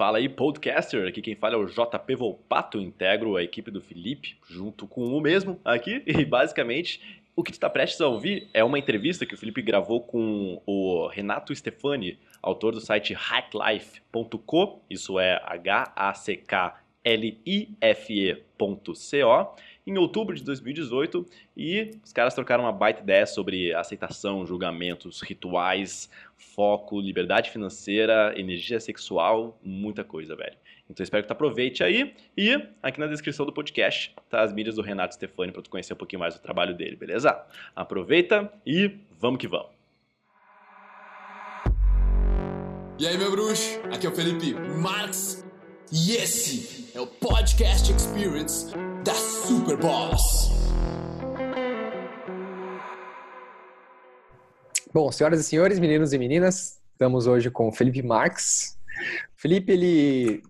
Fala 0.00 0.16
aí, 0.16 0.30
podcaster. 0.30 1.06
Aqui 1.06 1.20
quem 1.20 1.34
fala 1.34 1.56
é 1.56 1.58
o 1.58 1.66
JP 1.66 2.14
Volpato, 2.14 2.80
integro 2.80 3.36
a 3.36 3.42
equipe 3.42 3.70
do 3.70 3.82
Felipe, 3.82 4.34
junto 4.48 4.86
com 4.86 5.04
o 5.04 5.20
mesmo 5.20 5.60
aqui. 5.62 6.02
E 6.06 6.24
basicamente, 6.24 7.20
o 7.36 7.42
que 7.42 7.52
tu 7.52 7.56
está 7.56 7.68
prestes 7.68 8.00
a 8.00 8.08
ouvir 8.08 8.48
é 8.54 8.64
uma 8.64 8.78
entrevista 8.78 9.26
que 9.26 9.34
o 9.34 9.36
Felipe 9.36 9.60
gravou 9.60 10.00
com 10.00 10.62
o 10.64 11.06
Renato 11.08 11.54
Stefani, 11.54 12.18
autor 12.40 12.72
do 12.72 12.80
site 12.80 13.12
hacklife.co. 13.12 14.80
Isso 14.88 15.20
é 15.20 15.38
H-A-C-K-L-I-F-E.co 17.04 18.50
em 19.86 19.96
outubro 19.98 20.36
de 20.36 20.44
2018 20.44 21.26
e 21.56 21.90
os 22.04 22.12
caras 22.12 22.34
trocaram 22.34 22.64
uma 22.64 22.72
baita 22.72 23.00
ideia 23.00 23.26
sobre 23.26 23.74
aceitação, 23.74 24.46
julgamentos, 24.46 25.20
rituais, 25.22 26.10
foco, 26.36 27.00
liberdade 27.00 27.50
financeira, 27.50 28.34
energia 28.36 28.78
sexual, 28.78 29.58
muita 29.62 30.04
coisa, 30.04 30.36
velho. 30.36 30.56
Então 30.88 31.02
espero 31.02 31.22
que 31.22 31.28
tu 31.28 31.32
aproveite 31.32 31.82
aí 31.82 32.14
e 32.36 32.60
aqui 32.82 33.00
na 33.00 33.06
descrição 33.06 33.46
do 33.46 33.52
podcast 33.52 34.14
tá 34.28 34.42
as 34.42 34.52
mídias 34.52 34.76
do 34.76 34.82
Renato 34.82 35.14
Stefani 35.14 35.52
para 35.52 35.62
tu 35.62 35.70
conhecer 35.70 35.94
um 35.94 35.96
pouquinho 35.96 36.20
mais 36.20 36.34
do 36.34 36.40
trabalho 36.40 36.74
dele, 36.74 36.96
beleza? 36.96 37.40
Aproveita 37.74 38.52
e 38.66 38.96
vamos 39.18 39.40
que 39.40 39.48
vamos. 39.48 39.70
E 42.98 43.06
aí, 43.06 43.16
meu 43.16 43.30
bruxo? 43.30 43.80
Aqui 43.90 44.06
é 44.06 44.10
o 44.10 44.14
Felipe 44.14 44.52
Marx 44.52 45.49
e 45.92 46.12
esse 46.14 46.88
é 46.94 47.00
o 47.00 47.06
Podcast 47.06 47.92
Experience 47.92 48.72
da 49.02 49.12
Superboss. 49.12 50.48
Bom, 54.94 55.10
senhoras 55.10 55.40
e 55.40 55.44
senhores, 55.44 55.80
meninos 55.80 56.12
e 56.12 56.18
meninas, 56.18 56.80
estamos 56.92 57.26
hoje 57.26 57.50
com 57.50 57.68
o 57.68 57.72
Felipe 57.72 58.02
Marx. 58.02 58.78
Felipe, 59.34 59.72
ele. 59.72 60.42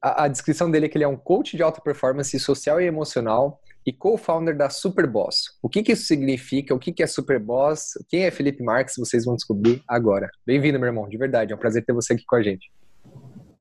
A, 0.00 0.24
a, 0.24 0.28
descrição 0.28 0.70
dele 0.70 0.86
é 0.86 0.88
que 0.88 0.96
ele 0.96 1.04
é 1.04 1.08
um 1.08 1.16
coach 1.16 1.56
de 1.56 1.62
alta 1.62 1.80
performance 1.80 2.38
social 2.38 2.80
e 2.80 2.84
emocional 2.84 3.60
e 3.84 3.92
co-founder 3.92 4.56
da 4.56 4.70
Superboss. 4.70 5.58
O 5.60 5.68
que, 5.68 5.82
que 5.82 5.92
isso 5.92 6.04
significa? 6.04 6.72
O 6.72 6.78
que, 6.78 6.92
que 6.92 7.02
é 7.02 7.08
Superboss? 7.08 7.94
Quem 8.08 8.22
é 8.22 8.30
Felipe 8.30 8.62
Marx? 8.62 8.94
Vocês 8.96 9.24
vão 9.24 9.34
descobrir 9.34 9.82
agora. 9.88 10.30
Bem-vindo, 10.46 10.78
meu 10.78 10.86
irmão, 10.86 11.08
de 11.08 11.18
verdade. 11.18 11.52
É 11.52 11.56
um 11.56 11.58
prazer 11.58 11.84
ter 11.84 11.92
você 11.92 12.12
aqui 12.12 12.24
com 12.24 12.36
a 12.36 12.42
gente. 12.42 12.70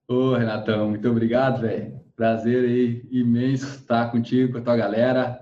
Ô, 0.09 0.35
Renatão, 0.35 0.91
muito 0.91 1.09
obrigado, 1.09 1.61
velho. 1.61 1.99
Prazer 2.15 2.63
aí 2.63 3.05
imenso 3.11 3.65
estar 3.65 4.09
contigo, 4.09 4.53
com 4.53 4.59
a 4.59 4.61
tua 4.61 4.77
galera. 4.77 5.37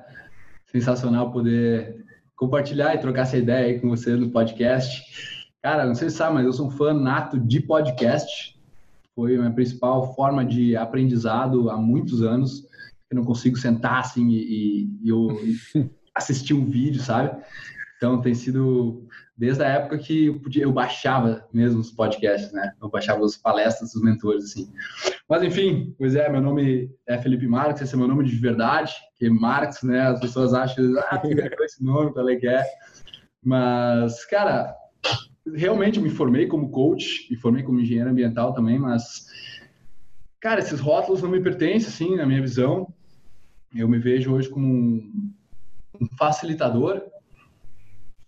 Sensacional 0.66 1.31
poder 1.31 2.03
compartilhar 2.35 2.95
e 2.95 2.97
trocar 2.97 3.21
essa 3.21 3.38
ideia 3.38 3.67
aí 3.67 3.80
com 3.80 3.89
você 3.89 4.16
no 4.16 4.31
podcast. 4.31 5.03
Cara, 5.61 5.86
não 5.86 5.93
sei 5.93 6.09
se 6.09 6.16
sabe, 6.17 6.33
mas 6.33 6.45
eu 6.45 6.53
sou 6.53 6.67
um 6.67 6.71
fã 6.71 6.95
nato 6.95 7.39
de 7.39 7.59
podcast. 7.59 8.59
Foi 9.13 9.36
a 9.36 9.39
minha 9.39 9.53
principal 9.53 10.16
forma 10.16 10.43
de 10.43 10.75
aprendizado 10.75 11.69
há 11.69 11.77
muitos 11.77 12.23
anos. 12.23 12.67
Eu 13.11 13.17
não 13.17 13.23
consigo 13.23 13.58
sentar 13.58 13.99
assim 13.99 14.30
e, 14.30 14.89
e, 15.03 15.09
eu, 15.09 15.27
e 15.43 15.89
assistir 16.16 16.55
um 16.55 16.66
vídeo, 16.66 17.03
sabe? 17.03 17.39
Então 17.97 18.19
tem 18.19 18.33
sido 18.33 19.08
desde 19.38 19.64
a 19.64 19.67
época 19.67 19.97
que 19.97 20.28
eu, 20.28 20.39
podia, 20.39 20.64
eu 20.64 20.72
baixava 20.72 21.45
mesmo 21.52 21.81
os 21.81 21.91
podcasts, 21.91 22.53
né? 22.53 22.72
Eu 22.81 22.89
baixava 22.89 23.23
as 23.25 23.36
palestras 23.36 23.92
dos 23.92 24.02
mentores, 24.02 24.45
assim. 24.45 24.72
Mas 25.27 25.44
enfim, 25.44 25.94
pois 25.97 26.16
é, 26.16 26.30
meu 26.30 26.42
nome 26.42 26.89
é 27.08 27.17
Felipe 27.17 27.47
Marques, 27.47 27.81
esse 27.81 27.95
é 27.95 27.97
meu 27.97 28.08
nome 28.08 28.23
de 28.23 28.36
verdade, 28.38 28.94
que 29.17 29.30
Marx, 29.30 29.83
né? 29.83 30.02
As 30.02 30.19
pessoas 30.19 30.53
acham, 30.53 30.86
ah, 31.09 31.17
tu 31.17 31.27
esse 31.64 31.83
nome, 31.83 32.14
qual 32.14 32.30
é 32.30 32.36
que 32.38 32.47
é? 32.47 32.64
Mas, 33.44 34.25
cara, 34.25 34.73
realmente 35.53 35.99
me 35.99 36.09
formei 36.09 36.47
como 36.47 36.72
coach, 36.72 37.27
me 37.30 37.36
formei 37.38 37.61
como 37.61 37.80
engenheiro 37.80 38.09
ambiental 38.09 38.53
também, 38.53 38.80
mas, 38.80 39.27
cara, 40.39 40.61
esses 40.61 40.80
rótulos 40.80 41.22
não 41.22 41.30
me 41.30 41.42
pertencem, 41.42 41.89
assim, 41.89 42.16
na 42.16 42.25
minha 42.25 42.42
visão. 42.42 42.88
Eu 43.75 43.89
me 43.89 43.99
vejo 43.99 44.33
hoje 44.33 44.47
como 44.47 44.66
um 44.70 46.08
facilitador 46.17 47.02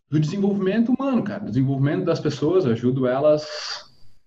do 0.10 0.20
desenvolvimento 0.20 0.92
humano, 0.92 1.24
cara, 1.24 1.46
desenvolvimento 1.46 2.06
das 2.06 2.20
pessoas, 2.20 2.66
eu 2.66 2.72
ajudo 2.72 3.08
elas 3.08 3.46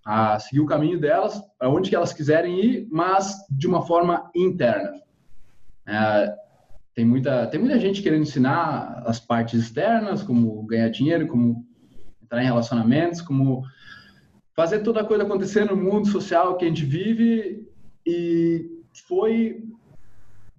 a 0.04 0.38
seguir 0.38 0.60
o 0.60 0.66
caminho 0.66 1.00
delas, 1.00 1.40
aonde 1.58 1.90
que 1.90 1.96
elas 1.96 2.12
quiserem 2.12 2.60
ir, 2.60 2.88
mas 2.90 3.36
de 3.50 3.66
uma 3.66 3.86
forma 3.86 4.30
interna. 4.34 5.00
É, 5.86 6.34
tem 6.94 7.04
muita 7.04 7.46
tem 7.46 7.60
muita 7.60 7.78
gente 7.78 8.02
querendo 8.02 8.22
ensinar 8.22 9.02
as 9.06 9.20
partes 9.20 9.60
externas, 9.60 10.22
como 10.22 10.62
ganhar 10.64 10.88
dinheiro, 10.88 11.26
como 11.26 11.64
entrar 12.22 12.42
em 12.42 12.46
relacionamentos, 12.46 13.22
como 13.22 13.62
fazer 14.54 14.80
toda 14.80 15.00
a 15.00 15.04
coisa 15.04 15.24
acontecer 15.24 15.64
no 15.64 15.76
mundo 15.76 16.08
social 16.08 16.56
que 16.56 16.64
a 16.64 16.68
gente 16.68 16.84
vive. 16.84 17.66
E 18.06 18.68
foi 19.06 19.64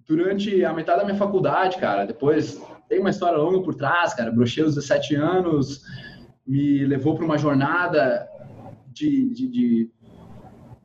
durante 0.06 0.64
a 0.64 0.72
metade 0.72 1.00
da 1.00 1.04
minha 1.04 1.16
faculdade, 1.16 1.78
cara, 1.78 2.04
depois 2.04 2.60
tem 2.92 3.00
uma 3.00 3.08
história 3.08 3.38
longa 3.38 3.62
por 3.62 3.74
trás, 3.74 4.12
cara. 4.12 4.30
Brochei 4.30 4.62
aos 4.62 4.74
17 4.74 5.14
anos, 5.14 5.80
me 6.46 6.84
levou 6.84 7.14
para 7.14 7.24
uma 7.24 7.38
jornada 7.38 8.28
de, 8.88 9.30
de, 9.30 9.48
de, 9.48 9.90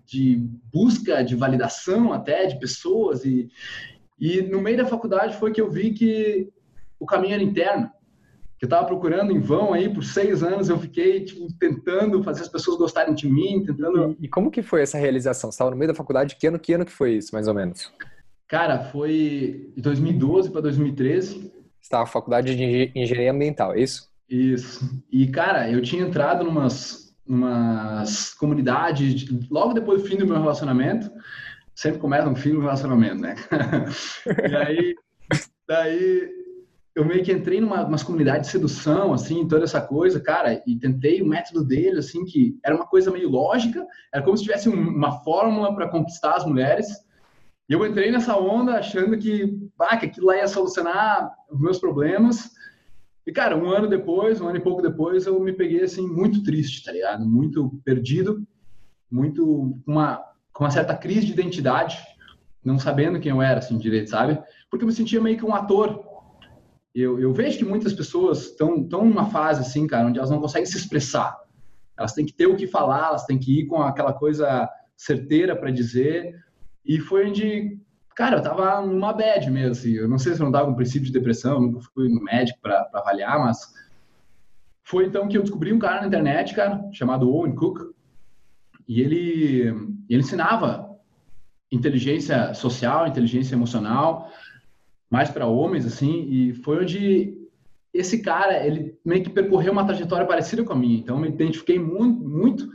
de, 0.05 0.49
busca 0.71 1.21
de 1.21 1.35
validação 1.35 2.13
até 2.13 2.45
de 2.45 2.57
pessoas 2.59 3.25
e, 3.25 3.49
e 4.17 4.41
no 4.41 4.61
meio 4.61 4.77
da 4.77 4.85
faculdade 4.85 5.35
foi 5.35 5.51
que 5.51 5.59
eu 5.59 5.69
vi 5.69 5.91
que 5.91 6.47
o 6.97 7.05
caminho 7.05 7.33
era 7.33 7.43
interno 7.43 7.91
que 8.57 8.63
eu 8.63 8.67
estava 8.67 8.87
procurando 8.87 9.33
em 9.33 9.39
vão 9.39 9.73
aí 9.73 9.93
por 9.93 10.03
seis 10.03 10.41
anos 10.41 10.69
eu 10.69 10.79
fiquei 10.79 11.25
tipo, 11.25 11.45
tentando 11.59 12.23
fazer 12.23 12.43
as 12.43 12.47
pessoas 12.47 12.77
gostarem 12.77 13.13
de 13.13 13.29
mim 13.29 13.65
tentando 13.65 14.15
e, 14.17 14.25
e 14.25 14.29
como 14.29 14.49
que 14.49 14.61
foi 14.61 14.81
essa 14.81 14.97
realização? 14.97 15.51
Você 15.51 15.55
estava 15.55 15.71
no 15.71 15.77
meio 15.77 15.91
da 15.91 15.95
faculdade 15.95 16.37
que 16.37 16.47
ano 16.47 16.57
que 16.57 16.71
ano 16.71 16.85
que 16.85 16.91
foi 16.91 17.15
isso 17.15 17.35
mais 17.35 17.49
ou 17.49 17.53
menos? 17.53 17.91
Cara 18.47 18.79
foi 18.79 19.73
de 19.75 19.81
2012 19.81 20.51
para 20.51 20.61
2013 20.61 21.56
estava 21.87 22.03
na 22.03 22.07
faculdade 22.07 22.55
de 22.55 22.91
engenharia 22.95 23.31
ambiental, 23.31 23.73
é 23.73 23.81
isso? 23.81 24.09
Isso. 24.29 25.03
E, 25.11 25.27
cara, 25.27 25.69
eu 25.71 25.81
tinha 25.81 26.03
entrado 26.03 26.43
numas, 26.43 27.15
numas 27.25 28.33
comunidades, 28.33 29.25
logo 29.49 29.73
depois 29.73 30.01
do 30.01 30.07
fim 30.07 30.17
do 30.17 30.27
meu 30.27 30.37
relacionamento, 30.37 31.09
sempre 31.73 31.99
começa 31.99 32.29
no 32.29 32.35
fim 32.35 32.51
do 32.51 32.59
relacionamento, 32.59 33.21
né? 33.21 33.35
e 34.49 34.55
aí, 34.55 34.95
daí, 35.67 36.29
eu 36.93 37.05
meio 37.05 37.23
que 37.23 37.31
entrei 37.31 37.61
numa 37.61 37.85
umas 37.85 38.03
comunidades 38.03 38.47
de 38.47 38.51
sedução, 38.51 39.13
assim, 39.13 39.47
toda 39.47 39.63
essa 39.63 39.79
coisa, 39.79 40.19
cara, 40.19 40.61
e 40.67 40.75
tentei 40.77 41.21
o 41.21 41.27
método 41.27 41.63
dele, 41.63 41.99
assim, 41.99 42.25
que 42.25 42.57
era 42.65 42.75
uma 42.75 42.87
coisa 42.87 43.11
meio 43.11 43.29
lógica, 43.29 43.85
era 44.13 44.23
como 44.23 44.35
se 44.35 44.43
tivesse 44.43 44.67
uma 44.67 45.23
fórmula 45.23 45.73
para 45.73 45.87
conquistar 45.87 46.35
as 46.35 46.45
mulheres, 46.45 46.87
e 47.69 47.73
eu 47.73 47.85
entrei 47.85 48.09
nessa 48.11 48.37
onda 48.37 48.77
achando 48.77 49.17
que, 49.17 49.59
ah, 49.79 49.97
que 49.97 50.05
aquilo 50.05 50.27
lá 50.27 50.37
ia 50.37 50.47
solucionar 50.47 51.29
os 51.51 51.59
meus 51.59 51.77
problemas. 51.77 52.51
E, 53.25 53.31
cara, 53.31 53.57
um 53.57 53.69
ano 53.69 53.89
depois, 53.89 54.39
um 54.39 54.47
ano 54.47 54.57
e 54.57 54.61
pouco 54.61 54.81
depois, 54.81 55.25
eu 55.25 55.37
me 55.41 55.51
peguei, 55.51 55.83
assim, 55.83 56.07
muito 56.07 56.43
triste, 56.43 56.85
tá 56.85 56.93
ligado? 56.93 57.25
Muito 57.25 57.81
perdido, 57.83 58.41
muito 59.11 59.77
com 59.85 59.91
uma, 59.91 60.23
com 60.53 60.63
uma 60.63 60.71
certa 60.71 60.95
crise 60.95 61.25
de 61.25 61.33
identidade, 61.33 61.97
não 62.63 62.79
sabendo 62.79 63.19
quem 63.19 63.31
eu 63.31 63.41
era, 63.41 63.59
assim, 63.59 63.77
direito, 63.77 64.11
sabe? 64.11 64.41
Porque 64.71 64.85
eu 64.85 64.87
me 64.87 64.93
sentia 64.93 65.19
meio 65.19 65.37
que 65.37 65.45
um 65.45 65.53
ator. 65.53 66.05
Eu, 66.95 67.19
eu 67.19 67.33
vejo 67.33 67.57
que 67.57 67.65
muitas 67.65 67.91
pessoas 67.91 68.45
estão 68.45 68.81
tão 68.87 69.03
numa 69.05 69.29
fase, 69.29 69.59
assim, 69.59 69.85
cara, 69.85 70.07
onde 70.07 70.17
elas 70.17 70.31
não 70.31 70.39
conseguem 70.39 70.65
se 70.65 70.77
expressar. 70.77 71.37
Elas 71.99 72.13
têm 72.13 72.25
que 72.25 72.33
ter 72.33 72.47
o 72.47 72.55
que 72.55 72.65
falar, 72.65 73.09
elas 73.09 73.25
têm 73.25 73.37
que 73.37 73.59
ir 73.59 73.65
com 73.65 73.81
aquela 73.81 74.13
coisa 74.13 74.69
certeira 74.95 75.53
para 75.53 75.69
dizer, 75.69 76.33
e 76.87 76.99
foi 76.99 77.29
onde, 77.29 77.77
cara, 78.15 78.37
eu 78.37 78.41
tava 78.41 78.81
numa 78.81 79.11
bad 79.11 79.49
mesmo, 79.51 79.71
assim. 79.71 79.93
Eu 79.93 80.07
não 80.07 80.17
sei 80.17 80.33
se 80.33 80.41
eu 80.41 80.45
não 80.45 80.51
tava 80.51 80.67
com 80.67 80.75
princípio 80.75 81.07
de 81.07 81.11
depressão, 81.11 81.59
nunca 81.59 81.81
fui 81.93 82.07
no 82.07 82.23
médico 82.23 82.59
para 82.61 82.89
avaliar, 82.93 83.39
mas 83.39 83.73
foi 84.83 85.05
então 85.05 85.27
que 85.27 85.37
eu 85.37 85.41
descobri 85.41 85.73
um 85.73 85.79
cara 85.79 86.01
na 86.01 86.07
internet, 86.07 86.55
cara, 86.55 86.81
chamado 86.93 87.29
Owen 87.29 87.53
Cook, 87.53 87.93
e 88.87 89.01
ele, 89.01 89.67
ele 90.09 90.21
ensinava 90.21 90.87
inteligência 91.69 92.53
social, 92.53 93.05
inteligência 93.05 93.53
emocional, 93.53 94.31
mais 95.09 95.29
para 95.29 95.45
homens, 95.45 95.85
assim, 95.85 96.25
e 96.29 96.53
foi 96.53 96.81
onde 96.81 97.37
esse 97.93 98.21
cara, 98.21 98.65
ele 98.65 98.97
meio 99.03 99.23
que 99.23 99.29
percorreu 99.29 99.73
uma 99.73 99.85
trajetória 99.85 100.25
parecida 100.25 100.63
com 100.63 100.71
a 100.71 100.75
minha, 100.75 100.99
então 100.99 101.17
eu 101.17 101.21
me 101.21 101.27
identifiquei 101.27 101.77
muito, 101.77 102.21
muito, 102.21 102.69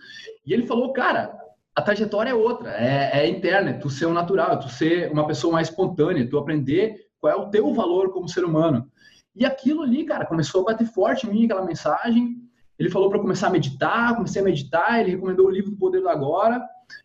e 0.45 0.53
ele 0.53 0.67
falou, 0.67 0.93
cara, 0.93 1.42
a 1.75 1.83
trajetória 1.83 2.31
é 2.31 2.35
outra, 2.35 2.71
é, 2.71 3.21
é, 3.21 3.29
interna, 3.29 3.71
é 3.71 3.75
tu 3.75 3.89
ser 3.89 4.07
um 4.07 4.13
natural, 4.13 4.53
é 4.53 4.57
tu 4.57 4.69
ser 4.69 5.11
uma 5.11 5.27
pessoa 5.27 5.53
mais 5.53 5.69
espontânea, 5.69 6.29
tu 6.29 6.39
aprender 6.39 7.07
qual 7.19 7.33
é 7.33 7.37
o 7.37 7.49
teu 7.49 7.73
valor 7.73 8.13
como 8.13 8.29
ser 8.29 8.45
humano. 8.45 8.91
E 9.35 9.47
aquilo 9.47 9.83
ali, 9.83 10.05
cara, 10.05 10.27
começou 10.27 10.63
a 10.63 10.73
bater 10.73 10.87
forte 10.87 11.27
em 11.27 11.31
mim, 11.31 11.45
aquela 11.45 11.65
mensagem. 11.65 12.37
Ele 12.79 12.91
falou 12.91 13.09
para 13.09 13.21
começar 13.21 13.47
a 13.47 13.51
meditar, 13.51 14.15
comecei 14.15 14.43
a 14.43 14.45
meditar, 14.45 15.01
ele 15.01 15.13
recomendou 15.13 15.47
o 15.47 15.51
livro 15.51 15.71
do 15.71 15.77
Poder 15.77 16.01
do 16.01 16.09
Agora. 16.09 16.63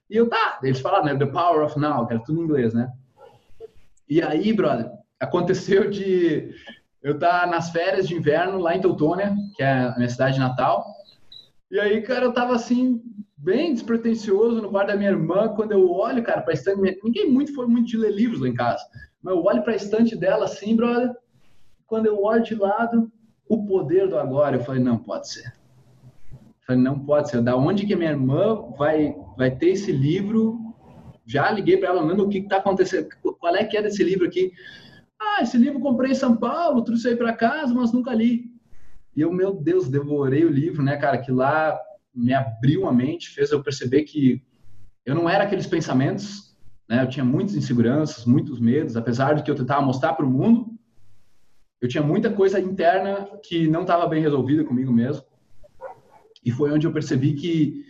E 0.10 0.18
eu, 0.18 0.28
tá, 0.28 0.60
eles 0.62 0.82
falaram, 0.82 1.06
né, 1.06 1.16
The 1.16 1.28
Power 1.28 1.66
of 1.66 1.80
Now, 1.80 2.06
que 2.06 2.14
era 2.14 2.24
tudo 2.24 2.42
em 2.42 2.44
inglês, 2.44 2.74
né? 2.74 2.92
E 4.10 4.22
aí, 4.22 4.52
brother, 4.52 4.92
aconteceu 5.20 5.90
de 5.90 6.54
eu 7.02 7.18
tá 7.18 7.46
nas 7.46 7.70
férias 7.70 8.08
de 8.08 8.16
inverno 8.16 8.58
lá 8.58 8.76
em 8.76 8.82
Teutônia, 8.82 9.34
que 9.56 9.64
é 9.64 9.72
a 9.72 9.96
minha 9.96 10.10
cidade 10.10 10.40
natal, 10.40 10.86
E 11.72 11.80
aí, 11.80 12.02
cara, 12.02 12.26
eu 12.26 12.34
tava 12.34 12.56
assim, 12.56 13.02
bem 13.38 13.74
despretensioso 13.74 14.62
no 14.62 14.72
bar 14.72 14.86
da 14.86 14.96
minha 14.96 15.12
irmã, 15.12 15.50
quando 15.50 15.72
eu 15.72 15.90
olho, 15.90 16.24
cara, 16.24 16.42
pra 16.42 16.54
estante. 16.54 17.00
Ninguém 17.04 17.30
muito 17.30 17.54
foi 17.54 17.68
muito 17.68 17.88
de 17.88 17.98
ler 17.98 18.12
livros 18.12 18.42
lá 18.42 18.48
em 18.48 18.54
casa. 18.54 18.84
Mas 19.22 19.36
eu 19.36 19.44
olho 19.44 19.64
pra 19.64 19.76
estante 19.76 20.16
dela 20.16 20.46
assim, 20.46 20.76
brother. 20.76 21.16
Quando 21.86 22.08
eu 22.08 22.22
olho 22.24 22.44
de 22.44 22.56
lado, 22.56 23.12
o 23.48 23.66
poder 23.66 24.10
do 24.10 24.18
agora, 24.18 24.58
eu 24.58 24.64
falei, 24.64 24.82
não 24.82 24.98
pode 24.98 25.30
ser. 25.30 25.54
Eu 26.32 26.66
falei, 26.66 26.82
não 26.82 27.00
pode 27.00 27.30
ser. 27.30 27.42
Da 27.42 27.56
onde 27.56 27.86
que 27.86 27.96
minha 27.96 28.12
irmã 28.12 28.72
vai, 28.78 29.16
vai 29.38 29.52
ter 29.52 29.70
esse 29.70 29.92
livro? 29.92 30.60
Já 31.26 31.52
liguei 31.52 31.78
para 31.78 31.90
ela, 31.90 32.06
Nando, 32.06 32.26
o 32.26 32.30
que 32.30 32.40
está 32.40 32.58
acontecendo? 32.58 33.10
Qual 33.22 33.56
é 33.56 33.64
que 33.64 33.78
é 33.78 33.82
desse 33.82 34.04
livro 34.04 34.26
aqui? 34.26 34.52
Ah, 35.20 35.42
esse 35.42 35.58
livro 35.58 35.80
comprei 35.80 36.12
em 36.12 36.16
São 36.16 36.36
Paulo, 36.36 36.84
trouxe 36.84 37.10
aí 37.10 37.16
para 37.16 37.34
casa, 37.34 37.74
mas 37.74 37.92
nunca 37.92 38.14
li. 38.14 38.46
E 39.16 39.22
eu, 39.22 39.32
meu 39.32 39.54
Deus, 39.54 39.90
devorei 39.90 40.46
o 40.46 40.50
livro, 40.50 40.84
né, 40.84 40.96
cara? 40.96 41.18
Que 41.18 41.32
lá 41.32 41.78
me 42.18 42.34
abriu 42.34 42.88
a 42.88 42.92
mente, 42.92 43.30
fez 43.30 43.52
eu 43.52 43.64
perceber 43.64 44.04
que 44.04 44.44
eu 45.06 45.16
não 45.16 45.30
era 45.30 45.44
aqueles 45.44 45.68
pensamentos, 45.68 46.56
né? 46.90 47.04
Eu 47.04 47.10
tinha 47.10 47.24
muitas 47.24 47.56
inseguranças, 47.56 48.26
muitos 48.26 48.60
medos, 48.60 48.98
apesar 48.98 49.36
de 49.36 49.44
que 49.44 49.52
eu 49.52 49.56
tentava 49.56 49.82
mostrar 49.82 50.14
para 50.14 50.26
o 50.26 50.30
mundo, 50.30 50.78
eu 51.80 51.88
tinha 51.88 52.04
muita 52.04 52.32
coisa 52.32 52.60
interna 52.60 53.28
que 53.44 53.68
não 53.68 53.82
estava 53.82 54.08
bem 54.08 54.22
resolvida 54.22 54.64
comigo 54.64 54.92
mesmo. 54.92 55.24
E 56.44 56.52
foi 56.52 56.72
onde 56.72 56.88
eu 56.88 56.94
percebi 56.94 57.34
que 57.34 57.86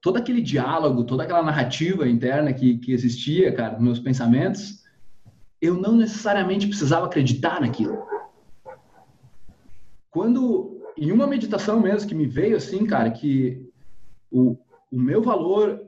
todo 0.00 0.16
aquele 0.16 0.40
diálogo, 0.40 1.04
toda 1.04 1.24
aquela 1.24 1.42
narrativa 1.42 2.08
interna 2.08 2.52
que, 2.52 2.78
que 2.78 2.92
existia, 2.92 3.52
cara, 3.52 3.74
nos 3.74 3.82
meus 3.82 3.98
pensamentos, 3.98 4.84
eu 5.60 5.74
não 5.74 5.96
necessariamente 5.96 6.66
precisava 6.66 7.06
acreditar 7.06 7.60
naquilo. 7.60 7.98
Quando, 10.08 10.77
em 11.00 11.12
uma 11.12 11.26
meditação 11.26 11.80
mesmo 11.80 12.08
que 12.08 12.14
me 12.14 12.26
veio 12.26 12.56
assim, 12.56 12.86
cara, 12.86 13.10
que 13.10 13.66
o, 14.30 14.56
o 14.90 14.98
meu 14.98 15.22
valor 15.22 15.80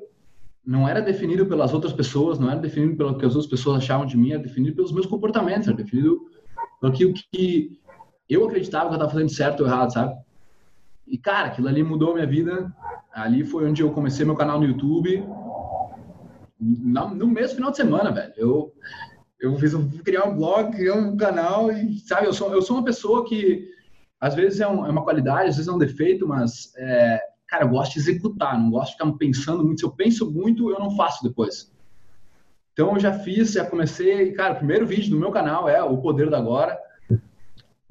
não 0.64 0.88
era 0.88 1.00
definido 1.00 1.46
pelas 1.46 1.72
outras 1.72 1.92
pessoas, 1.92 2.38
não 2.38 2.50
era 2.50 2.60
definido 2.60 2.96
pelo 2.96 3.16
que 3.18 3.24
as 3.24 3.34
outras 3.34 3.50
pessoas 3.50 3.78
achavam 3.78 4.06
de 4.06 4.16
mim, 4.16 4.32
era 4.32 4.42
definido 4.42 4.76
pelos 4.76 4.92
meus 4.92 5.06
comportamentos, 5.06 5.68
era 5.68 5.76
definido 5.76 6.20
aquilo 6.82 7.12
que 7.12 7.80
eu 8.28 8.44
acreditava 8.46 8.88
que 8.88 8.92
eu 8.92 8.96
estava 8.96 9.10
fazendo 9.10 9.30
certo 9.30 9.60
ou 9.60 9.66
errado, 9.66 9.92
sabe? 9.92 10.14
E, 11.06 11.18
cara, 11.18 11.48
aquilo 11.48 11.66
ali 11.66 11.82
mudou 11.82 12.14
minha 12.14 12.26
vida. 12.26 12.72
Ali 13.12 13.44
foi 13.44 13.68
onde 13.68 13.82
eu 13.82 13.90
comecei 13.90 14.24
meu 14.24 14.36
canal 14.36 14.60
no 14.60 14.66
YouTube. 14.66 15.24
No 16.60 17.26
mesmo 17.26 17.56
final 17.56 17.72
de 17.72 17.76
semana, 17.76 18.12
velho. 18.12 18.32
Eu, 18.36 18.72
eu 19.40 19.56
fiz 19.56 19.72
eu 19.72 19.88
criar 20.04 20.26
um 20.26 20.36
blog, 20.36 20.70
criar 20.70 20.94
um 20.94 21.16
canal 21.16 21.72
e, 21.72 21.98
sabe, 21.98 22.26
eu 22.26 22.32
sou, 22.32 22.52
eu 22.52 22.62
sou 22.62 22.76
uma 22.76 22.84
pessoa 22.84 23.26
que 23.26 23.68
às 24.20 24.34
vezes 24.34 24.60
é, 24.60 24.68
um, 24.68 24.84
é 24.84 24.90
uma 24.90 25.02
qualidade, 25.02 25.48
às 25.48 25.56
vezes 25.56 25.68
é 25.68 25.72
um 25.72 25.78
defeito, 25.78 26.28
mas, 26.28 26.72
é, 26.76 27.20
cara, 27.48 27.64
eu 27.64 27.70
gosto 27.70 27.94
de 27.94 28.00
executar, 28.00 28.58
não 28.58 28.70
gosto 28.70 28.90
de 28.90 28.98
ficar 28.98 29.12
pensando 29.12 29.64
muito. 29.64 29.80
Se 29.80 29.86
eu 29.86 29.92
penso 29.92 30.30
muito, 30.30 30.70
eu 30.70 30.78
não 30.78 30.94
faço 30.94 31.24
depois. 31.24 31.72
Então 32.72 32.94
eu 32.94 33.00
já 33.00 33.12
fiz, 33.12 33.52
já 33.52 33.64
comecei, 33.64 34.32
cara, 34.32 34.54
o 34.54 34.56
primeiro 34.58 34.86
vídeo 34.86 35.10
do 35.10 35.18
meu 35.18 35.30
canal 35.30 35.68
é 35.68 35.82
o 35.82 35.98
poder 35.98 36.28
da 36.28 36.38
agora. 36.38 36.78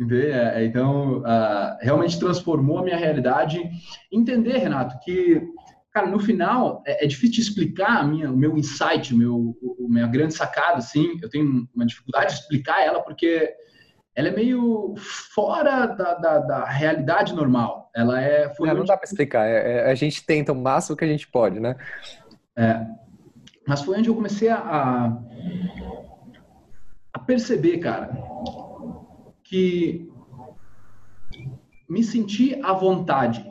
É, 0.02 0.64
então, 0.64 1.20
uh, 1.20 1.78
realmente 1.82 2.18
transformou 2.20 2.78
a 2.78 2.84
minha 2.84 2.96
realidade. 2.96 3.62
Entender, 4.10 4.58
Renato, 4.58 4.98
que, 5.04 5.42
cara, 5.92 6.08
no 6.08 6.20
final 6.20 6.82
é, 6.88 7.04
é 7.04 7.08
difícil 7.08 7.42
explicar 7.42 8.08
minha, 8.08 8.32
o 8.32 8.38
meu 8.38 8.58
insight, 8.58 9.14
meu, 9.14 9.58
o, 9.62 9.88
minha 9.90 10.08
grande 10.08 10.34
sacada, 10.34 10.78
assim. 10.78 11.20
Eu 11.22 11.30
tenho 11.30 11.68
uma 11.76 11.86
dificuldade 11.86 12.34
de 12.34 12.40
explicar 12.40 12.82
ela 12.82 13.02
porque 13.02 13.54
ela 14.20 14.28
é 14.28 14.32
meio 14.32 14.96
fora 14.98 15.86
da, 15.86 16.14
da, 16.16 16.40
da 16.40 16.66
realidade 16.66 17.34
normal. 17.34 17.90
Ela 17.96 18.22
é. 18.22 18.54
Não, 18.60 18.76
não 18.76 18.84
dá 18.84 18.98
para 18.98 19.06
explicar. 19.08 19.48
É, 19.48 19.78
é, 19.78 19.92
a 19.92 19.96
gente 19.96 20.26
tenta 20.26 20.52
o 20.52 20.56
máximo 20.56 20.98
que 20.98 21.06
a 21.06 21.08
gente 21.08 21.26
pode, 21.26 21.58
né? 21.58 21.78
É. 22.54 22.86
Mas 23.66 23.82
foi 23.82 23.98
onde 23.98 24.10
eu 24.10 24.16
comecei 24.16 24.50
a, 24.50 25.18
a 27.14 27.20
perceber, 27.20 27.78
cara, 27.78 28.12
que 29.42 30.12
me 31.88 32.04
sentir 32.04 32.60
à 32.62 32.74
vontade, 32.74 33.50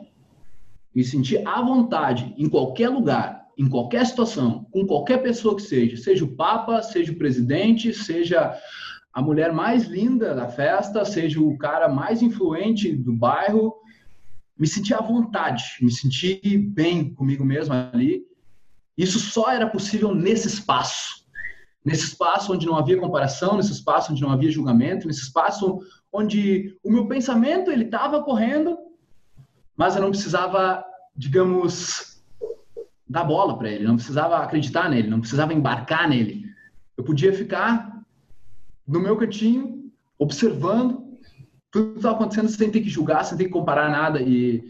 me 0.93 1.03
sentir 1.03 1.47
à 1.47 1.63
vontade 1.63 2.35
em 2.37 2.47
qualquer 2.47 2.89
lugar, 2.89 3.47
em 3.57 3.67
qualquer 3.67 4.05
situação, 4.05 4.67
com 4.69 4.85
qualquer 4.85 5.23
pessoa 5.23 5.55
que 5.55 5.63
seja, 5.63 5.97
seja 5.97 6.23
o 6.23 6.35
Papa, 6.35 6.83
seja 6.83 7.11
o 7.11 7.17
presidente, 7.17 7.91
seja 7.91 8.55
a 9.13 9.21
mulher 9.21 9.51
mais 9.51 9.85
linda 9.85 10.33
da 10.35 10.47
festa, 10.47 11.03
seja 11.05 11.41
o 11.41 11.57
cara 11.57 11.89
mais 11.89 12.21
influente 12.21 12.95
do 12.95 13.13
bairro, 13.13 13.75
me 14.57 14.67
sentir 14.67 14.93
à 14.93 15.01
vontade, 15.01 15.63
me 15.81 15.91
sentir 15.91 16.57
bem 16.57 17.13
comigo 17.13 17.43
mesmo 17.43 17.73
ali 17.73 18.29
isso 18.99 19.17
só 19.17 19.49
era 19.49 19.65
possível 19.65 20.13
nesse 20.13 20.49
espaço. 20.49 21.25
Nesse 21.85 22.07
espaço 22.07 22.51
onde 22.51 22.65
não 22.65 22.75
havia 22.75 22.99
comparação, 22.99 23.55
nesse 23.55 23.71
espaço 23.71 24.11
onde 24.11 24.21
não 24.21 24.29
havia 24.29 24.51
julgamento, 24.51 25.07
nesse 25.07 25.21
espaço 25.21 25.79
onde 26.11 26.77
o 26.83 26.91
meu 26.91 27.07
pensamento 27.07 27.71
ele 27.71 27.85
estava 27.85 28.21
correndo, 28.21 28.77
mas 29.77 29.95
eu 29.95 30.01
não 30.01 30.09
precisava, 30.09 30.83
digamos, 31.15 32.21
dar 33.07 33.23
bola 33.23 33.57
para 33.57 33.69
ele, 33.69 33.87
não 33.87 33.95
precisava 33.95 34.39
acreditar 34.39 34.89
nele, 34.89 35.09
não 35.09 35.21
precisava 35.21 35.53
embarcar 35.53 36.09
nele. 36.09 36.43
Eu 36.97 37.05
podia 37.05 37.31
ficar 37.31 37.88
no 38.89 38.99
meu 38.99 39.15
cantinho, 39.15 39.91
observando 40.17 41.07
tudo 41.71 41.91
que 41.91 41.97
estava 41.97 42.15
acontecendo 42.15 42.49
sem 42.49 42.71
ter 42.71 42.81
que 42.81 42.89
julgar, 42.89 43.23
sem 43.23 43.37
ter 43.37 43.45
que 43.45 43.51
comparar 43.51 43.87
nada. 43.89 44.19
E 44.19 44.63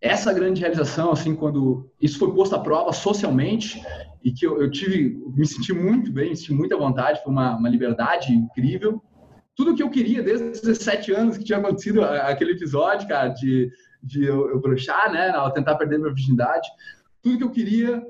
essa 0.00 0.32
grande 0.32 0.62
realização, 0.62 1.12
assim, 1.12 1.36
quando 1.36 1.90
isso 2.00 2.18
foi 2.18 2.32
posto 2.32 2.56
à 2.56 2.58
prova 2.58 2.90
socialmente 2.92 3.82
e 4.24 4.32
que 4.32 4.46
eu, 4.46 4.60
eu 4.62 4.70
tive, 4.70 5.22
me 5.36 5.46
senti 5.46 5.74
muito 5.74 6.10
bem, 6.10 6.30
me 6.30 6.36
senti 6.36 6.54
muita 6.54 6.76
vontade, 6.76 7.22
foi 7.22 7.30
uma, 7.30 7.56
uma 7.56 7.68
liberdade 7.68 8.32
incrível. 8.32 9.02
Tudo 9.54 9.74
que 9.74 9.82
eu 9.82 9.90
queria 9.90 10.22
desde 10.22 10.46
os 10.46 10.60
17 10.62 11.12
anos 11.12 11.36
que 11.36 11.44
tinha 11.44 11.58
acontecido 11.58 12.02
aquele 12.02 12.52
episódio, 12.52 13.06
cara, 13.06 13.28
de, 13.28 13.70
de 14.02 14.24
eu, 14.24 14.48
eu 14.48 14.62
né, 15.12 15.30
ao 15.34 15.52
tentar 15.52 15.74
perder 15.74 15.98
minha 15.98 16.14
virgindade, 16.14 16.66
tudo 17.20 17.36
que 17.36 17.44
eu 17.44 17.50
queria 17.50 18.02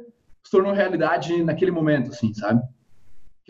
se 0.45 0.51
tornou 0.53 0.73
realidade 0.73 1.43
naquele 1.43 1.73
momento, 1.73 2.11
assim, 2.11 2.33
sabe? 2.33 2.63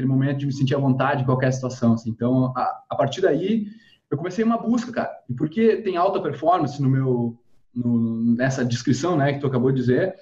Aquele 0.00 0.12
momento 0.12 0.38
de 0.38 0.47
me 0.47 0.52
sentir 0.52 0.75
à 0.75 0.79
vontade 0.79 1.23
em 1.23 1.26
qualquer 1.26 1.52
situação, 1.52 1.93
assim. 1.93 2.11
Então, 2.11 2.52
a, 2.56 2.82
a 2.88 2.97
partir 2.97 3.20
daí, 3.20 3.67
eu 4.11 4.17
comecei 4.17 4.43
uma 4.43 4.56
busca, 4.56 4.91
cara. 4.91 5.11
E 5.29 5.35
porque 5.35 5.76
tem 5.76 5.97
alta 5.97 6.20
performance 6.20 6.81
no 6.81 6.88
meu 6.88 7.38
no, 7.75 8.35
nessa 8.35 8.64
descrição 8.64 9.17
né, 9.17 9.32
que 9.32 9.41
tu 9.41 9.47
acabou 9.47 9.70
de 9.70 9.81
dizer, 9.81 10.14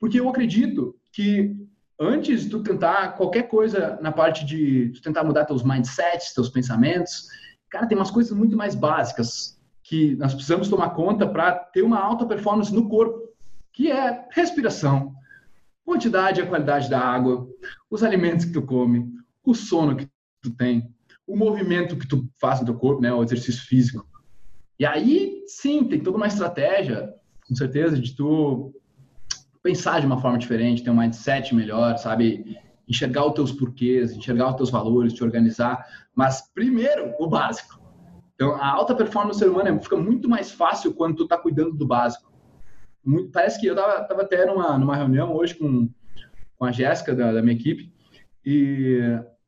porque 0.00 0.20
eu 0.20 0.28
acredito 0.28 0.94
que 1.12 1.56
antes 2.00 2.44
de 2.44 2.50
tu 2.50 2.62
tentar 2.62 3.16
qualquer 3.16 3.44
coisa 3.48 3.98
na 4.00 4.10
parte 4.10 4.44
de 4.44 4.90
tu 4.94 5.02
tentar 5.02 5.24
mudar 5.24 5.44
teus 5.44 5.62
mindsets, 5.62 6.32
teus 6.32 6.48
pensamentos, 6.48 7.26
cara, 7.68 7.86
tem 7.86 7.96
umas 7.96 8.10
coisas 8.10 8.36
muito 8.36 8.56
mais 8.56 8.74
básicas 8.74 9.60
que 9.82 10.16
nós 10.16 10.32
precisamos 10.32 10.68
tomar 10.68 10.90
conta 10.90 11.26
para 11.26 11.52
ter 11.52 11.82
uma 11.82 11.98
alta 11.98 12.24
performance 12.24 12.72
no 12.72 12.88
corpo, 12.88 13.20
que 13.72 13.90
é 13.90 14.26
respiração, 14.30 15.14
quantidade 15.84 16.40
e 16.40 16.42
a 16.42 16.46
qualidade 16.46 16.88
da 16.88 16.98
água, 16.98 17.48
os 17.90 18.02
alimentos 18.02 18.46
que 18.46 18.52
tu 18.52 18.62
come, 18.62 19.12
o 19.44 19.54
sono 19.54 19.96
que 19.96 20.08
tu 20.42 20.50
tem, 20.50 20.88
o 21.26 21.36
movimento 21.36 21.96
que 21.96 22.08
tu 22.08 22.28
faz 22.40 22.60
no 22.60 22.66
teu 22.66 22.74
corpo, 22.74 23.02
né, 23.02 23.12
o 23.12 23.22
exercício 23.22 23.66
físico. 23.66 24.06
E 24.78 24.84
aí, 24.84 25.42
sim, 25.46 25.84
tem 25.84 26.00
toda 26.00 26.16
uma 26.16 26.26
estratégia, 26.26 27.14
com 27.46 27.54
certeza, 27.54 27.98
de 27.98 28.14
tu 28.14 28.74
pensar 29.62 30.00
de 30.00 30.06
uma 30.06 30.20
forma 30.20 30.38
diferente, 30.38 30.82
ter 30.82 30.90
um 30.90 30.96
mindset 30.96 31.54
melhor, 31.54 31.96
sabe? 31.96 32.58
Enxergar 32.86 33.24
os 33.26 33.34
teus 33.34 33.52
porquês, 33.52 34.12
enxergar 34.12 34.50
os 34.50 34.56
teus 34.56 34.70
valores, 34.70 35.14
te 35.14 35.24
organizar. 35.24 35.86
Mas, 36.14 36.42
primeiro, 36.52 37.14
o 37.18 37.26
básico. 37.26 37.80
Então, 38.34 38.56
a 38.56 38.66
alta 38.66 38.94
performance 38.94 39.38
do 39.38 39.44
ser 39.44 39.50
humano 39.50 39.80
fica 39.80 39.96
muito 39.96 40.28
mais 40.28 40.50
fácil 40.52 40.92
quando 40.92 41.16
tu 41.16 41.26
tá 41.26 41.38
cuidando 41.38 41.72
do 41.72 41.86
básico. 41.86 42.33
Muito, 43.04 43.30
parece 43.30 43.60
que 43.60 43.66
eu 43.66 43.74
tava, 43.74 44.04
tava 44.04 44.22
até 44.22 44.46
numa, 44.46 44.78
numa 44.78 44.96
reunião 44.96 45.34
hoje 45.34 45.54
com, 45.54 45.88
com 46.56 46.64
a 46.64 46.72
Jéssica 46.72 47.14
da, 47.14 47.32
da 47.32 47.42
minha 47.42 47.54
equipe 47.54 47.92
e 48.44 49.00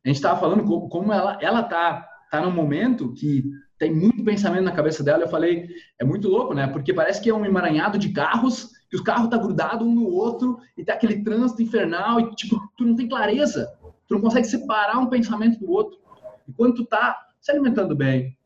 a 0.04 0.08
gente 0.08 0.20
tava 0.20 0.38
falando 0.40 0.64
como, 0.64 0.88
como 0.88 1.12
ela, 1.12 1.38
ela 1.40 1.62
tá, 1.62 2.08
tá 2.30 2.40
num 2.40 2.50
momento 2.50 3.12
que 3.12 3.44
tem 3.78 3.92
muito 3.92 4.24
pensamento 4.24 4.64
na 4.64 4.72
cabeça 4.72 5.02
dela. 5.02 5.24
Eu 5.24 5.28
falei, 5.28 5.68
é 5.98 6.04
muito 6.04 6.28
louco, 6.28 6.54
né? 6.54 6.66
Porque 6.66 6.94
parece 6.94 7.20
que 7.20 7.28
é 7.28 7.34
um 7.34 7.44
emaranhado 7.44 7.98
de 7.98 8.10
carros, 8.10 8.70
que 8.88 8.96
os 8.96 9.02
carros 9.02 9.28
tá 9.28 9.36
grudado 9.36 9.84
um 9.84 9.94
no 9.94 10.06
outro 10.06 10.58
e 10.76 10.84
tem 10.84 10.94
aquele 10.94 11.22
trânsito 11.22 11.62
infernal 11.62 12.20
e 12.20 12.34
tipo, 12.34 12.58
tu 12.76 12.84
não 12.84 12.94
tem 12.94 13.08
clareza, 13.08 13.70
tu 14.06 14.14
não 14.14 14.20
consegue 14.20 14.46
separar 14.46 14.98
um 14.98 15.08
pensamento 15.08 15.58
do 15.58 15.70
outro. 15.70 15.98
E 16.48 16.52
quando 16.52 16.74
tu 16.74 16.86
tá 16.86 17.18
se 17.40 17.50
alimentando 17.50 17.94
bem, 17.94 18.36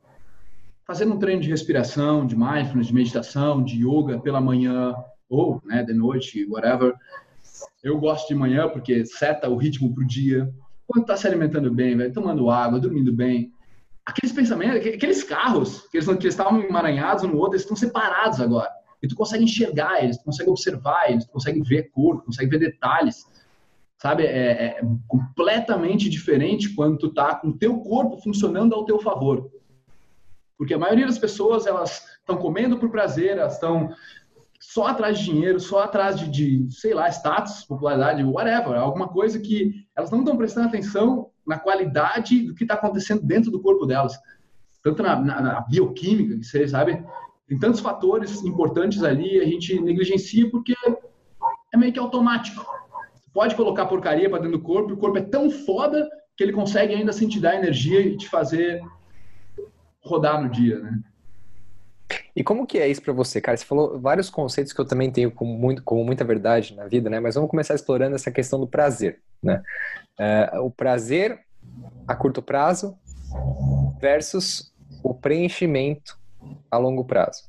fazendo 0.90 1.14
um 1.14 1.18
treino 1.20 1.40
de 1.40 1.48
respiração, 1.48 2.26
de 2.26 2.36
mindfulness, 2.36 2.88
de 2.88 2.94
meditação, 2.94 3.62
de 3.62 3.76
yoga 3.76 4.18
pela 4.18 4.40
manhã 4.40 4.92
ou, 5.28 5.62
né, 5.64 5.84
de 5.84 5.94
noite, 5.94 6.44
whatever. 6.50 6.92
Eu 7.80 7.96
gosto 8.00 8.26
de 8.26 8.34
manhã 8.34 8.68
porque 8.68 9.06
seta 9.06 9.48
o 9.48 9.56
ritmo 9.56 9.94
pro 9.94 10.04
dia. 10.04 10.52
Quando 10.88 11.06
tá 11.06 11.16
se 11.16 11.28
alimentando 11.28 11.72
bem, 11.72 11.96
velho, 11.96 12.12
tomando 12.12 12.50
água, 12.50 12.80
dormindo 12.80 13.12
bem, 13.12 13.52
aqueles 14.04 14.34
pensamentos, 14.34 14.84
aqueles 14.84 15.22
carros, 15.22 15.86
que 15.92 15.98
eles, 15.98 16.06
que 16.06 16.12
eles 16.12 16.24
estavam 16.24 16.60
emaranhados 16.60 17.22
um 17.22 17.28
no 17.28 17.36
outro, 17.36 17.52
eles 17.52 17.62
estão 17.62 17.76
separados 17.76 18.40
agora. 18.40 18.68
e 19.00 19.06
tu 19.06 19.14
consegue 19.14 19.44
enxergar 19.44 20.02
eles, 20.02 20.18
tu 20.18 20.24
consegue 20.24 20.50
observar 20.50 21.08
eles, 21.08 21.24
tu 21.24 21.30
consegue 21.30 21.62
ver 21.62 21.88
cor, 21.92 22.16
tu 22.18 22.24
consegue 22.24 22.50
ver 22.50 22.58
detalhes. 22.58 23.24
Sabe, 23.96 24.24
é, 24.24 24.50
é 24.50 24.80
completamente 25.06 26.10
diferente 26.10 26.74
quando 26.74 26.98
tu 26.98 27.14
tá 27.14 27.36
com 27.36 27.50
o 27.50 27.56
teu 27.56 27.78
corpo 27.78 28.20
funcionando 28.20 28.74
ao 28.74 28.84
teu 28.84 28.98
favor. 28.98 29.59
Porque 30.60 30.74
a 30.74 30.78
maioria 30.78 31.06
das 31.06 31.18
pessoas, 31.18 31.66
elas 31.66 32.06
estão 32.18 32.36
comendo 32.36 32.76
por 32.76 32.90
prazer, 32.90 33.38
elas 33.38 33.54
estão 33.54 33.94
só 34.60 34.88
atrás 34.88 35.18
de 35.18 35.24
dinheiro, 35.24 35.58
só 35.58 35.84
atrás 35.84 36.20
de, 36.20 36.28
de, 36.28 36.70
sei 36.70 36.92
lá, 36.92 37.08
status, 37.08 37.64
popularidade, 37.64 38.22
whatever, 38.22 38.78
alguma 38.78 39.08
coisa 39.08 39.40
que 39.40 39.86
elas 39.96 40.10
não 40.10 40.18
estão 40.18 40.36
prestando 40.36 40.68
atenção 40.68 41.30
na 41.46 41.58
qualidade 41.58 42.42
do 42.42 42.54
que 42.54 42.64
está 42.64 42.74
acontecendo 42.74 43.22
dentro 43.22 43.50
do 43.50 43.62
corpo 43.62 43.86
delas. 43.86 44.18
Tanto 44.82 45.02
na, 45.02 45.18
na, 45.18 45.40
na 45.40 45.60
bioquímica, 45.62 46.36
que 46.36 46.44
você 46.44 46.68
sabe, 46.68 47.02
tem 47.48 47.58
tantos 47.58 47.80
fatores 47.80 48.44
importantes 48.44 49.02
ali, 49.02 49.40
a 49.40 49.46
gente 49.46 49.80
negligencia 49.80 50.50
porque 50.50 50.74
é 51.72 51.76
meio 51.78 51.90
que 51.90 51.98
automático. 51.98 52.66
Pode 53.32 53.54
colocar 53.54 53.86
porcaria 53.86 54.28
para 54.28 54.42
dentro 54.42 54.58
do 54.58 54.62
corpo, 54.62 54.90
e 54.90 54.92
o 54.92 54.98
corpo 54.98 55.16
é 55.16 55.22
tão 55.22 55.50
foda 55.50 56.06
que 56.36 56.44
ele 56.44 56.52
consegue 56.52 56.94
ainda 56.94 57.12
assim 57.12 57.26
te 57.26 57.40
dar 57.40 57.56
energia 57.56 58.02
e 58.02 58.14
te 58.14 58.28
fazer 58.28 58.82
rodar 60.02 60.42
no 60.42 60.48
dia, 60.48 60.78
né? 60.78 61.00
E 62.34 62.42
como 62.42 62.66
que 62.66 62.78
é 62.78 62.88
isso 62.88 63.02
para 63.02 63.12
você, 63.12 63.40
cara? 63.40 63.56
Você 63.56 63.64
falou 63.64 64.00
vários 64.00 64.30
conceitos 64.30 64.72
que 64.72 64.80
eu 64.80 64.84
também 64.84 65.10
tenho 65.10 65.30
com, 65.30 65.44
muito, 65.44 65.82
com 65.82 66.02
muita 66.04 66.24
verdade 66.24 66.74
na 66.74 66.86
vida, 66.86 67.08
né? 67.08 67.20
Mas 67.20 67.34
vamos 67.34 67.50
começar 67.50 67.74
explorando 67.74 68.16
essa 68.16 68.30
questão 68.30 68.58
do 68.58 68.66
prazer, 68.66 69.20
né? 69.42 69.62
É, 70.18 70.58
o 70.60 70.70
prazer 70.70 71.40
a 72.06 72.14
curto 72.14 72.42
prazo 72.42 72.96
versus 74.00 74.72
o 75.02 75.14
preenchimento 75.14 76.18
a 76.70 76.78
longo 76.78 77.04
prazo. 77.04 77.44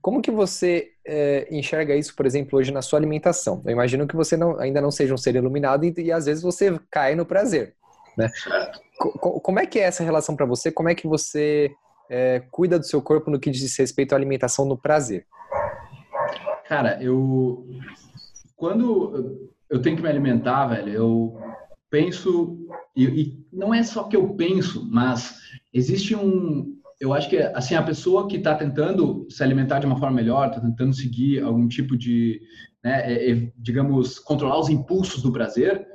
Como 0.00 0.22
que 0.22 0.30
você 0.30 0.90
é, 1.04 1.48
enxerga 1.50 1.94
isso, 1.96 2.14
por 2.14 2.26
exemplo, 2.26 2.58
hoje 2.58 2.72
na 2.72 2.80
sua 2.80 2.98
alimentação? 2.98 3.60
Eu 3.64 3.72
imagino 3.72 4.06
que 4.06 4.14
você 4.14 4.36
não, 4.36 4.58
ainda 4.58 4.80
não 4.80 4.90
seja 4.90 5.12
um 5.12 5.18
ser 5.18 5.34
iluminado 5.34 5.84
e, 5.84 5.92
e 5.98 6.12
às 6.12 6.26
vezes 6.26 6.42
você 6.42 6.78
cai 6.90 7.14
no 7.14 7.26
prazer, 7.26 7.74
né? 8.16 8.30
Como 9.20 9.58
é 9.58 9.66
que 9.66 9.78
é 9.78 9.82
essa 9.82 10.04
relação 10.04 10.36
para 10.36 10.46
você? 10.46 10.70
Como 10.70 10.88
é 10.88 10.94
que 10.94 11.06
você 11.06 11.70
é, 12.08 12.40
cuida 12.50 12.78
do 12.78 12.86
seu 12.86 13.00
corpo 13.02 13.30
no 13.30 13.38
que 13.38 13.50
diz 13.50 13.76
respeito 13.76 14.12
à 14.12 14.16
alimentação 14.16 14.64
no 14.64 14.76
prazer? 14.76 15.26
Cara, 16.68 17.02
eu 17.02 17.66
quando 18.56 19.50
eu 19.68 19.80
tenho 19.82 19.96
que 19.96 20.02
me 20.02 20.08
alimentar, 20.08 20.66
velho, 20.66 20.92
eu 20.92 21.40
penso 21.90 22.58
e, 22.96 23.04
e 23.04 23.46
não 23.52 23.72
é 23.72 23.82
só 23.82 24.04
que 24.04 24.16
eu 24.16 24.34
penso, 24.34 24.88
mas 24.90 25.38
existe 25.72 26.14
um 26.14 26.74
eu 26.98 27.12
acho 27.12 27.28
que 27.28 27.36
assim 27.38 27.74
a 27.74 27.82
pessoa 27.82 28.26
que 28.26 28.36
está 28.36 28.54
tentando 28.54 29.26
se 29.28 29.42
alimentar 29.42 29.78
de 29.78 29.86
uma 29.86 29.98
forma 29.98 30.16
melhor, 30.16 30.48
está 30.48 30.60
tentando 30.60 30.94
seguir 30.94 31.42
algum 31.42 31.68
tipo 31.68 31.96
de, 31.96 32.40
né, 32.82 33.12
é, 33.12 33.32
é, 33.32 33.52
digamos, 33.56 34.18
controlar 34.18 34.58
os 34.58 34.70
impulsos 34.70 35.22
do 35.22 35.32
prazer, 35.32 35.86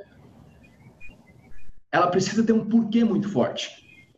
ela 1.91 2.07
precisa 2.07 2.43
ter 2.43 2.53
um 2.53 2.69
porquê 2.69 3.03
muito 3.03 3.29
forte. 3.29 3.69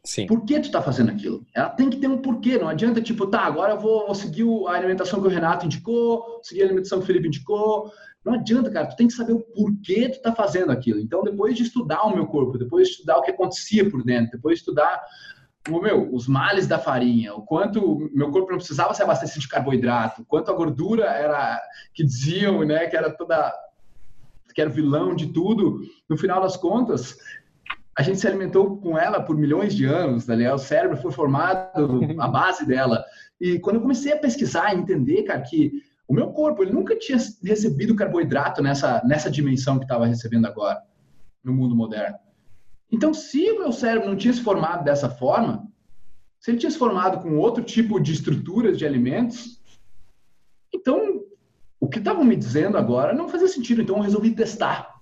Sim. 0.05 0.27
Por 0.27 0.43
que 0.43 0.59
tu 0.59 0.69
tá 0.69 0.81
fazendo 0.81 1.11
aquilo? 1.11 1.45
Ela 1.53 1.69
tem 1.69 1.89
que 1.89 1.97
ter 1.97 2.07
um 2.07 2.17
porquê, 2.17 2.57
não 2.57 2.67
adianta 2.67 3.01
tipo, 3.01 3.25
tá, 3.25 3.41
agora 3.41 3.73
eu 3.73 3.79
vou, 3.79 4.05
vou 4.05 4.15
seguir 4.15 4.43
a 4.67 4.71
alimentação 4.71 5.21
que 5.21 5.27
o 5.27 5.31
Renato 5.31 5.65
indicou, 5.65 6.41
seguir 6.43 6.63
a 6.63 6.65
alimentação 6.65 6.99
que 6.99 7.05
o 7.05 7.07
Felipe 7.07 7.27
indicou. 7.27 7.89
Não 8.23 8.33
adianta, 8.33 8.69
cara, 8.69 8.87
tu 8.87 8.97
tem 8.97 9.07
que 9.07 9.13
saber 9.13 9.33
o 9.33 9.39
porquê 9.39 10.09
tu 10.09 10.21
tá 10.21 10.33
fazendo 10.33 10.71
aquilo. 10.71 10.99
Então, 10.99 11.23
depois 11.23 11.55
de 11.55 11.63
estudar 11.63 12.03
o 12.03 12.13
meu 12.13 12.25
corpo, 12.27 12.57
depois 12.57 12.87
de 12.87 12.93
estudar 12.95 13.17
o 13.17 13.21
que 13.21 13.31
acontecia 13.31 13.89
por 13.89 14.03
dentro, 14.03 14.31
depois 14.31 14.55
de 14.55 14.61
estudar 14.61 15.01
o 15.69 15.79
meu, 15.79 16.13
os 16.13 16.27
males 16.27 16.67
da 16.67 16.77
farinha, 16.77 17.33
o 17.33 17.41
quanto 17.41 18.09
meu 18.13 18.29
corpo 18.29 18.51
não 18.51 18.57
precisava 18.57 18.93
se 18.93 19.01
abastecer 19.01 19.39
de 19.39 19.47
carboidrato, 19.47 20.25
quanto 20.25 20.51
a 20.51 20.53
gordura 20.53 21.05
era 21.05 21.61
que 21.93 22.03
diziam, 22.03 22.65
né, 22.65 22.87
que 22.87 22.97
era 22.97 23.09
toda 23.09 23.53
que 24.53 24.61
era 24.61 24.69
vilão 24.69 25.15
de 25.15 25.33
tudo, 25.33 25.79
no 26.07 26.15
final 26.15 26.39
das 26.39 26.55
contas, 26.55 27.17
a 27.97 28.01
gente 28.01 28.19
se 28.19 28.27
alimentou 28.27 28.77
com 28.77 28.97
ela 28.97 29.21
por 29.21 29.37
milhões 29.37 29.75
de 29.75 29.85
anos, 29.85 30.25
tá 30.25 30.35
ligado? 30.35 30.55
O 30.55 30.59
cérebro 30.59 30.97
foi 30.97 31.11
formado 31.11 32.01
a 32.19 32.27
base 32.27 32.65
dela. 32.65 33.03
E 33.39 33.59
quando 33.59 33.75
eu 33.75 33.81
comecei 33.81 34.13
a 34.13 34.17
pesquisar 34.17 34.73
e 34.73 34.79
entender, 34.79 35.23
cara, 35.23 35.41
que 35.41 35.71
o 36.07 36.13
meu 36.13 36.31
corpo 36.31 36.63
ele 36.63 36.71
nunca 36.71 36.97
tinha 36.97 37.17
recebido 37.43 37.95
carboidrato 37.95 38.61
nessa, 38.61 39.01
nessa 39.05 39.29
dimensão 39.29 39.77
que 39.77 39.85
estava 39.85 40.05
recebendo 40.05 40.45
agora, 40.45 40.81
no 41.43 41.53
mundo 41.53 41.75
moderno. 41.75 42.17
Então, 42.91 43.13
se 43.13 43.51
o 43.51 43.59
meu 43.59 43.71
cérebro 43.71 44.09
não 44.09 44.15
tinha 44.15 44.33
se 44.33 44.41
formado 44.41 44.83
dessa 44.83 45.09
forma, 45.09 45.67
se 46.39 46.51
ele 46.51 46.57
tinha 46.57 46.71
se 46.71 46.77
formado 46.77 47.21
com 47.21 47.37
outro 47.37 47.63
tipo 47.63 47.99
de 47.99 48.13
estruturas 48.13 48.77
de 48.77 48.85
alimentos, 48.85 49.61
então 50.73 51.23
o 51.79 51.87
que 51.87 51.99
estavam 51.99 52.23
me 52.23 52.35
dizendo 52.35 52.77
agora 52.77 53.13
não 53.13 53.27
fazia 53.27 53.47
sentido. 53.47 53.81
Então, 53.81 53.97
eu 53.97 54.03
resolvi 54.03 54.31
testar. 54.31 54.92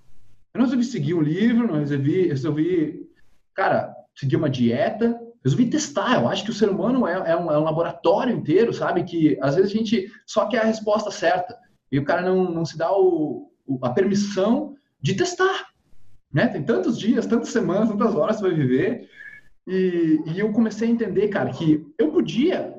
Eu 0.53 0.59
não 0.59 0.65
resolvi 0.65 0.83
seguir 0.83 1.13
um 1.13 1.21
livro, 1.21 1.67
não 1.67 1.79
resolvi, 1.79 2.27
resolvi, 2.27 3.09
cara, 3.53 3.95
seguir 4.15 4.35
uma 4.35 4.49
dieta, 4.49 5.19
resolvi 5.43 5.69
testar. 5.69 6.15
Eu 6.15 6.27
acho 6.27 6.43
que 6.43 6.51
o 6.51 6.53
ser 6.53 6.69
humano 6.69 7.07
é, 7.07 7.13
é, 7.31 7.35
um, 7.35 7.51
é, 7.51 7.57
um, 7.57 7.63
laboratório 7.63 8.35
inteiro, 8.35 8.73
sabe? 8.73 9.03
Que 9.03 9.37
às 9.41 9.55
vezes 9.55 9.71
a 9.71 9.75
gente 9.75 10.11
só 10.25 10.47
quer 10.47 10.59
a 10.61 10.65
resposta 10.65 11.09
certa 11.09 11.57
e 11.91 11.99
o 11.99 12.03
cara 12.03 12.21
não, 12.21 12.51
não 12.51 12.65
se 12.65 12.77
dá 12.77 12.91
o, 12.91 13.49
o, 13.65 13.79
a 13.83 13.89
permissão 13.91 14.75
de 15.01 15.15
testar. 15.15 15.71
Né? 16.31 16.47
Tem 16.47 16.63
tantos 16.63 16.97
dias, 16.97 17.25
tantas 17.25 17.49
semanas, 17.49 17.89
tantas 17.89 18.15
horas 18.15 18.37
que 18.37 18.43
você 18.43 18.49
vai 18.49 18.57
viver. 18.57 19.09
E, 19.67 20.21
e 20.27 20.39
eu 20.39 20.51
comecei 20.51 20.87
a 20.87 20.91
entender, 20.91 21.27
cara, 21.27 21.51
que 21.51 21.85
eu 21.97 22.11
podia 22.11 22.73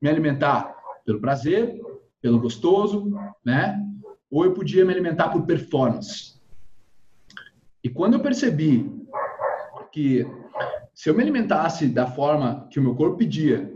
me 0.00 0.08
alimentar 0.08 0.74
pelo 1.04 1.20
prazer, 1.20 1.80
pelo 2.20 2.40
gostoso, 2.40 3.12
né? 3.44 3.80
Ou 4.30 4.44
eu 4.44 4.52
podia 4.52 4.84
me 4.84 4.92
alimentar 4.92 5.28
por 5.28 5.44
performance. 5.44 6.31
E 7.82 7.88
quando 7.88 8.14
eu 8.14 8.20
percebi 8.20 8.90
que 9.90 10.26
se 10.94 11.10
eu 11.10 11.14
me 11.14 11.22
alimentasse 11.22 11.86
da 11.86 12.06
forma 12.06 12.66
que 12.70 12.78
o 12.78 12.82
meu 12.82 12.94
corpo 12.94 13.16
pedia, 13.16 13.72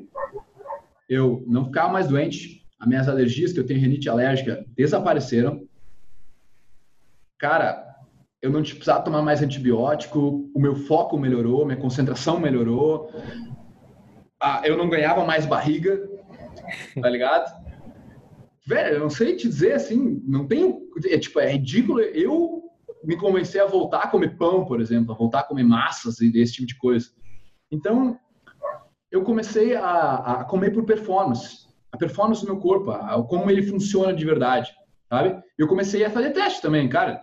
eu 1.08 1.44
não 1.46 1.66
ficava 1.66 1.92
mais 1.92 2.08
doente, 2.08 2.66
as 2.78 2.88
minhas 2.88 3.08
alergias, 3.08 3.52
que 3.52 3.60
eu 3.60 3.66
tenho 3.66 3.80
renite 3.80 4.08
alérgica, 4.08 4.64
desapareceram. 4.76 5.66
Cara, 7.38 7.84
eu 8.40 8.50
não 8.50 8.62
precisava 8.62 9.02
tomar 9.02 9.22
mais 9.22 9.42
antibiótico, 9.42 10.50
o 10.54 10.60
meu 10.60 10.76
foco 10.76 11.18
melhorou, 11.18 11.64
minha 11.64 11.78
concentração 11.78 12.38
melhorou, 12.38 13.10
ah, 14.40 14.62
eu 14.64 14.76
não 14.76 14.88
ganhava 14.88 15.24
mais 15.24 15.46
barriga, 15.46 16.08
tá 17.00 17.08
ligado? 17.08 17.50
Velho, 18.66 18.96
eu 18.96 19.00
não 19.00 19.10
sei 19.10 19.36
te 19.36 19.48
dizer 19.48 19.72
assim, 19.72 20.22
não 20.26 20.46
tenho. 20.46 20.82
É, 21.06 21.18
tipo, 21.18 21.40
é 21.40 21.52
ridículo 21.52 22.00
eu 22.00 22.65
me 23.06 23.16
convencer 23.16 23.62
a 23.62 23.66
voltar 23.66 24.00
a 24.00 24.08
comer 24.08 24.36
pão, 24.36 24.64
por 24.64 24.80
exemplo, 24.80 25.14
a 25.14 25.16
voltar 25.16 25.40
a 25.40 25.44
comer 25.44 25.62
massas 25.62 26.20
e 26.20 26.36
esse 26.38 26.54
tipo 26.54 26.66
de 26.66 26.76
coisa. 26.76 27.08
Então, 27.70 28.18
eu 29.10 29.22
comecei 29.22 29.76
a, 29.76 30.40
a 30.40 30.44
comer 30.44 30.72
por 30.72 30.84
performance, 30.84 31.68
a 31.92 31.96
performance 31.96 32.44
do 32.44 32.52
meu 32.52 32.60
corpo, 32.60 32.90
a, 32.90 33.22
como 33.22 33.48
ele 33.48 33.62
funciona 33.62 34.12
de 34.12 34.24
verdade, 34.24 34.72
sabe? 35.08 35.40
Eu 35.56 35.68
comecei 35.68 36.04
a 36.04 36.10
fazer 36.10 36.30
teste 36.30 36.60
também, 36.60 36.88
cara. 36.88 37.22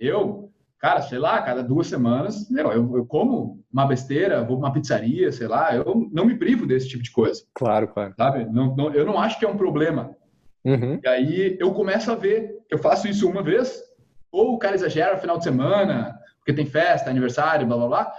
Eu, 0.00 0.50
cara, 0.78 1.02
sei 1.02 1.18
lá, 1.18 1.42
cada 1.42 1.62
duas 1.62 1.88
semanas, 1.88 2.48
meu, 2.48 2.72
eu, 2.72 2.96
eu 2.96 3.04
como 3.04 3.62
uma 3.70 3.84
besteira, 3.84 4.42
vou 4.42 4.56
uma 4.56 4.72
pizzaria, 4.72 5.30
sei 5.30 5.46
lá, 5.46 5.76
eu 5.76 6.08
não 6.10 6.24
me 6.24 6.38
privo 6.38 6.66
desse 6.66 6.88
tipo 6.88 7.02
de 7.02 7.12
coisa. 7.12 7.42
Claro, 7.52 7.88
claro. 7.88 8.14
Sabe? 8.16 8.46
Não, 8.46 8.74
não, 8.74 8.94
eu 8.94 9.04
não 9.04 9.18
acho 9.18 9.38
que 9.38 9.44
é 9.44 9.48
um 9.48 9.58
problema. 9.58 10.16
Uhum. 10.64 10.98
E 11.04 11.08
aí 11.08 11.56
eu 11.60 11.74
começo 11.74 12.10
a 12.10 12.14
ver, 12.14 12.56
eu 12.70 12.78
faço 12.78 13.06
isso 13.06 13.28
uma 13.28 13.42
vez, 13.42 13.87
ou 14.30 14.54
o 14.54 14.58
cara 14.58 14.74
exagera 14.74 15.14
no 15.14 15.20
final 15.20 15.38
de 15.38 15.44
semana, 15.44 16.18
porque 16.38 16.52
tem 16.52 16.66
festa, 16.66 17.10
aniversário, 17.10 17.66
blá 17.66 17.76
blá 17.76 17.86
blá. 17.86 18.12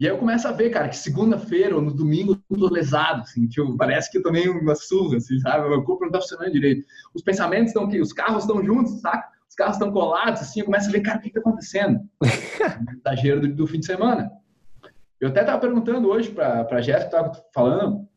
E 0.00 0.06
aí 0.06 0.12
eu 0.12 0.18
começo 0.18 0.46
a 0.46 0.52
ver, 0.52 0.70
cara, 0.70 0.88
que 0.88 0.96
segunda-feira 0.96 1.74
ou 1.74 1.82
no 1.82 1.92
domingo 1.92 2.40
eu 2.48 2.56
tô 2.56 2.72
lesado, 2.72 3.22
assim, 3.22 3.48
tipo, 3.48 3.76
parece 3.76 4.08
que 4.10 4.18
eu 4.18 4.22
tomei 4.22 4.48
uma 4.48 4.76
surra, 4.76 5.16
assim, 5.16 5.40
sabe? 5.40 5.66
O 5.66 5.70
meu 5.70 5.82
corpo 5.82 6.04
não 6.04 6.12
tá 6.12 6.20
funcionando 6.20 6.52
direito. 6.52 6.86
Os 7.12 7.20
pensamentos 7.20 7.68
estão 7.68 7.84
aqui, 7.84 8.00
os 8.00 8.12
carros 8.12 8.44
estão 8.44 8.64
juntos, 8.64 9.00
saca? 9.00 9.28
Os 9.48 9.56
carros 9.56 9.74
estão 9.74 9.90
colados, 9.90 10.42
assim, 10.42 10.60
eu 10.60 10.66
começo 10.66 10.88
a 10.88 10.92
ver, 10.92 11.00
cara, 11.00 11.18
o 11.18 11.20
que 11.20 11.30
tá 11.30 11.40
acontecendo? 11.40 12.00
Exagero 13.04 13.40
do, 13.40 13.48
do, 13.48 13.66
fim 13.66 13.80
de 13.80 13.86
semana. 13.86 14.30
Eu 15.20 15.30
até 15.30 15.42
tava 15.42 15.58
perguntando 15.58 16.08
hoje 16.08 16.30
pra, 16.30 16.64
pra 16.64 16.80
Jéssica, 16.80 17.10
tava 17.10 17.32
falando, 17.52 18.08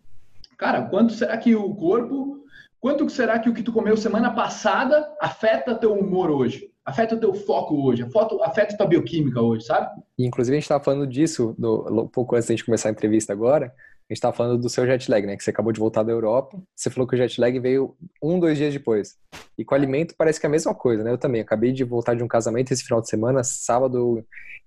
cara, 0.59 0.83
quanto 0.83 1.13
será 1.13 1.35
que 1.35 1.55
o 1.55 1.73
corpo, 1.73 2.45
quanto 2.79 3.09
será 3.09 3.39
que 3.39 3.49
o 3.49 3.53
que 3.55 3.63
tu 3.63 3.73
comeu 3.73 3.97
semana 3.97 4.31
passada 4.35 5.11
afeta 5.19 5.73
teu 5.73 5.95
humor 5.95 6.29
hoje? 6.29 6.70
Afeta 6.85 7.15
o 7.15 7.19
teu 7.19 7.33
foco 7.33 7.75
hoje, 7.85 8.03
afeta 8.43 8.73
a 8.73 8.77
tua 8.77 8.87
bioquímica 8.87 9.41
hoje, 9.41 9.65
sabe? 9.65 9.89
Inclusive, 10.17 10.55
a 10.55 10.59
gente 10.59 10.63
estava 10.63 10.83
falando 10.83 11.07
disso 11.07 11.55
um 11.59 12.07
pouco 12.07 12.35
antes 12.35 12.47
da 12.47 12.53
gente 12.53 12.65
começar 12.65 12.89
a 12.89 12.91
entrevista 12.91 13.31
agora. 13.33 13.67
A 13.67 14.13
gente 14.13 14.17
estava 14.17 14.35
falando 14.35 14.59
do 14.59 14.69
seu 14.69 14.85
jet 14.85 15.09
lag, 15.09 15.25
né? 15.25 15.37
Que 15.37 15.43
você 15.43 15.51
acabou 15.51 15.71
de 15.71 15.79
voltar 15.79 16.03
da 16.03 16.11
Europa. 16.11 16.61
Você 16.75 16.89
falou 16.89 17.07
que 17.07 17.15
o 17.15 17.17
jet 17.17 17.39
lag 17.39 17.57
veio 17.59 17.95
um, 18.21 18.39
dois 18.39 18.57
dias 18.57 18.73
depois. 18.73 19.15
E 19.57 19.63
com 19.63 19.73
alimento 19.73 20.15
parece 20.17 20.37
que 20.37 20.45
é 20.45 20.49
a 20.49 20.51
mesma 20.51 20.75
coisa, 20.75 21.01
né? 21.01 21.11
Eu 21.11 21.17
também 21.17 21.39
acabei 21.39 21.71
de 21.71 21.85
voltar 21.85 22.13
de 22.13 22.21
um 22.21 22.27
casamento 22.27 22.73
esse 22.73 22.83
final 22.83 22.99
de 22.99 23.07
semana. 23.07 23.41
Sábado 23.43 24.25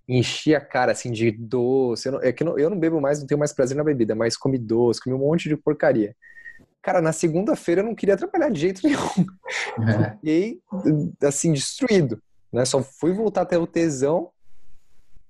enchi 0.09 0.55
a 0.55 0.61
cara, 0.61 0.93
assim, 0.93 1.11
de 1.11 1.31
doce. 1.31 2.09
Eu 2.09 2.13
não, 2.13 2.23
é 2.23 2.33
que 2.33 2.43
não, 2.43 2.59
eu 2.59 2.71
não 2.71 2.79
bebo 2.79 3.01
mais, 3.01 3.21
não 3.21 3.27
tenho 3.27 3.39
mais 3.39 3.53
prazer 3.53 3.77
na 3.77 3.85
bebida, 3.85 4.15
mas 4.15 4.37
comi 4.37 4.57
doce, 4.57 5.03
comi 5.03 5.15
um 5.15 5.19
monte 5.19 5.49
de 5.49 5.57
porcaria. 5.57 6.17
Cara, 6.85 7.01
na 7.01 7.13
segunda-feira 7.13 7.81
eu 7.81 7.87
não 7.87 7.95
queria 7.95 8.17
trabalhar 8.17 8.51
de 8.51 8.61
jeito 8.61 8.83
nenhum. 8.85 8.99
É. 9.77 10.17
E 10.23 10.31
aí, 10.31 10.61
assim, 11.25 11.53
destruído. 11.53 12.23
Né? 12.53 12.65
Só 12.65 12.81
fui 12.81 13.13
voltar 13.13 13.43
a 13.43 13.45
ter 13.45 13.57
o 13.57 13.67
tesão 13.67 14.31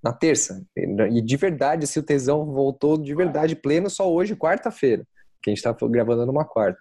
na 0.02 0.12
terça. 0.12 0.62
E 0.76 1.22
de 1.22 1.36
verdade, 1.38 1.84
assim, 1.84 1.98
o 1.98 2.02
tesão 2.02 2.44
voltou 2.44 2.98
de 2.98 3.14
verdade 3.14 3.56
pleno 3.56 3.88
só 3.88 4.12
hoje, 4.12 4.36
quarta-feira. 4.36 5.06
Que 5.42 5.50
a 5.50 5.54
gente 5.54 5.62
tá 5.62 5.74
gravando 5.88 6.26
numa 6.26 6.44
quarta. 6.44 6.78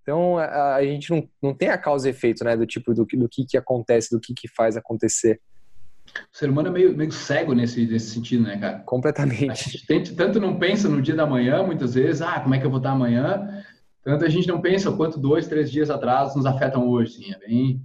Então, 0.00 0.38
a, 0.38 0.76
a, 0.76 0.82
gente 0.82 1.10
não, 1.10 1.28
não 1.42 1.54
tem 1.54 1.68
a 1.68 1.76
causa 1.76 2.08
e 2.08 2.10
efeito, 2.10 2.42
né? 2.42 2.56
Do 2.56 2.66
tipo, 2.66 2.94
do, 2.94 3.04
do 3.04 3.28
que, 3.28 3.44
que 3.44 3.58
acontece, 3.58 4.10
do 4.10 4.18
que, 4.20 4.32
que 4.32 4.48
faz 4.48 4.78
acontecer. 4.78 5.38
O 6.32 6.38
ser 6.38 6.48
humano 6.48 6.68
é 6.68 6.70
meio, 6.70 6.96
meio 6.96 7.12
cego 7.12 7.52
nesse, 7.52 7.86
nesse 7.86 8.10
sentido, 8.14 8.44
né, 8.44 8.56
cara? 8.56 8.78
Completamente. 8.78 9.50
A 9.50 9.94
gente 9.94 10.16
tanto 10.16 10.40
não 10.40 10.58
pensa 10.58 10.88
no 10.88 11.02
dia 11.02 11.14
da 11.14 11.26
manhã, 11.26 11.62
muitas 11.62 11.94
vezes, 11.94 12.22
ah, 12.22 12.40
como 12.40 12.54
é 12.54 12.58
que 12.58 12.64
eu 12.64 12.70
vou 12.70 12.78
estar 12.78 12.92
amanhã? 12.92 13.62
Tanto 14.02 14.24
a 14.24 14.28
gente 14.28 14.48
não 14.48 14.60
pensa 14.60 14.90
o 14.90 14.96
quanto 14.96 15.18
dois, 15.18 15.46
três 15.46 15.70
dias 15.70 15.90
atrás 15.90 16.34
nos 16.34 16.46
afetam 16.46 16.88
hoje, 16.88 17.14
sim. 17.14 17.32
É 17.32 17.38
bem, 17.38 17.82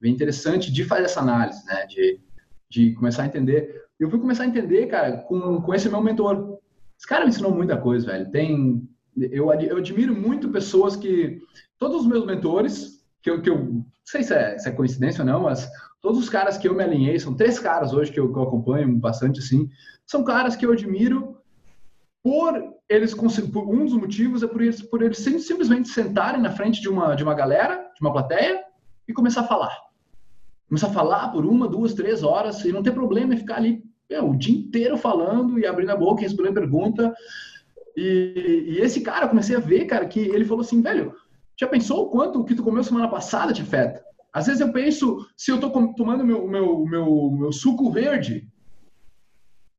bem 0.00 0.12
interessante 0.12 0.72
de 0.72 0.84
fazer 0.84 1.04
essa 1.04 1.20
análise, 1.20 1.64
né? 1.66 1.86
De, 1.86 2.20
de 2.68 2.92
começar 2.92 3.22
a 3.22 3.26
entender. 3.26 3.84
Eu 3.98 4.10
fui 4.10 4.18
começar 4.18 4.44
a 4.44 4.46
entender, 4.46 4.86
cara, 4.86 5.18
com, 5.18 5.60
com 5.60 5.74
esse 5.74 5.88
meu 5.88 6.00
mentor. 6.00 6.58
Esse 6.98 7.06
cara 7.06 7.24
me 7.24 7.30
ensinou 7.30 7.54
muita 7.54 7.76
coisa, 7.76 8.06
velho. 8.06 8.30
Tem, 8.30 8.88
eu, 9.16 9.52
eu 9.52 9.76
admiro 9.76 10.14
muito 10.14 10.48
pessoas 10.50 10.96
que, 10.96 11.40
todos 11.78 12.02
os 12.02 12.06
meus 12.06 12.24
mentores, 12.24 13.04
que 13.22 13.30
eu, 13.30 13.40
que 13.40 13.50
eu 13.50 13.64
não 13.64 13.86
sei 14.04 14.22
se 14.22 14.34
é, 14.34 14.58
se 14.58 14.68
é 14.68 14.72
coincidência 14.72 15.22
ou 15.22 15.26
não, 15.26 15.42
mas 15.42 15.68
todos 16.00 16.18
os 16.18 16.28
caras 16.28 16.58
que 16.58 16.68
eu 16.68 16.74
me 16.74 16.84
alinhei, 16.84 17.18
são 17.18 17.34
três 17.34 17.58
caras 17.58 17.92
hoje 17.92 18.12
que 18.12 18.20
eu, 18.20 18.32
que 18.32 18.38
eu 18.38 18.42
acompanho 18.42 18.94
bastante, 18.98 19.40
assim, 19.40 19.68
são 20.06 20.22
caras 20.22 20.54
que 20.54 20.66
eu 20.66 20.72
admiro 20.72 21.38
por 22.24 22.74
eles, 22.88 23.14
por 23.14 23.68
um 23.68 23.84
dos 23.84 23.92
motivos 23.92 24.42
é 24.42 24.46
por 24.46 24.62
eles, 24.62 24.80
por 24.80 25.02
eles 25.02 25.18
simplesmente 25.18 25.90
sentarem 25.90 26.40
na 26.40 26.50
frente 26.50 26.80
de 26.80 26.88
uma, 26.88 27.14
de 27.14 27.22
uma 27.22 27.34
galera, 27.34 27.76
de 27.94 28.00
uma 28.00 28.10
plateia, 28.10 28.64
e 29.06 29.12
começar 29.12 29.42
a 29.42 29.46
falar. 29.46 29.78
Começar 30.66 30.86
a 30.86 30.92
falar 30.92 31.28
por 31.28 31.44
uma, 31.44 31.68
duas, 31.68 31.92
três 31.92 32.22
horas, 32.22 32.64
e 32.64 32.72
não 32.72 32.82
ter 32.82 32.92
problema 32.92 33.34
em 33.34 33.36
ficar 33.36 33.56
ali 33.56 33.84
meu, 34.08 34.30
o 34.30 34.36
dia 34.36 34.56
inteiro 34.56 34.96
falando 34.96 35.58
e 35.58 35.66
abrindo 35.66 35.90
a 35.90 35.96
boca 35.96 36.22
e 36.22 36.24
respondendo 36.24 36.54
pergunta. 36.54 37.14
E, 37.96 38.64
e, 38.68 38.78
esse 38.80 39.02
cara, 39.02 39.26
eu 39.26 39.28
comecei 39.28 39.56
a 39.56 39.60
ver, 39.60 39.84
cara, 39.84 40.06
que 40.06 40.20
ele 40.20 40.44
falou 40.44 40.62
assim, 40.62 40.80
velho, 40.80 41.12
já 41.58 41.66
pensou 41.66 42.04
o 42.04 42.10
quanto 42.10 42.40
o 42.40 42.44
que 42.44 42.54
tu 42.54 42.62
comeu 42.62 42.82
semana 42.82 43.08
passada 43.08 43.52
te 43.52 43.62
afeta? 43.62 44.02
Às 44.32 44.46
vezes 44.46 44.60
eu 44.60 44.72
penso, 44.72 45.26
se 45.36 45.50
eu 45.50 45.60
tô 45.60 45.70
tomando 45.92 46.24
meu, 46.24 46.46
meu, 46.48 46.84
meu, 46.84 47.30
meu 47.30 47.52
suco 47.52 47.90
verde, 47.90 48.48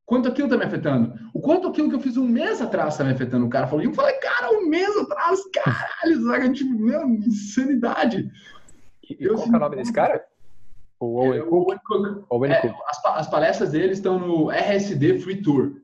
quanto 0.06 0.28
aquilo 0.28 0.48
tá 0.48 0.56
me 0.56 0.64
afetando? 0.64 1.18
O 1.34 1.40
quanto 1.40 1.68
aquilo 1.68 1.90
que 1.90 1.96
eu 1.96 2.00
fiz 2.00 2.16
um 2.16 2.26
mês 2.26 2.62
atrás 2.62 2.96
tá 2.96 3.04
me 3.04 3.10
afetando? 3.10 3.44
O 3.44 3.50
cara 3.50 3.66
falou, 3.66 3.84
e 3.84 3.88
eu 3.88 3.92
falei, 3.92 4.14
cara, 4.14 4.52
um 4.52 4.68
mês 4.68 4.96
atrás, 4.96 5.40
caralho, 5.52 6.24
sabe? 6.24 6.52
Tipo, 6.52 6.78
meu, 6.78 7.06
insanidade. 7.08 8.30
E, 9.10 9.16
eu, 9.18 9.34
qual 9.34 9.42
assim, 9.42 9.52
é 9.52 9.56
o 9.56 9.60
nome 9.60 9.76
desse 9.76 9.92
cara? 9.92 10.24
O 10.98 11.20
Owen 11.20 11.40
é, 11.40 11.42
Cook? 11.42 11.76
Owen 12.30 12.52
é, 12.52 12.60
Cook. 12.60 12.74
As, 12.88 13.04
as, 13.04 13.28
palestras 13.28 13.72
dele 13.72 13.92
estão 13.92 14.18
no 14.18 14.50
RSD 14.50 15.18
Free 15.18 15.42
Tour. 15.42 15.82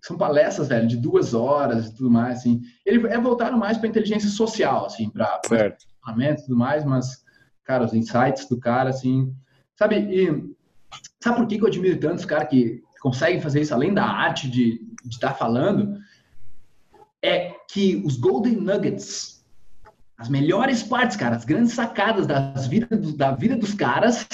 São 0.00 0.16
palestras, 0.16 0.68
velho, 0.68 0.86
de 0.86 0.96
duas 0.96 1.34
horas 1.34 1.88
e 1.88 1.94
tudo 1.94 2.10
mais, 2.10 2.38
assim. 2.38 2.62
Ele 2.86 3.06
é 3.08 3.18
voltado 3.18 3.56
mais 3.56 3.78
para 3.78 3.88
inteligência 3.88 4.28
social, 4.28 4.86
assim, 4.86 5.10
para 5.10 5.40
ferramentas 5.48 6.42
e 6.42 6.46
tudo 6.46 6.58
mais, 6.58 6.84
mas, 6.84 7.24
cara, 7.64 7.84
os 7.84 7.94
insights 7.94 8.46
do 8.48 8.58
cara, 8.58 8.90
assim... 8.90 9.34
Sabe, 9.76 9.96
e... 9.96 10.56
Sabe 11.20 11.36
por 11.36 11.46
que, 11.46 11.58
que 11.58 11.64
eu 11.64 11.68
admiro 11.68 11.98
tanto 11.98 12.20
os 12.20 12.24
caras 12.24 12.48
que 12.48 12.82
conseguem 13.00 13.40
fazer 13.40 13.60
isso, 13.60 13.74
além 13.74 13.92
da 13.94 14.04
arte 14.04 14.50
de 14.50 14.80
estar 15.08 15.28
tá 15.28 15.34
falando? 15.34 15.98
É 17.22 17.54
que 17.68 18.02
os 18.04 18.16
Golden 18.16 18.56
Nuggets 18.56 19.38
as 20.18 20.28
melhores 20.28 20.82
partes, 20.82 21.16
cara, 21.16 21.36
as 21.36 21.44
grandes 21.44 21.72
sacadas 21.72 22.26
das 22.26 22.66
vidas, 22.66 23.14
da 23.14 23.30
vida 23.30 23.56
dos 23.56 23.72
caras, 23.72 24.26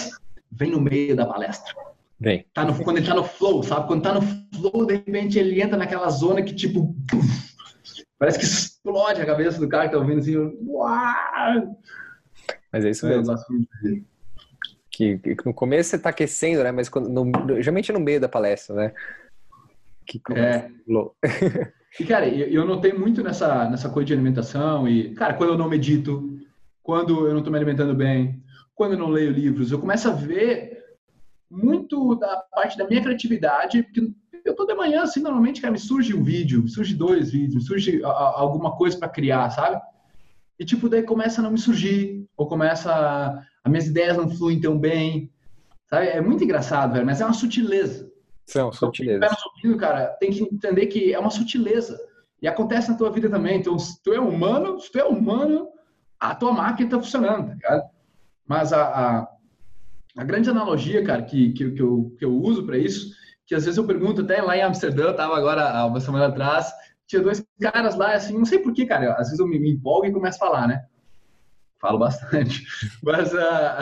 vem 0.51 0.71
no 0.71 0.81
meio 0.81 1.15
da 1.15 1.27
palestra. 1.27 1.75
Vem. 2.19 2.47
Tá 2.55 2.65
no, 2.65 2.83
quando 2.83 2.97
ele 2.97 3.07
tá 3.07 3.15
no 3.15 3.23
flow, 3.23 3.63
sabe? 3.63 3.87
Quando 3.87 4.03
tá 4.03 4.15
no 4.15 4.23
flow, 4.23 4.87
de 4.87 4.95
repente 4.95 5.39
ele 5.39 5.61
entra 5.61 5.77
naquela 5.77 6.09
zona 6.09 6.43
que, 6.43 6.55
tipo, 6.55 6.97
parece 8.19 8.39
que 8.39 8.47
explode 8.47 9.21
a 9.21 9.27
cabeça 9.27 9.61
do 9.61 9.69
cara 9.69 9.87
que 9.87 9.93
tá 9.93 9.99
ouvindo 9.99 10.21
assim. 10.21 10.37
Uau! 10.67 11.79
Mas 12.73 12.85
é 12.87 12.91
isso 12.91 13.07
mesmo. 13.07 13.35
Que, 14.97 15.19
que, 15.19 15.37
no 15.45 15.53
começo 15.53 15.91
você 15.91 15.99
tá 15.99 16.11
aquecendo, 16.11 16.63
né? 16.63 16.71
Mas 16.71 16.89
quando, 16.89 17.09
no, 17.09 17.61
geralmente 17.61 17.91
é 17.91 17.95
no 17.95 18.01
meio 18.01 18.21
da 18.21 18.29
palestra, 18.29 18.77
né? 18.77 18.93
Que 20.07 20.19
começa 20.19 20.67
é. 20.67 21.73
E, 21.99 22.05
cara, 22.05 22.29
eu 22.29 22.65
notei 22.65 22.93
muito 22.93 23.23
nessa, 23.23 23.69
nessa 23.71 23.89
coisa 23.89 24.09
de 24.09 24.13
alimentação 24.13 24.89
e, 24.89 25.15
cara, 25.15 25.35
quando 25.35 25.51
eu 25.51 25.59
não 25.59 25.69
medito, 25.69 26.39
quando 26.83 27.27
eu 27.27 27.31
não 27.31 27.39
estou 27.39 27.53
me 27.53 27.59
alimentando 27.59 27.95
bem, 27.95 28.43
quando 28.75 28.93
eu 28.93 28.99
não 28.99 29.09
leio 29.09 29.31
livros, 29.31 29.71
eu 29.71 29.79
começo 29.79 30.09
a 30.09 30.13
ver 30.13 30.75
muito 31.49 32.17
da 32.17 32.37
parte 32.53 32.77
da 32.77 32.87
minha 32.87 33.01
criatividade, 33.01 33.85
porque 33.85 34.13
eu 34.45 34.57
tô 34.57 34.67
de 34.67 34.75
manhã, 34.75 35.03
assim, 35.03 35.21
normalmente, 35.21 35.61
cara, 35.61 35.73
me 35.73 35.79
surge 35.79 36.15
um 36.15 36.23
vídeo, 36.23 36.63
me 36.63 36.69
surge 36.69 36.95
dois 36.95 37.31
vídeos, 37.31 37.55
me 37.55 37.63
surge 37.63 38.05
a, 38.05 38.09
a, 38.09 38.41
alguma 38.41 38.77
coisa 38.77 38.99
para 38.99 39.09
criar, 39.09 39.49
sabe? 39.51 39.81
E, 40.59 40.65
tipo, 40.65 40.89
daí 40.89 41.03
começa 41.05 41.41
a 41.41 41.45
não 41.45 41.53
me 41.53 41.59
surgir, 41.59 42.24
ou 42.37 42.47
começa... 42.47 42.93
A, 42.93 43.45
as 43.65 43.71
minhas 43.71 43.87
ideias 43.87 44.17
não 44.17 44.29
fluem 44.29 44.61
tão 44.61 44.79
bem, 44.79 45.33
sabe? 45.89 46.09
É 46.09 46.21
muito 46.21 46.45
engraçado, 46.45 46.93
velho, 46.93 47.07
mas 47.07 47.21
é 47.21 47.25
uma 47.25 47.33
sutileza. 47.33 48.13
São 48.47 48.71
sutilezas. 48.71 49.31
Ouvindo, 49.57 49.79
cara, 49.79 50.09
tem 50.21 50.31
que 50.31 50.43
entender 50.43 50.87
que 50.87 51.15
é 51.15 51.19
uma 51.19 51.31
sutileza. 51.31 51.99
E 52.43 52.47
acontece 52.47 52.91
na 52.91 52.97
tua 52.97 53.11
vida 53.11 53.31
também. 53.31 53.59
Então, 53.59 53.79
se 53.79 54.03
tu 54.03 54.13
é 54.13 54.21
humano, 54.21 54.79
se 54.79 54.93
tu 54.93 54.99
é 54.99 55.05
humano, 55.05 55.69
a 56.21 56.35
tua 56.35 56.53
máquina 56.53 56.89
está 56.89 57.01
funcionando, 57.01 57.49
tá 57.49 57.55
ligado? 57.55 57.91
Mas 58.47 58.71
a, 58.71 58.83
a, 58.85 59.29
a, 60.19 60.25
grande 60.25 60.51
analogia, 60.51 61.03
cara, 61.03 61.23
que, 61.23 61.55
que, 61.55 61.71
que, 61.71 61.81
eu, 61.81 62.15
que 62.19 62.25
eu 62.27 62.35
uso 62.35 62.67
para 62.67 62.77
isso, 62.77 63.15
que 63.47 63.55
às 63.55 63.65
vezes 63.65 63.79
eu 63.79 63.87
pergunto 63.87 64.21
até 64.21 64.43
lá 64.43 64.55
em 64.55 64.63
Amsterdã, 64.63 65.05
eu 65.05 65.17
tava 65.17 65.39
agora 65.39 65.87
uma 65.87 66.01
semana 66.01 66.27
atrás, 66.27 66.71
tinha 67.07 67.23
dois 67.23 67.43
caras 67.59 67.97
lá, 67.97 68.13
assim, 68.13 68.37
não 68.37 68.45
sei 68.45 68.59
porquê, 68.59 68.85
cara, 68.85 69.15
às 69.15 69.29
vezes 69.29 69.39
eu 69.39 69.47
me, 69.47 69.59
me 69.59 69.71
empolgo 69.71 70.05
e 70.05 70.13
começo 70.13 70.37
a 70.37 70.47
falar, 70.47 70.69
né? 70.69 70.85
Falo 71.85 71.99
bastante. 71.99 72.65
Mas 73.05 73.35
uh, 73.35 73.77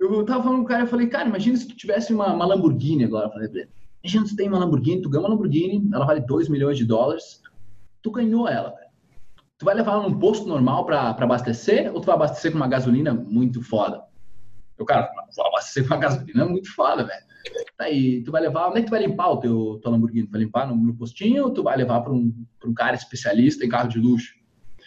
eu 0.00 0.24
tava 0.24 0.42
falando 0.42 0.60
com 0.60 0.64
o 0.64 0.66
cara, 0.66 0.84
eu 0.84 0.86
falei, 0.86 1.08
cara, 1.08 1.28
imagina 1.28 1.58
se 1.58 1.68
tu 1.68 1.76
tivesse 1.76 2.14
uma, 2.14 2.32
uma 2.32 2.46
Lamborghini 2.46 3.04
agora. 3.04 3.26
Eu 3.26 3.32
falei 3.32 3.68
imagina 4.02 4.26
se 4.26 4.34
tem 4.34 4.48
uma 4.48 4.58
Lamborghini, 4.58 5.02
tu 5.02 5.10
ganha 5.10 5.20
uma 5.20 5.28
Lamborghini, 5.28 5.86
ela 5.92 6.06
vale 6.06 6.20
2 6.20 6.48
milhões 6.48 6.78
de 6.78 6.86
dólares, 6.86 7.42
tu 8.00 8.10
ganhou 8.10 8.48
ela. 8.48 8.74
Tu 9.58 9.64
vai 9.66 9.74
levar 9.74 9.92
ela 9.92 10.08
num 10.08 10.18
posto 10.18 10.48
normal 10.48 10.86
pra, 10.86 11.10
abastecer 11.10 11.92
ou 11.92 12.00
tu 12.00 12.06
vai 12.06 12.14
abastecer 12.14 12.50
com 12.50 12.56
uma 12.56 12.66
gasolina 12.66 13.12
muito 13.12 13.60
foda? 13.60 14.02
Eu, 14.78 14.86
cara, 14.86 15.10
vou 15.36 15.46
abastecer 15.46 15.86
com 15.86 15.92
uma 15.92 16.00
gasolina 16.00 16.46
muito 16.46 16.74
foda, 16.74 17.04
velho. 17.04 17.24
Tá 17.76 17.84
aí, 17.84 18.22
tu 18.24 18.32
vai 18.32 18.40
levar, 18.40 18.70
onde 18.70 18.78
é 18.78 18.80
que 18.80 18.86
tu 18.86 18.92
vai 18.92 19.06
limpar 19.06 19.32
o 19.32 19.36
teu, 19.36 19.78
tua 19.82 19.92
Lamborghini? 19.92 20.28
Tu 20.28 20.32
vai 20.32 20.40
limpar 20.40 20.66
no, 20.66 20.74
no 20.74 20.96
postinho 20.96 21.44
ou 21.44 21.50
tu 21.50 21.62
vai 21.62 21.76
levar 21.76 22.00
para 22.00 22.12
um, 22.14 22.32
um 22.64 22.72
cara 22.72 22.96
especialista 22.96 23.66
em 23.66 23.68
carro 23.68 23.90
de 23.90 23.98
luxo? 23.98 24.43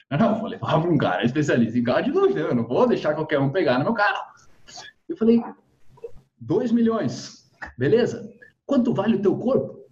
Não, 0.09 0.17
não, 0.17 0.39
vou 0.39 0.47
levar 0.47 0.79
para 0.79 0.89
um 0.89 0.97
cara 0.97 1.25
especialista 1.25 1.77
em 1.77 1.83
carro 1.83 2.03
de 2.03 2.11
luxo, 2.11 2.37
eu 2.37 2.55
não 2.55 2.65
vou 2.65 2.87
deixar 2.87 3.13
qualquer 3.13 3.39
um 3.39 3.49
pegar 3.49 3.77
no 3.77 3.85
meu 3.85 3.93
carro. 3.93 4.23
Eu 5.07 5.17
falei, 5.17 5.41
2 6.39 6.71
milhões, 6.71 7.49
beleza? 7.77 8.29
Quanto 8.65 8.93
vale 8.93 9.15
o 9.15 9.21
teu 9.21 9.37
corpo? 9.37 9.85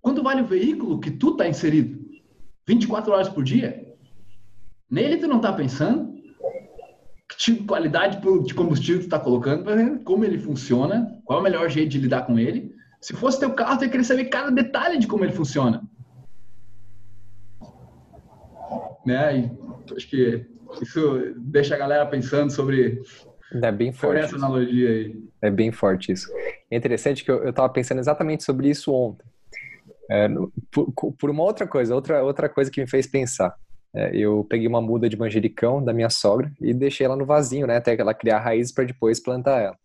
Quanto 0.00 0.22
vale 0.22 0.42
o 0.42 0.46
veículo 0.46 1.00
que 1.00 1.10
tu 1.10 1.36
tá 1.36 1.48
inserido? 1.48 2.04
24 2.66 3.12
horas 3.12 3.28
por 3.28 3.44
dia? 3.44 3.96
Nele 4.90 5.16
tu 5.16 5.28
não 5.28 5.40
tá 5.40 5.52
pensando? 5.52 6.14
Que 7.28 7.36
tipo 7.36 7.60
de 7.60 7.66
qualidade 7.66 8.20
de 8.44 8.54
combustível 8.54 9.02
tu 9.02 9.08
tá 9.08 9.18
colocando, 9.18 9.64
como 10.04 10.24
ele 10.24 10.38
funciona, 10.38 11.20
qual 11.24 11.38
é 11.38 11.40
o 11.40 11.44
melhor 11.44 11.70
jeito 11.70 11.90
de 11.90 11.98
lidar 11.98 12.26
com 12.26 12.38
ele? 12.38 12.74
Se 13.00 13.14
fosse 13.14 13.38
teu 13.38 13.52
carro, 13.52 13.78
tu 13.78 13.84
ia 13.84 13.90
querer 13.90 14.04
saber 14.04 14.24
cada 14.26 14.50
detalhe 14.50 14.98
de 14.98 15.06
como 15.06 15.24
ele 15.24 15.32
funciona. 15.32 15.82
Né? 19.04 19.38
E 19.38 19.94
acho 19.94 20.08
que 20.08 20.46
isso 20.82 21.34
deixa 21.36 21.74
a 21.74 21.78
galera 21.78 22.06
pensando 22.06 22.50
sobre, 22.50 23.02
é 23.62 23.70
bem 23.70 23.92
forte 23.92 24.20
essa 24.20 24.36
analogia 24.36 24.88
aí. 24.88 25.16
É 25.40 25.50
bem 25.50 25.70
forte 25.70 26.12
isso. 26.12 26.28
É 26.70 26.76
interessante 26.76 27.24
que 27.24 27.30
eu 27.30 27.48
estava 27.48 27.68
pensando 27.68 27.98
exatamente 27.98 28.42
sobre 28.42 28.68
isso 28.68 28.92
ontem. 28.92 29.24
É, 30.10 30.28
por, 30.70 31.12
por, 31.12 31.30
uma 31.30 31.42
outra 31.42 31.66
coisa, 31.66 31.94
outra, 31.94 32.22
outra 32.22 32.48
coisa 32.48 32.70
que 32.70 32.80
me 32.80 32.88
fez 32.88 33.06
pensar. 33.06 33.54
É, 33.94 34.14
eu 34.16 34.44
peguei 34.48 34.66
uma 34.66 34.80
muda 34.80 35.08
de 35.08 35.16
manjericão 35.16 35.82
da 35.82 35.92
minha 35.92 36.10
sogra 36.10 36.50
e 36.60 36.74
deixei 36.74 37.06
ela 37.06 37.16
no 37.16 37.24
vasinho, 37.24 37.66
né? 37.66 37.76
Até 37.76 37.98
ela 37.98 38.12
criar 38.12 38.40
raízes 38.40 38.72
para 38.72 38.84
depois 38.84 39.20
plantar 39.20 39.60
ela. 39.60 39.78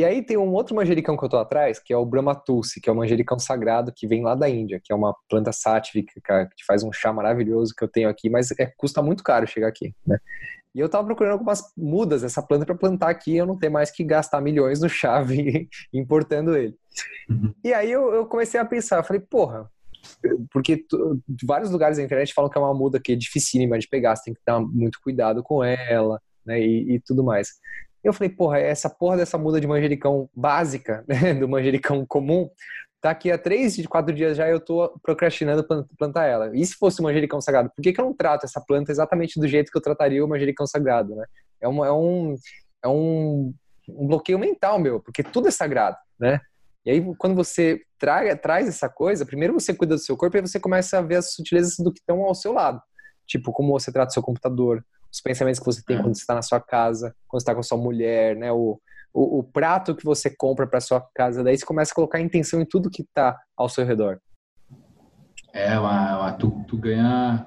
E 0.00 0.04
aí 0.04 0.22
tem 0.22 0.38
um 0.38 0.54
outro 0.54 0.74
manjericão 0.74 1.14
que 1.14 1.22
eu 1.22 1.28
tô 1.28 1.36
atrás, 1.36 1.78
que 1.78 1.92
é 1.92 1.96
o 1.96 2.06
Brahma 2.06 2.34
Tulsi, 2.34 2.80
que 2.80 2.88
é 2.88 2.92
o 2.92 2.96
manjericão 2.96 3.38
sagrado 3.38 3.92
que 3.94 4.06
vem 4.06 4.22
lá 4.22 4.34
da 4.34 4.48
Índia, 4.48 4.80
que 4.82 4.90
é 4.90 4.96
uma 4.96 5.14
planta 5.28 5.52
sátrica 5.52 6.10
que 6.56 6.64
faz 6.66 6.82
um 6.82 6.90
chá 6.90 7.12
maravilhoso 7.12 7.74
que 7.76 7.84
eu 7.84 7.88
tenho 7.88 8.08
aqui, 8.08 8.30
mas 8.30 8.50
é, 8.52 8.72
custa 8.78 9.02
muito 9.02 9.22
caro 9.22 9.46
chegar 9.46 9.68
aqui, 9.68 9.94
né? 10.06 10.18
E 10.74 10.80
eu 10.80 10.88
tava 10.88 11.04
procurando 11.04 11.32
algumas 11.32 11.62
mudas 11.76 12.22
dessa 12.22 12.42
planta 12.42 12.64
para 12.64 12.74
plantar 12.74 13.10
aqui, 13.10 13.36
eu 13.36 13.44
não 13.44 13.58
ter 13.58 13.68
mais 13.68 13.90
que 13.90 14.02
gastar 14.02 14.40
milhões 14.40 14.80
no 14.80 14.88
chá 14.88 15.22
importando 15.92 16.56
ele. 16.56 16.74
Uhum. 17.28 17.52
E 17.62 17.70
aí 17.74 17.92
eu, 17.92 18.10
eu, 18.14 18.24
comecei 18.24 18.58
a 18.58 18.64
pensar, 18.64 19.02
falei, 19.02 19.20
porra, 19.20 19.70
porque 20.50 20.78
tu, 20.78 21.20
vários 21.44 21.70
lugares 21.70 21.98
da 21.98 22.02
internet 22.02 22.32
falam 22.32 22.50
que 22.50 22.56
é 22.56 22.60
uma 22.60 22.72
muda 22.72 22.98
que 22.98 23.12
é 23.12 23.16
dificílima 23.16 23.78
de 23.78 23.86
pegar, 23.86 24.16
você 24.16 24.24
tem 24.24 24.34
que 24.34 24.40
dar 24.46 24.60
muito 24.60 24.98
cuidado 25.02 25.42
com 25.42 25.62
ela, 25.62 26.18
né, 26.46 26.58
e, 26.58 26.94
e 26.94 27.00
tudo 27.00 27.22
mais. 27.22 27.50
Eu 28.02 28.12
falei, 28.12 28.30
porra, 28.30 28.58
essa 28.58 28.88
porra 28.88 29.18
dessa 29.18 29.36
muda 29.36 29.60
de 29.60 29.66
manjericão 29.66 30.28
básica, 30.34 31.04
né, 31.08 31.34
do 31.34 31.48
manjericão 31.48 32.04
comum, 32.06 32.48
tá 33.00 33.10
aqui 33.10 33.30
há 33.30 33.38
três, 33.38 33.84
quatro 33.86 34.14
dias 34.14 34.36
já 34.36 34.48
eu 34.48 34.60
tô 34.60 34.98
procrastinando 35.02 35.66
plantar 35.98 36.26
ela. 36.26 36.50
E 36.54 36.64
se 36.64 36.74
fosse 36.74 37.00
o 37.00 37.02
manjericão 37.02 37.40
sagrado? 37.40 37.70
Por 37.74 37.82
que, 37.82 37.92
que 37.92 38.00
eu 38.00 38.04
não 38.04 38.14
trato 38.14 38.44
essa 38.44 38.60
planta 38.60 38.90
exatamente 38.90 39.40
do 39.40 39.48
jeito 39.48 39.70
que 39.70 39.78
eu 39.78 39.82
trataria 39.82 40.24
o 40.24 40.28
manjericão 40.28 40.66
sagrado, 40.66 41.14
né? 41.14 41.24
É, 41.60 41.68
uma, 41.68 41.86
é, 41.86 41.92
um, 41.92 42.34
é 42.84 42.88
um, 42.88 43.54
um 43.88 44.06
bloqueio 44.06 44.38
mental, 44.38 44.78
meu, 44.78 45.00
porque 45.00 45.22
tudo 45.22 45.48
é 45.48 45.50
sagrado, 45.50 45.96
né? 46.18 46.40
E 46.84 46.90
aí, 46.90 47.14
quando 47.18 47.34
você 47.34 47.82
traga, 47.98 48.34
traz 48.34 48.66
essa 48.66 48.88
coisa, 48.88 49.26
primeiro 49.26 49.52
você 49.52 49.74
cuida 49.74 49.94
do 49.94 50.00
seu 50.00 50.16
corpo 50.16 50.36
e 50.36 50.40
você 50.40 50.58
começa 50.58 50.98
a 50.98 51.02
ver 51.02 51.16
as 51.16 51.34
sutilezas 51.34 51.76
do 51.76 51.92
que 51.92 52.00
estão 52.00 52.22
ao 52.22 52.34
seu 52.34 52.52
lado. 52.52 52.80
Tipo, 53.26 53.52
como 53.52 53.72
você 53.72 53.92
trata 53.92 54.10
o 54.10 54.14
seu 54.14 54.22
computador, 54.22 54.84
os 55.12 55.20
pensamentos 55.20 55.58
que 55.58 55.66
você 55.66 55.82
tem 55.82 55.96
é. 55.96 56.02
quando 56.02 56.14
você 56.14 56.20
está 56.20 56.34
na 56.34 56.42
sua 56.42 56.60
casa, 56.60 57.14
quando 57.26 57.40
você 57.40 57.44
está 57.44 57.54
com 57.54 57.60
a 57.60 57.64
sua 57.64 57.78
mulher, 57.78 58.36
né? 58.36 58.52
O, 58.52 58.80
o, 59.12 59.38
o 59.40 59.44
prato 59.44 59.94
que 59.94 60.04
você 60.04 60.30
compra 60.30 60.66
para 60.66 60.80
sua 60.80 61.00
casa. 61.14 61.42
Daí 61.42 61.56
você 61.56 61.66
começa 61.66 61.92
a 61.92 61.94
colocar 61.94 62.20
intenção 62.20 62.60
em 62.60 62.64
tudo 62.64 62.90
que 62.90 63.02
está 63.02 63.38
ao 63.56 63.68
seu 63.68 63.84
redor. 63.84 64.20
É, 65.52 65.78
uma, 65.78 66.18
uma, 66.18 66.32
tu, 66.32 66.64
tu 66.68 66.76
ganha 66.76 67.44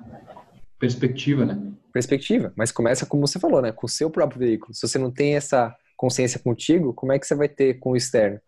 perspectiva, 0.77 1.45
né? 1.45 1.71
Perspectiva, 1.93 2.51
mas 2.55 2.71
começa 2.71 3.05
como 3.05 3.25
você 3.25 3.39
falou, 3.39 3.61
né? 3.61 3.71
Com 3.71 3.85
o 3.85 3.89
seu 3.89 4.09
próprio 4.09 4.39
veículo. 4.39 4.73
Se 4.73 4.85
você 4.85 4.97
não 4.97 5.11
tem 5.11 5.35
essa 5.35 5.73
consciência 5.95 6.39
contigo, 6.39 6.93
como 6.93 7.13
é 7.13 7.19
que 7.19 7.25
você 7.25 7.35
vai 7.35 7.47
ter 7.47 7.75
com 7.75 7.91
o 7.91 7.95
externo? 7.95 8.39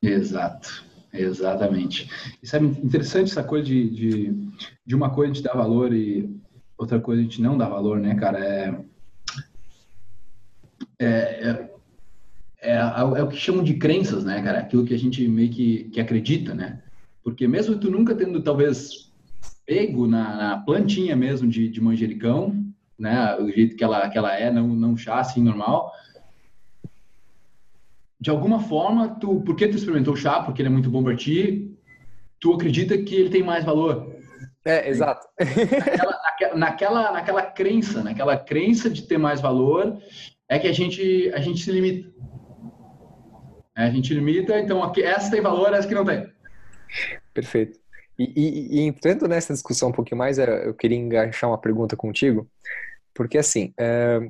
Exato, 0.00 0.84
exatamente. 1.12 2.08
E 2.42 2.46
sabe, 2.46 2.66
interessante 2.66 3.30
essa 3.30 3.42
coisa 3.42 3.66
de, 3.66 3.90
de, 3.90 4.50
de 4.86 4.94
uma 4.94 5.10
coisa 5.10 5.32
de 5.32 5.42
dar 5.42 5.54
valor 5.54 5.92
e 5.92 6.30
outra 6.76 7.00
coisa 7.00 7.20
a 7.20 7.24
gente 7.24 7.40
não 7.40 7.56
dá 7.56 7.68
valor, 7.68 8.00
né, 8.00 8.14
cara? 8.14 8.38
É, 8.38 8.74
é, 10.98 11.06
é, 11.06 11.74
é, 12.60 12.76
é, 12.76 13.22
o 13.22 13.28
que 13.28 13.36
chamam 13.36 13.62
de 13.62 13.74
crenças, 13.74 14.24
né, 14.24 14.42
cara? 14.42 14.60
Aquilo 14.60 14.84
que 14.84 14.94
a 14.94 14.98
gente 14.98 15.26
meio 15.28 15.50
que, 15.50 15.84
que 15.84 16.00
acredita, 16.00 16.54
né? 16.54 16.82
Porque 17.22 17.46
mesmo 17.46 17.78
tu 17.78 17.90
nunca 17.90 18.14
tendo, 18.14 18.42
talvez, 18.42 19.12
pego 19.66 20.06
na, 20.06 20.36
na 20.36 20.58
plantinha 20.58 21.16
mesmo 21.16 21.48
de, 21.48 21.68
de, 21.68 21.80
manjericão, 21.80 22.64
né? 22.98 23.36
O 23.36 23.50
jeito 23.50 23.76
que 23.76 23.84
ela, 23.84 24.08
que 24.08 24.18
ela 24.18 24.34
é, 24.34 24.50
não, 24.50 24.68
não 24.68 24.96
chá 24.96 25.20
assim 25.20 25.42
normal. 25.42 25.92
De 28.20 28.30
alguma 28.30 28.60
forma, 28.60 29.08
tu, 29.20 29.42
porque 29.42 29.68
tu 29.68 29.76
experimentou 29.76 30.14
o 30.14 30.16
chá, 30.16 30.42
porque 30.42 30.62
ele 30.62 30.68
é 30.68 30.72
muito 30.72 30.90
bom 30.90 31.02
para 31.02 31.16
ti, 31.16 31.76
tu 32.40 32.52
acredita 32.52 32.96
que 32.96 33.14
ele 33.14 33.30
tem 33.30 33.42
mais 33.42 33.64
valor. 33.64 34.13
É, 34.64 34.88
exato. 34.88 35.26
Naquela, 35.38 36.54
naquela, 36.54 37.12
naquela, 37.12 37.42
crença, 37.42 38.02
naquela 38.02 38.36
crença 38.36 38.88
de 38.88 39.02
ter 39.02 39.18
mais 39.18 39.40
valor, 39.40 39.98
é 40.48 40.58
que 40.58 40.66
a 40.66 40.72
gente, 40.72 41.30
a 41.34 41.40
gente 41.40 41.62
se 41.62 41.70
limita. 41.70 42.10
A 43.76 43.90
gente 43.90 44.14
limita, 44.14 44.58
então 44.58 44.82
aqui, 44.82 45.02
essa 45.02 45.30
tem 45.30 45.40
valor, 45.40 45.74
essa 45.74 45.88
que 45.88 45.94
não 45.94 46.04
tem. 46.04 46.32
Perfeito. 47.32 47.78
E, 48.18 48.32
e, 48.36 48.78
e, 48.78 48.80
entrando 48.82 49.26
nessa 49.26 49.52
discussão 49.52 49.88
um 49.88 49.92
pouquinho 49.92 50.18
mais, 50.18 50.38
eu 50.38 50.72
queria 50.74 50.96
enganchar 50.96 51.50
uma 51.50 51.58
pergunta 51.58 51.96
contigo, 51.96 52.48
porque 53.12 53.36
assim, 53.36 53.74
é, 53.76 54.20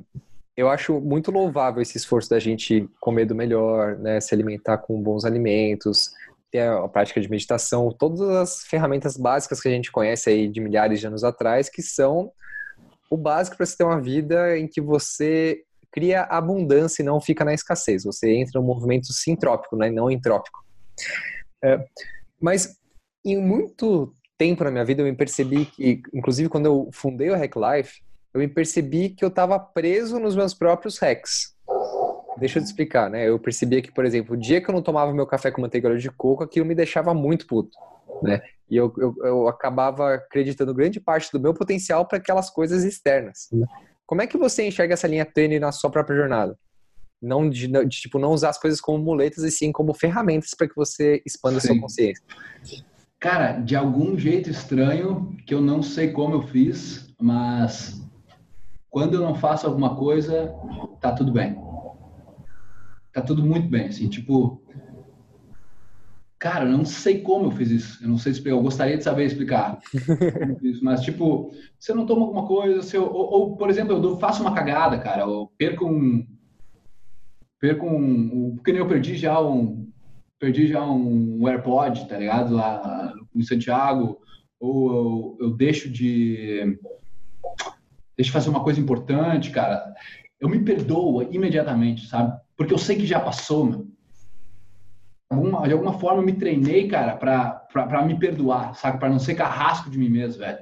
eu 0.57 0.69
acho 0.69 0.99
muito 0.99 1.29
louvável 1.29 1.81
esse 1.81 1.97
esforço 1.97 2.29
da 2.29 2.39
gente 2.39 2.89
comer 2.99 3.25
do 3.25 3.35
melhor, 3.35 3.97
né, 3.97 4.19
se 4.19 4.33
alimentar 4.33 4.79
com 4.79 5.01
bons 5.01 5.23
alimentos, 5.23 6.11
ter 6.55 6.61
a 6.61 6.87
prática 6.87 7.19
de 7.19 7.29
meditação, 7.29 7.91
todas 7.91 8.21
as 8.21 8.63
ferramentas 8.63 9.17
básicas 9.17 9.59
que 9.59 9.67
a 9.67 9.71
gente 9.71 9.91
conhece 9.91 10.29
aí 10.29 10.47
de 10.47 10.61
milhares 10.61 11.01
de 11.01 11.07
anos 11.07 11.23
atrás, 11.23 11.69
que 11.69 11.81
são 11.81 12.31
o 13.09 13.17
básico 13.17 13.57
para 13.57 13.65
você 13.65 13.75
ter 13.75 13.83
uma 13.83 14.01
vida 14.01 14.57
em 14.57 14.67
que 14.67 14.79
você 14.79 15.61
cria 15.91 16.23
abundância 16.23 17.01
e 17.01 17.05
não 17.05 17.19
fica 17.19 17.43
na 17.43 17.53
escassez. 17.53 18.03
Você 18.03 18.33
entra 18.33 18.59
no 18.59 18.65
movimento 18.65 19.11
sintrópico, 19.11 19.75
né, 19.75 19.89
não 19.89 20.09
entrópico. 20.09 20.63
É, 21.63 21.85
mas 22.41 22.77
em 23.25 23.37
muito 23.37 24.13
tempo 24.37 24.63
na 24.63 24.71
minha 24.71 24.85
vida 24.85 25.01
eu 25.01 25.05
me 25.05 25.15
percebi 25.15 25.65
que, 25.65 26.01
inclusive 26.13 26.49
quando 26.49 26.67
eu 26.67 26.89
fundei 26.93 27.29
o 27.29 27.35
Hack 27.35 27.53
Life, 27.55 28.01
eu 28.33 28.39
me 28.39 28.47
percebi 28.47 29.09
que 29.09 29.23
eu 29.23 29.29
estava 29.29 29.59
preso 29.59 30.19
nos 30.19 30.35
meus 30.35 30.53
próprios 30.53 30.97
hacks. 30.99 31.54
Deixa 32.37 32.59
eu 32.59 32.63
te 32.63 32.65
explicar, 32.65 33.09
né? 33.09 33.27
Eu 33.27 33.39
percebia 33.39 33.81
que, 33.81 33.91
por 33.91 34.05
exemplo, 34.05 34.35
o 34.35 34.37
dia 34.37 34.59
que 34.59 34.69
eu 34.69 34.73
não 34.73 34.81
tomava 34.81 35.13
meu 35.13 35.25
café 35.25 35.51
com 35.51 35.61
manteiga 35.61 35.95
de 35.97 36.09
coco, 36.11 36.43
aquilo 36.43 36.65
me 36.65 36.75
deixava 36.75 37.13
muito 37.13 37.47
puto, 37.47 37.77
né? 38.21 38.41
E 38.69 38.75
eu, 38.75 38.93
eu, 38.97 39.15
eu 39.23 39.47
acabava 39.47 40.15
acreditando 40.15 40.73
grande 40.73 40.99
parte 40.99 41.31
do 41.31 41.39
meu 41.39 41.53
potencial 41.53 42.05
para 42.05 42.17
aquelas 42.17 42.49
coisas 42.49 42.83
externas. 42.83 43.47
Né? 43.51 43.65
Como 44.05 44.21
é 44.21 44.27
que 44.27 44.37
você 44.37 44.67
enxerga 44.67 44.95
essa 44.95 45.07
linha 45.07 45.25
tênue 45.25 45.59
na 45.59 45.71
sua 45.71 45.89
própria 45.89 46.17
jornada? 46.17 46.57
Não 47.21 47.49
de, 47.49 47.67
de, 47.67 47.89
tipo 47.89 48.19
não 48.19 48.31
usar 48.31 48.49
as 48.49 48.59
coisas 48.59 48.81
como 48.81 49.03
muletas 49.03 49.43
e 49.43 49.51
sim 49.51 49.71
como 49.71 49.93
ferramentas 49.93 50.51
para 50.57 50.67
que 50.67 50.75
você 50.75 51.21
expanda 51.25 51.59
sim. 51.59 51.67
a 51.67 51.71
sua 51.71 51.81
consciência. 51.81 52.23
Cara, 53.19 53.53
de 53.53 53.75
algum 53.75 54.17
jeito 54.17 54.49
estranho 54.49 55.35
que 55.45 55.53
eu 55.53 55.61
não 55.61 55.81
sei 55.81 56.11
como 56.11 56.35
eu 56.35 56.41
fiz, 56.41 57.13
mas 57.19 58.01
quando 58.89 59.15
eu 59.15 59.21
não 59.21 59.35
faço 59.35 59.65
alguma 59.65 59.95
coisa, 59.95 60.53
tá 60.99 61.13
tudo 61.13 61.31
bem 61.31 61.55
tá 63.15 63.21
tudo 63.21 63.45
muito 63.45 63.69
bem, 63.69 63.87
assim, 63.87 64.09
tipo, 64.09 64.61
cara, 66.37 66.65
eu 66.65 66.77
não 66.77 66.83
sei 66.83 67.21
como 67.21 67.45
eu 67.45 67.51
fiz 67.51 67.71
isso, 67.71 68.03
eu 68.03 68.09
não 68.09 68.17
sei 68.17 68.33
explicar, 68.33 68.57
eu 68.57 68.61
gostaria 68.61 68.97
de 68.97 69.03
saber 69.05 69.23
explicar, 69.23 69.79
isso, 70.61 70.83
mas 70.83 70.99
tipo, 70.99 71.49
se 71.79 71.93
eu 71.93 71.95
não 71.95 72.05
tomo 72.05 72.25
alguma 72.25 72.45
coisa, 72.45 72.81
se 72.81 72.97
eu, 72.97 73.03
ou, 73.03 73.31
ou, 73.31 73.55
por 73.55 73.69
exemplo, 73.69 73.95
eu 73.95 74.17
faço 74.17 74.41
uma 74.41 74.53
cagada, 74.53 74.99
cara, 74.99 75.21
eu 75.21 75.49
perco 75.57 75.85
um, 75.85 76.27
perco 77.57 77.87
um, 77.87 78.55
porque 78.57 78.73
nem 78.73 78.81
eu 78.81 78.87
perdi 78.87 79.15
já 79.15 79.39
um, 79.41 79.89
perdi 80.37 80.67
já 80.67 80.85
um 80.85 81.47
AirPod, 81.47 82.09
tá 82.09 82.17
ligado, 82.17 82.53
lá 82.53 83.13
em 83.33 83.43
Santiago, 83.43 84.19
ou 84.59 85.37
eu, 85.39 85.47
eu 85.47 85.51
deixo 85.51 85.89
de 85.89 86.77
deixo 88.17 88.27
de 88.27 88.31
fazer 88.31 88.49
uma 88.49 88.63
coisa 88.63 88.81
importante, 88.81 89.51
cara, 89.51 89.93
eu 90.37 90.49
me 90.49 90.59
perdoo 90.59 91.23
imediatamente, 91.31 92.07
sabe? 92.07 92.37
Porque 92.57 92.73
eu 92.73 92.77
sei 92.77 92.95
que 92.95 93.05
já 93.05 93.19
passou, 93.19 93.65
meu. 93.65 93.87
de 95.65 95.73
alguma 95.73 95.99
forma 95.99 96.21
eu 96.21 96.25
me 96.25 96.33
treinei, 96.33 96.87
cara, 96.87 97.15
para 97.17 98.05
me 98.05 98.17
perdoar, 98.17 98.75
sabe? 98.75 98.99
Para 98.99 99.09
não 99.09 99.19
ser 99.19 99.35
carrasco 99.35 99.89
de 99.89 99.97
mim 99.97 100.09
mesmo, 100.09 100.39
velho. 100.39 100.59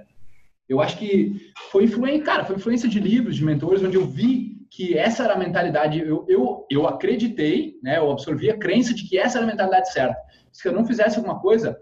Eu 0.67 0.82
acho 0.82 0.97
que 0.97 1.51
foi 1.71 1.84
influência, 1.84 2.23
cara, 2.23 2.45
foi 2.45 2.56
influência 2.56 2.89
de 2.89 2.99
livros, 2.99 3.36
de 3.36 3.43
mentores, 3.43 3.84
onde 3.84 3.97
eu 3.97 4.06
vi 4.06 4.53
que 4.71 4.97
essa 4.97 5.23
era 5.23 5.34
a 5.34 5.38
mentalidade. 5.38 5.99
Eu, 5.99 6.25
eu, 6.27 6.65
eu 6.69 6.88
acreditei, 6.88 7.77
né? 7.84 7.97
Eu 7.99 8.12
absorvi 8.12 8.49
a 8.49 8.58
crença 8.58 8.93
de 8.93 9.08
que 9.08 9.17
essa 9.17 9.38
era 9.38 9.45
a 9.45 9.49
mentalidade 9.49 9.91
certa. 9.91 10.17
Se 10.51 10.67
eu 10.67 10.73
não 10.73 10.86
fizesse 10.86 11.17
alguma 11.17 11.39
coisa, 11.39 11.79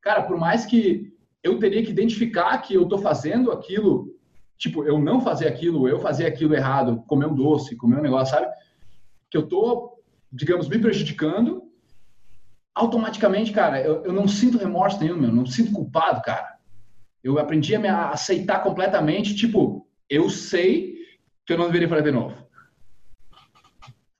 cara, 0.00 0.22
por 0.22 0.36
mais 0.36 0.66
que 0.66 1.12
eu 1.42 1.58
teria 1.58 1.84
que 1.84 1.90
identificar 1.90 2.58
que 2.58 2.74
eu 2.74 2.86
tô 2.86 2.98
fazendo 2.98 3.52
aquilo, 3.52 4.08
tipo, 4.58 4.84
eu 4.84 4.98
não 4.98 5.20
fazer 5.20 5.46
aquilo, 5.46 5.88
eu 5.88 6.00
fazer 6.00 6.26
aquilo 6.26 6.54
errado, 6.54 7.02
comer 7.06 7.26
um 7.26 7.34
doce, 7.34 7.76
comer 7.76 7.98
um 7.98 8.02
negócio, 8.02 8.34
sabe? 8.34 8.52
Que 9.32 9.38
eu 9.38 9.48
tô, 9.48 9.98
digamos, 10.30 10.68
me 10.68 10.78
prejudicando, 10.78 11.62
automaticamente, 12.74 13.50
cara, 13.50 13.80
eu, 13.80 14.04
eu 14.04 14.12
não 14.12 14.28
sinto 14.28 14.58
remorso 14.58 15.00
nenhum, 15.00 15.16
meu, 15.16 15.32
não 15.32 15.46
sinto 15.46 15.72
culpado, 15.72 16.20
cara. 16.20 16.58
Eu 17.24 17.38
aprendi 17.38 17.74
a 17.74 17.78
me 17.78 17.88
aceitar 17.88 18.62
completamente, 18.62 19.34
tipo, 19.34 19.88
eu 20.08 20.28
sei 20.28 20.98
que 21.46 21.54
eu 21.54 21.56
não 21.56 21.64
deveria 21.64 21.88
fazer 21.88 22.02
de 22.02 22.10
novo. 22.10 22.46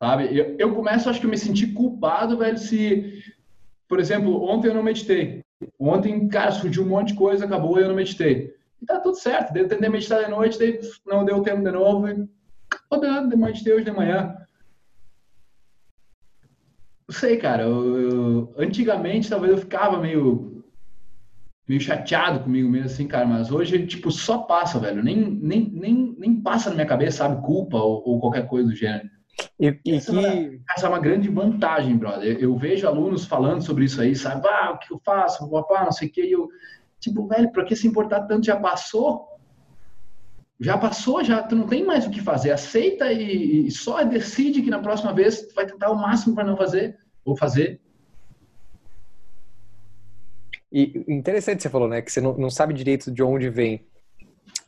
Sabe? 0.03 0.35
Eu, 0.35 0.57
eu 0.59 0.75
começo, 0.75 1.11
acho 1.11 1.20
que 1.20 1.27
eu 1.27 1.31
me 1.31 1.37
senti 1.37 1.66
culpado, 1.66 2.38
velho, 2.38 2.57
se, 2.57 3.22
por 3.87 4.01
exemplo, 4.01 4.42
ontem 4.48 4.68
eu 4.68 4.75
não 4.75 4.83
meditei. 4.83 5.44
Ontem, 5.79 6.27
cara, 6.27 6.53
surgiu 6.53 6.85
um 6.85 6.88
monte 6.88 7.09
de 7.09 7.16
coisa, 7.16 7.44
acabou 7.44 7.79
e 7.79 7.83
eu 7.83 7.88
não 7.88 7.94
meditei. 7.94 8.55
E 8.81 8.87
tá 8.87 8.98
tudo 8.98 9.16
certo, 9.16 9.53
deu 9.53 9.68
tempo 9.68 9.83
de 9.83 9.88
meditar 9.90 10.25
de 10.25 10.31
noite, 10.31 10.59
daí 10.59 10.81
não 11.05 11.22
deu 11.22 11.42
tempo 11.42 11.62
de 11.62 11.70
novo, 11.70 12.09
e 12.09 12.27
acabou, 12.70 13.37
meditei 13.37 13.75
hoje 13.75 13.85
de 13.85 13.92
manhã. 13.92 14.41
Não 17.12 17.18
sei, 17.18 17.37
cara. 17.37 17.64
Eu, 17.64 18.01
eu, 18.01 18.55
antigamente, 18.57 19.29
talvez 19.29 19.53
eu 19.53 19.59
ficava 19.59 19.98
meio, 19.98 20.64
meio 21.68 21.79
chateado 21.79 22.40
comigo 22.40 22.70
mesmo, 22.70 22.87
assim, 22.87 23.07
cara. 23.07 23.27
Mas 23.27 23.53
hoje, 23.53 23.87
tipo, 23.87 24.11
só 24.11 24.38
passa, 24.38 24.79
velho. 24.79 25.05
Nem, 25.05 25.18
nem, 25.18 25.70
nem, 25.70 26.16
nem 26.18 26.40
passa 26.40 26.70
na 26.70 26.77
minha 26.77 26.87
cabeça, 26.87 27.18
sabe? 27.18 27.44
Culpa 27.44 27.77
ou, 27.77 28.03
ou 28.07 28.18
qualquer 28.18 28.48
coisa 28.48 28.70
do 28.70 28.75
gênero. 28.75 29.11
E, 29.61 29.79
e 29.85 29.94
essa, 29.94 30.11
que... 30.11 30.25
é 30.25 30.31
uma, 30.31 30.61
essa, 30.75 30.87
é 30.87 30.88
uma, 30.88 30.98
grande 30.98 31.29
vantagem, 31.29 31.98
brother. 31.98 32.37
Eu, 32.37 32.40
eu, 32.40 32.57
vejo 32.57 32.88
alunos 32.88 33.27
falando 33.27 33.61
sobre 33.61 33.85
isso 33.85 34.01
aí, 34.01 34.16
sabe? 34.16 34.48
Ah, 34.48 34.72
o 34.72 34.79
que 34.79 34.94
eu 34.94 35.01
faço? 35.05 35.51
Papá, 35.51 35.85
não 35.85 35.92
sei 35.92 36.09
o 36.09 36.12
que. 36.12 36.25
E 36.25 36.33
eu, 36.33 36.48
tipo, 36.98 37.29
velho, 37.29 37.53
pra 37.53 37.64
que 37.66 37.77
se 37.77 37.87
importar 37.87 38.22
tanto? 38.22 38.46
Já 38.46 38.57
passou? 38.57 39.29
Já 40.62 40.79
passou, 40.79 41.25
já 41.25 41.42
tu 41.42 41.57
não 41.57 41.66
tem 41.66 41.85
mais 41.85 42.07
o 42.07 42.11
que 42.11 42.20
fazer. 42.20 42.53
Aceita 42.53 43.12
e, 43.12 43.66
e 43.66 43.70
só 43.70 44.03
decide 44.05 44.62
que 44.62 44.70
na 44.70 44.79
próxima 44.79 45.12
vez 45.12 45.42
tu 45.42 45.55
vai 45.55 45.66
tentar 45.66 45.90
o 45.90 45.96
máximo 45.96 46.37
para 46.37 46.44
não 46.44 46.57
fazer 46.57 46.96
ou 47.25 47.37
fazer. 47.37 47.81
E 50.70 51.05
interessante 51.09 51.62
você 51.62 51.68
falou, 51.68 51.88
né? 51.88 52.01
Que 52.01 52.12
você 52.12 52.20
não, 52.20 52.38
não 52.38 52.48
sabe 52.48 52.72
direito 52.72 53.11
de 53.11 53.22
onde 53.25 53.51
vem. 53.51 53.85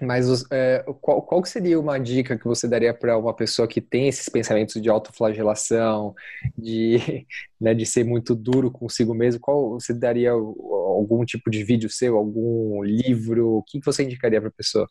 Mas 0.00 0.44
é, 0.50 0.84
qual, 1.00 1.22
qual 1.22 1.44
seria 1.44 1.78
uma 1.78 1.98
dica 1.98 2.36
que 2.36 2.44
você 2.44 2.66
daria 2.66 2.92
para 2.92 3.16
uma 3.16 3.32
pessoa 3.32 3.68
que 3.68 3.80
tem 3.80 4.08
esses 4.08 4.28
pensamentos 4.28 4.82
de 4.82 4.90
autoflagelação, 4.90 6.12
de, 6.58 7.24
né, 7.60 7.72
de 7.72 7.86
ser 7.86 8.04
muito 8.04 8.34
duro 8.34 8.68
consigo 8.68 9.14
mesmo? 9.14 9.40
Qual 9.40 9.78
você 9.78 9.94
daria 9.94 10.32
algum 10.32 11.24
tipo 11.24 11.48
de 11.48 11.62
vídeo 11.62 11.88
seu, 11.88 12.16
algum 12.16 12.82
livro? 12.82 13.58
O 13.58 13.62
que 13.62 13.78
você 13.78 14.02
indicaria 14.02 14.40
para 14.40 14.48
a 14.48 14.52
pessoa? 14.52 14.88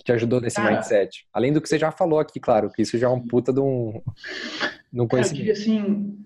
Que 0.00 0.04
te 0.04 0.12
ajudou 0.12 0.40
nesse 0.40 0.56
Cara, 0.56 0.76
mindset? 0.76 1.26
Além 1.30 1.52
do 1.52 1.60
que 1.60 1.68
você 1.68 1.78
já 1.78 1.92
falou 1.92 2.18
aqui, 2.18 2.40
claro, 2.40 2.70
que 2.70 2.80
isso 2.80 2.96
já 2.96 3.06
é 3.06 3.10
um 3.10 3.20
puta 3.20 3.52
de 3.52 3.60
um, 3.60 4.00
de 4.90 4.98
um 4.98 5.06
conhecimento. 5.06 5.10
Cara, 5.10 5.26
eu 5.28 5.34
diria 5.34 5.52
assim, 5.52 6.18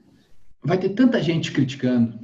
vai 0.62 0.78
ter 0.78 0.90
tanta 0.90 1.20
gente 1.20 1.50
criticando, 1.50 2.16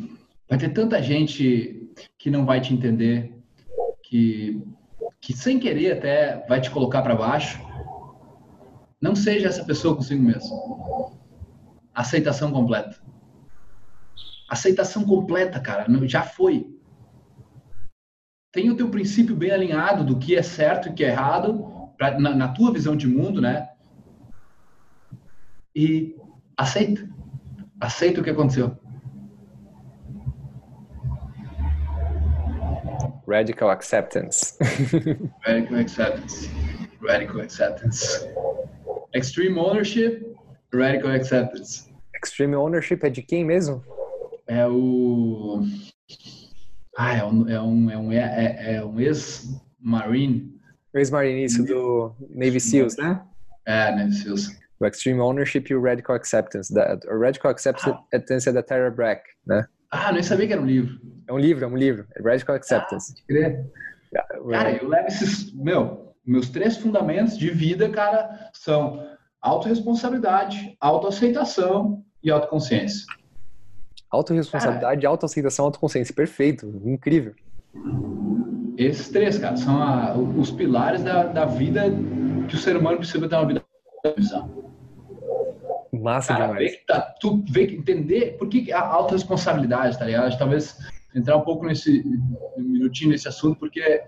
vai 0.49 0.57
ter 0.57 0.69
tanta 0.69 1.03
gente 1.03 1.91
que 2.17 2.31
não 2.31 2.47
vai 2.47 2.61
te 2.61 2.73
entender, 2.73 3.35
que 4.01 4.63
que 5.21 5.37
sem 5.37 5.59
querer 5.59 5.93
até 5.93 6.47
vai 6.49 6.61
te 6.61 6.71
colocar 6.71 7.03
para 7.03 7.15
baixo, 7.15 7.61
não 9.01 9.15
seja 9.15 9.49
essa 9.49 9.65
pessoa 9.65 9.95
consigo 9.95 10.23
mesmo. 10.23 11.19
Aceitação 11.95 12.51
completa. 12.51 12.97
Aceitação 14.49 15.05
completa, 15.05 15.61
cara, 15.61 15.87
já 16.07 16.23
foi. 16.23 16.67
Tem 18.53 18.69
o 18.69 18.77
teu 18.77 18.89
princípio 18.89 19.37
bem 19.37 19.53
alinhado 19.53 20.05
do 20.05 20.19
que 20.19 20.37
é 20.37 20.43
certo 20.43 20.89
e 20.89 20.93
que 20.93 21.05
é 21.05 21.09
errado, 21.09 21.65
pra, 21.97 22.19
na, 22.19 22.35
na 22.35 22.49
tua 22.49 22.73
visão 22.73 22.97
de 22.97 23.07
mundo, 23.07 23.41
né? 23.41 23.69
E 25.75 26.17
aceita. 26.57 27.09
Aceita 27.81 28.21
o 28.21 28.25
que 28.25 28.31
aconteceu. 28.31 28.77
Radical 33.29 33.71
acceptance. 33.71 34.59
Radical 35.47 35.79
acceptance. 35.79 36.51
Radical 37.01 37.41
acceptance. 37.43 38.29
Extreme 39.15 39.59
ownership. 39.59 40.35
Radical 40.75 41.13
acceptance. 41.13 41.89
Extreme 42.23 42.57
ownership 42.57 42.99
é 43.05 43.11
de 43.11 43.23
quem 43.23 43.45
mesmo? 43.45 43.83
É 44.47 44.67
o. 44.67 45.63
Ah, 47.03 47.17
é 47.17 47.25
um, 47.25 47.49
é 47.49 47.63
um, 47.63 47.91
é 47.91 47.97
um, 47.97 48.13
é, 48.13 48.75
é 48.75 48.85
um 48.85 49.01
ex-marine. 49.01 50.55
Ex-marine, 50.93 51.45
isso 51.45 51.65
do 51.65 52.15
Navy 52.29 52.61
SEALs, 52.61 52.95
né? 52.99 53.23
É, 53.65 53.91
Navy 53.97 54.13
SEALs. 54.13 54.49
O 54.79 54.85
Extreme 54.85 55.19
Ownership 55.19 55.65
e 55.71 55.75
o 55.75 55.83
Radical 55.83 56.15
Acceptance. 56.15 56.75
Da, 56.75 57.01
o 57.11 57.19
Radical 57.19 57.53
Acceptance 57.53 58.49
ah. 58.49 58.51
é 58.51 58.53
da 58.53 58.63
Tara 58.63 58.91
Brach, 58.91 59.23
né? 59.47 59.67
Ah, 59.91 60.13
nem 60.13 60.23
sabia 60.23 60.47
que 60.47 60.53
era 60.53 60.61
um 60.61 60.67
livro. 60.67 61.01
É 61.27 61.33
um 61.33 61.39
livro, 61.39 61.65
é 61.65 61.69
um 61.69 61.77
livro. 61.77 62.07
É 62.15 62.23
Radical 62.23 62.57
Acceptance. 62.57 63.15
Ah, 63.17 63.23
crer. 63.27 63.67
Cara, 64.51 64.77
eu 64.77 64.87
levo 64.87 65.09
esses. 65.09 65.55
Meu, 65.55 66.15
meus 66.27 66.51
três 66.51 66.77
fundamentos 66.77 67.39
de 67.39 67.49
vida, 67.49 67.89
cara, 67.89 68.51
são 68.53 69.03
autorresponsabilidade, 69.41 70.77
autoaceitação 70.79 72.05
e 72.23 72.31
autoconsciência. 72.31 73.07
Autoresponsabilidade, 74.11 75.07
autoaceitação, 75.07 75.67
autoconsciência. 75.67 76.15
Perfeito, 76.15 76.67
incrível. 76.85 77.35
Esses 78.77 79.09
três, 79.09 79.39
cara, 79.39 79.57
são 79.57 79.81
a, 79.81 80.17
os 80.17 80.51
pilares 80.51 81.03
da, 81.03 81.25
da 81.25 81.45
vida 81.45 81.85
que 82.49 82.55
o 82.55 82.59
ser 82.59 82.77
humano 82.77 82.99
precisa 82.99 83.29
ter 83.29 83.37
uma 83.37 83.47
vida. 83.47 83.65
Massa 85.93 86.33
Cara, 86.33 86.47
demais. 86.47 86.71
Vê 86.71 86.77
que 86.77 86.87
tá, 86.87 87.01
tu 87.21 87.45
vê 87.49 87.67
que 87.67 87.77
entender 87.77 88.37
por 88.39 88.49
que 88.49 88.73
a 88.73 88.81
autorresponsabilidade, 88.81 89.99
tá 89.99 90.07
ligado? 90.07 90.37
Talvez 90.39 90.79
entrar 91.15 91.37
um 91.37 91.43
pouco 91.43 91.67
nesse 91.67 92.03
um 92.57 92.63
minutinho 92.63 93.11
nesse 93.11 93.29
assunto, 93.29 93.59
porque 93.59 94.03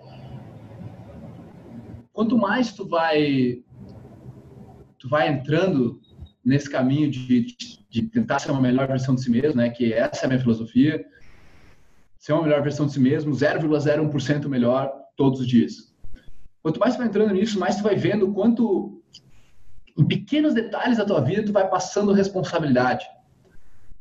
quanto 2.13 2.39
mais 2.39 2.73
tu 2.73 2.89
vai 2.89 3.63
tu 4.99 5.09
vai 5.09 5.29
entrando 5.29 6.01
nesse 6.45 6.69
caminho 6.69 7.11
de, 7.11 7.47
de 7.89 8.03
tentar 8.03 8.39
ser 8.39 8.51
uma 8.51 8.61
melhor 8.61 8.89
versão 8.89 9.15
de 9.15 9.23
si 9.23 9.31
mesmo, 9.31 9.57
né? 9.57 9.71
Que 9.71 9.93
essa 9.93 10.23
é 10.23 10.27
a 10.27 10.29
minha 10.29 10.41
filosofia. 10.41 11.05
Ser 12.19 12.33
uma 12.33 12.43
melhor 12.43 12.63
versão 12.63 12.87
de 12.87 12.93
si 12.93 13.01
mesmo, 13.01 13.33
0,01% 13.33 14.49
melhor 14.49 14.93
todos 15.17 15.41
os 15.41 15.47
dias. 15.47 15.93
Quanto 16.63 16.79
mais 16.79 16.95
tu 16.95 16.99
vai 16.99 17.09
entrando 17.09 17.35
nisso, 17.35 17.59
mais 17.59 17.77
tu 17.77 17.83
vai 17.83 17.97
vendo 17.97 18.33
quanto 18.33 19.03
em 19.99 20.07
pequenos 20.07 20.55
detalhes 20.55 20.99
da 20.99 21.05
tua 21.05 21.21
vida, 21.21 21.45
tu 21.45 21.53
vai 21.53 21.69
passando 21.69 22.13
responsabilidade. 22.13 23.05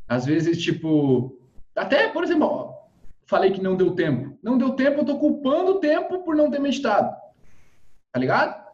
Às 0.08 0.25
vezes, 0.25 0.62
tipo, 0.62 1.38
até, 1.75 2.08
por 2.10 2.23
exemplo, 2.23 2.45
ó, 2.45 2.73
falei 3.25 3.51
que 3.51 3.62
não 3.62 3.75
deu 3.75 3.91
tempo. 3.95 4.38
Não 4.43 4.58
deu 4.58 4.71
tempo, 4.71 4.99
eu 4.99 5.06
tô 5.06 5.17
culpando 5.17 5.71
o 5.71 5.80
tempo 5.80 6.23
por 6.23 6.36
não 6.36 6.51
ter 6.51 6.60
meditado. 6.60 7.15
Tá 8.12 8.19
ligado? 8.19 8.70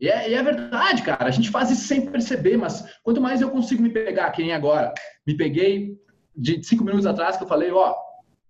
E 0.00 0.08
é, 0.08 0.30
e 0.30 0.34
é, 0.34 0.42
verdade, 0.42 1.02
cara. 1.02 1.26
A 1.26 1.30
gente 1.30 1.50
faz 1.50 1.70
isso 1.70 1.86
sem 1.86 2.10
perceber, 2.10 2.56
mas 2.56 2.84
quanto 3.02 3.20
mais 3.20 3.40
eu 3.40 3.50
consigo 3.50 3.82
me 3.82 3.90
pegar, 3.90 4.30
que 4.30 4.42
nem 4.42 4.52
agora, 4.52 4.92
me 5.26 5.36
peguei 5.36 5.98
de 6.34 6.62
cinco 6.62 6.84
minutos 6.84 7.06
atrás 7.06 7.36
que 7.36 7.44
eu 7.44 7.48
falei, 7.48 7.70
ó, 7.70 7.94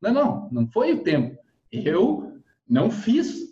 não, 0.00 0.12
não, 0.12 0.48
não 0.52 0.66
foi 0.68 0.92
o 0.92 1.02
tempo. 1.02 1.36
Eu 1.72 2.34
não 2.68 2.90
fiz 2.90 3.50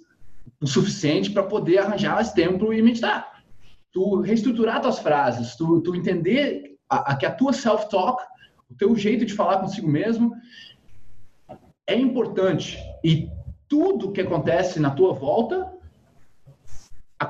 o 0.60 0.66
suficiente 0.66 1.30
para 1.30 1.42
poder 1.42 1.78
arranjar 1.78 2.20
esse 2.20 2.34
tempo 2.34 2.72
e 2.72 2.80
meditar 2.80 3.38
tu 3.92 4.20
reestruturar 4.20 4.80
tuas 4.80 4.98
frases, 4.98 5.56
tu, 5.56 5.80
tu 5.80 5.94
entender 5.94 6.76
a, 6.88 7.12
a, 7.12 7.16
que 7.16 7.26
a 7.26 7.34
tua 7.34 7.52
self-talk, 7.52 8.22
o 8.70 8.74
teu 8.74 8.94
jeito 8.94 9.24
de 9.24 9.34
falar 9.34 9.58
consigo 9.58 9.88
mesmo 9.88 10.34
é 11.86 11.96
importante. 11.96 12.78
E 13.02 13.28
tudo 13.66 14.12
que 14.12 14.20
acontece 14.20 14.78
na 14.78 14.90
tua 14.90 15.12
volta 15.12 15.72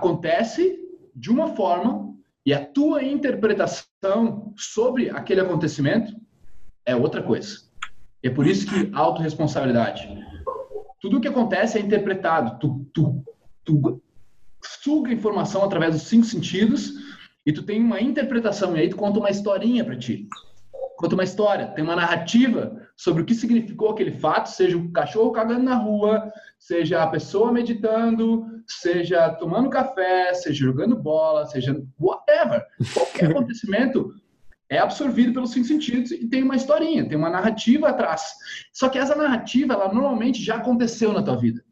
acontece 0.09 0.79
de 1.15 1.31
uma 1.31 1.55
forma 1.55 2.15
e 2.47 2.55
a 2.55 2.65
tua 2.65 3.05
interpretação 3.05 4.55
sobre 4.57 5.11
aquele 5.11 5.41
acontecimento 5.41 6.15
é 6.87 6.97
outra 6.97 7.23
coisa. 7.23 7.69
É 8.23 8.31
por 8.31 8.47
isso 8.47 8.67
que 8.67 8.91
autorresponsabilidade. 8.95 10.09
Tudo 11.01 11.19
o 11.19 11.21
que 11.21 11.29
acontece 11.29 11.79
é 11.79 11.81
interpretado. 11.81 12.59
Tu, 12.59 12.91
tu, 12.95 13.25
tu 13.65 14.03
suga 14.83 15.13
informação 15.13 15.63
através 15.63 15.95
dos 15.95 16.05
cinco 16.05 16.25
sentidos 16.25 16.95
e 17.45 17.53
tu 17.53 17.63
tem 17.63 17.81
uma 17.81 18.01
interpretação 18.01 18.77
e 18.77 18.81
aí 18.81 18.89
tu 18.89 18.97
conta 18.97 19.19
uma 19.19 19.31
historinha 19.31 19.85
para 19.85 19.97
ti. 19.97 20.27
Conta 20.99 21.15
uma 21.15 21.23
história, 21.23 21.69
tem 21.69 21.85
uma 21.85 21.95
narrativa 21.95 22.77
sobre 22.97 23.23
o 23.23 23.25
que 23.25 23.33
significou 23.33 23.91
aquele 23.91 24.11
fato, 24.11 24.49
seja 24.49 24.77
o 24.77 24.91
cachorro 24.91 25.31
cagando 25.31 25.63
na 25.63 25.77
rua, 25.77 26.33
seja 26.59 27.05
a 27.05 27.07
pessoa 27.07 27.53
meditando, 27.53 28.45
seja 28.67 29.31
tomando 29.31 29.71
café, 29.71 30.35
seja 30.35 30.67
jogando 30.67 30.97
bola, 30.97 31.47
seja 31.47 31.81
whatever. 32.01 32.67
Qualquer 32.93 33.31
acontecimento 33.31 34.13
é 34.69 34.79
absorvido 34.79 35.33
pelos 35.33 35.53
cinco 35.53 35.69
sentidos 35.69 36.11
e 36.11 36.27
tem 36.27 36.43
uma 36.43 36.57
historinha, 36.57 37.09
tem 37.09 37.17
uma 37.17 37.31
narrativa 37.31 37.91
atrás. 37.91 38.33
Só 38.73 38.89
que 38.89 38.99
essa 38.99 39.15
narrativa, 39.15 39.75
ela 39.75 39.95
normalmente 39.95 40.43
já 40.43 40.57
aconteceu 40.57 41.13
na 41.13 41.23
tua 41.23 41.37
vida. 41.37 41.63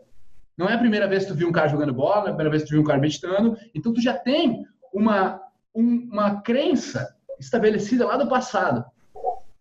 Não 0.57 0.69
é 0.69 0.75
a 0.75 0.79
primeira 0.79 1.09
vez 1.09 1.25
que 1.25 1.33
tu 1.33 1.37
viu 1.37 1.49
um 1.49 1.53
cara 1.53 1.67
jogando 1.67 1.93
bola, 1.93 2.21
não 2.21 2.29
é 2.29 2.31
a 2.31 2.35
primeira 2.35 2.51
vez 2.51 2.63
que 2.63 2.69
tu 2.69 2.73
viu 2.75 2.83
um 2.83 2.87
cara 2.87 3.01
meditando. 3.01 3.59
Então, 3.75 3.93
tu 3.93 4.01
já 4.01 4.15
tem 4.15 4.65
uma, 4.95 5.43
um, 5.75 6.09
uma 6.13 6.41
crença 6.43 7.13
estabelecida 7.41 8.07
lá 8.07 8.17
do 8.17 8.29
passado. 8.29 8.85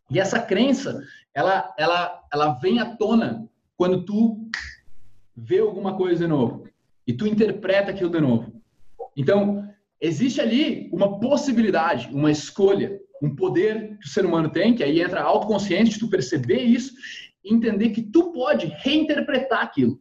E 0.09 0.19
essa 0.19 0.39
crença, 0.39 1.03
ela, 1.33 1.73
ela, 1.77 2.23
ela 2.31 2.53
vem 2.53 2.79
à 2.79 2.95
tona 2.95 3.49
quando 3.75 4.05
tu 4.05 4.49
vê 5.35 5.59
alguma 5.59 5.95
coisa 5.97 6.23
de 6.23 6.27
novo. 6.27 6.67
E 7.05 7.13
tu 7.13 7.27
interpreta 7.27 7.91
aquilo 7.91 8.09
de 8.09 8.19
novo. 8.19 8.61
Então, 9.15 9.67
existe 9.99 10.39
ali 10.41 10.89
uma 10.91 11.19
possibilidade, 11.19 12.09
uma 12.13 12.31
escolha, 12.31 12.99
um 13.21 13.35
poder 13.35 13.97
que 13.99 14.07
o 14.07 14.09
ser 14.09 14.25
humano 14.25 14.49
tem, 14.49 14.75
que 14.75 14.83
aí 14.83 15.01
entra 15.01 15.21
a 15.21 15.25
autoconsciência 15.25 15.93
de 15.93 15.99
tu 15.99 16.09
perceber 16.09 16.61
isso 16.61 16.93
e 17.43 17.53
entender 17.53 17.89
que 17.89 18.01
tu 18.01 18.31
pode 18.31 18.67
reinterpretar 18.67 19.61
aquilo. 19.61 19.99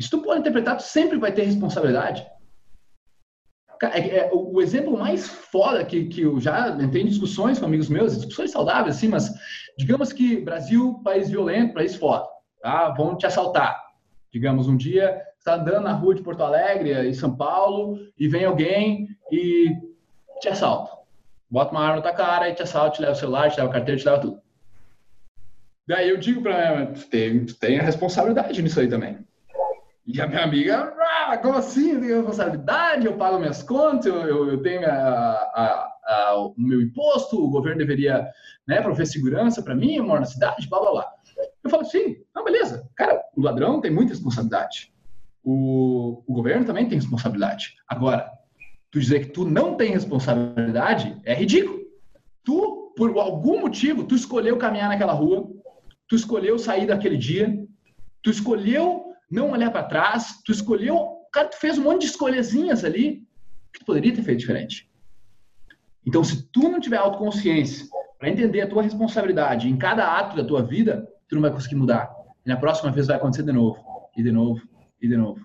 Se 0.00 0.10
tu 0.10 0.22
pode 0.22 0.40
interpretar, 0.40 0.76
tu 0.76 0.82
sempre 0.82 1.18
vai 1.18 1.32
ter 1.32 1.44
responsabilidade. 1.44 2.26
É, 3.82 4.16
é, 4.18 4.30
o 4.32 4.60
exemplo 4.60 4.96
mais 4.96 5.28
foda 5.28 5.84
que, 5.84 6.06
que 6.06 6.22
eu 6.22 6.40
já 6.40 6.70
entrei 6.80 7.02
em 7.02 7.06
discussões 7.06 7.58
com 7.58 7.66
amigos 7.66 7.88
meus, 7.88 8.16
discussões 8.16 8.50
saudáveis, 8.50 8.96
assim, 8.96 9.08
mas 9.08 9.32
digamos 9.78 10.12
que 10.12 10.40
Brasil, 10.40 11.00
país 11.04 11.28
violento, 11.28 11.74
país 11.74 11.94
foda, 11.94 12.26
tá? 12.62 12.90
Vão 12.90 13.16
te 13.16 13.26
assaltar. 13.26 13.82
Digamos, 14.32 14.68
um 14.68 14.76
dia 14.76 15.20
está 15.38 15.54
andando 15.54 15.84
na 15.84 15.92
rua 15.92 16.14
de 16.14 16.22
Porto 16.22 16.42
Alegre, 16.42 17.08
em 17.08 17.12
São 17.12 17.36
Paulo, 17.36 17.98
e 18.18 18.26
vem 18.26 18.44
alguém 18.44 19.08
e 19.30 19.76
te 20.40 20.48
assalta. 20.48 20.92
Bota 21.50 21.72
uma 21.72 21.82
arma 21.82 21.96
na 21.96 22.02
tua 22.02 22.12
cara 22.12 22.48
e 22.48 22.54
te 22.54 22.62
assalta, 22.62 22.96
te 22.96 23.00
leva 23.02 23.12
o 23.12 23.16
celular, 23.16 23.50
te 23.50 23.58
leva 23.58 23.70
a 23.70 23.72
carteira, 23.72 24.00
te 24.00 24.06
leva 24.06 24.20
tudo. 24.20 24.40
Daí 25.86 26.08
eu 26.08 26.16
digo 26.16 26.42
para 26.42 26.58
ela, 26.58 26.86
tu 26.86 27.06
tem, 27.08 27.44
tu 27.44 27.54
tem 27.56 27.78
a 27.78 27.82
responsabilidade 27.82 28.62
nisso 28.62 28.80
aí 28.80 28.88
também. 28.88 29.18
E 30.06 30.20
a 30.20 30.26
minha 30.26 30.44
amiga, 30.44 30.94
ah, 31.00 31.38
como 31.38 31.56
assim? 31.56 31.92
Eu 31.92 32.00
tenho 32.00 32.16
responsabilidade, 32.16 33.06
eu 33.06 33.16
pago 33.16 33.38
minhas 33.38 33.62
contas, 33.62 34.04
eu, 34.06 34.16
eu, 34.16 34.50
eu 34.50 34.62
tenho 34.62 34.86
a, 34.86 34.92
a, 34.92 35.92
a, 36.06 36.36
o 36.36 36.54
meu 36.58 36.82
imposto, 36.82 37.42
o 37.42 37.48
governo 37.48 37.78
deveria 37.78 38.28
né, 38.66 38.82
prover 38.82 39.06
segurança 39.06 39.62
para 39.62 39.74
mim, 39.74 39.94
eu 39.94 40.04
moro 40.04 40.20
na 40.20 40.26
cidade, 40.26 40.68
blá 40.68 40.80
blá 40.80 40.90
blá. 40.90 41.12
Eu 41.62 41.70
falo, 41.70 41.84
sim, 41.86 42.18
não, 42.34 42.44
beleza. 42.44 42.86
Cara, 42.94 43.18
o 43.34 43.40
ladrão 43.40 43.80
tem 43.80 43.90
muita 43.90 44.12
responsabilidade. 44.12 44.92
O, 45.42 46.22
o 46.26 46.34
governo 46.34 46.66
também 46.66 46.86
tem 46.86 46.98
responsabilidade. 46.98 47.74
Agora, 47.88 48.30
tu 48.90 49.00
dizer 49.00 49.20
que 49.20 49.32
tu 49.32 49.46
não 49.46 49.74
tem 49.74 49.90
responsabilidade 49.90 51.18
é 51.24 51.34
ridículo. 51.34 51.80
Tu, 52.44 52.92
por 52.94 53.16
algum 53.18 53.60
motivo, 53.60 54.04
tu 54.04 54.14
escolheu 54.14 54.58
caminhar 54.58 54.90
naquela 54.90 55.14
rua, 55.14 55.50
tu 56.06 56.14
escolheu 56.14 56.58
sair 56.58 56.86
daquele 56.86 57.16
dia, 57.16 57.58
tu 58.22 58.30
escolheu 58.30 59.13
não 59.34 59.50
olhar 59.50 59.70
para 59.70 59.82
trás, 59.82 60.40
tu 60.44 60.52
escolheu, 60.52 61.08
cara, 61.32 61.48
tu 61.48 61.58
fez 61.58 61.76
um 61.76 61.82
monte 61.82 62.02
de 62.02 62.06
escolhazinhas 62.06 62.84
ali 62.84 63.26
que 63.72 63.80
tu 63.80 63.84
poderia 63.84 64.14
ter 64.14 64.22
feito 64.22 64.38
diferente. 64.38 64.88
Então, 66.06 66.22
se 66.22 66.48
tu 66.50 66.68
não 66.68 66.80
tiver 66.80 66.98
autoconsciência 66.98 67.86
para 68.18 68.28
entender 68.28 68.60
a 68.60 68.68
tua 68.68 68.82
responsabilidade 68.82 69.68
em 69.68 69.76
cada 69.76 70.16
ato 70.16 70.36
da 70.36 70.44
tua 70.44 70.62
vida, 70.62 71.08
tu 71.28 71.34
não 71.34 71.42
vai 71.42 71.50
conseguir 71.50 71.74
mudar. 71.74 72.14
E 72.46 72.48
na 72.48 72.56
próxima 72.56 72.92
vez 72.92 73.06
vai 73.08 73.16
acontecer 73.16 73.42
de 73.42 73.52
novo, 73.52 73.82
e 74.16 74.22
de 74.22 74.30
novo, 74.30 74.62
e 75.02 75.08
de 75.08 75.16
novo. 75.16 75.44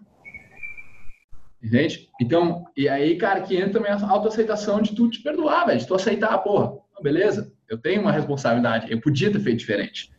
Entende? 1.62 2.10
Então, 2.22 2.66
e 2.78 2.88
aí, 2.88 3.18
cara, 3.18 3.42
que 3.42 3.58
entra 3.58 3.74
também 3.74 3.92
a 3.92 4.08
autoaceitação 4.08 4.82
de 4.82 4.96
tu 4.96 5.10
te 5.10 5.22
perdoar, 5.22 5.66
velho, 5.66 5.80
de 5.80 5.88
tu 5.88 5.96
aceitar, 5.96 6.38
porra, 6.40 6.78
beleza, 7.02 7.52
eu 7.68 7.78
tenho 7.78 8.02
uma 8.02 8.12
responsabilidade, 8.12 8.92
eu 8.92 9.02
podia 9.02 9.32
ter 9.32 9.40
feito 9.40 9.60
diferente. 9.60 10.12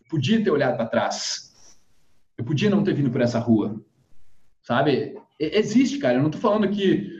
Eu 0.00 0.06
podia 0.08 0.42
ter 0.42 0.50
olhado 0.50 0.76
para 0.76 0.86
trás. 0.86 1.45
Eu 2.38 2.44
podia 2.44 2.70
não 2.70 2.84
ter 2.84 2.94
vindo 2.94 3.10
por 3.10 3.20
essa 3.20 3.38
rua. 3.38 3.80
Sabe? 4.62 5.16
Existe, 5.38 5.98
cara, 5.98 6.18
eu 6.18 6.22
não 6.22 6.30
tô 6.30 6.38
falando 6.38 6.68
que 6.68 7.16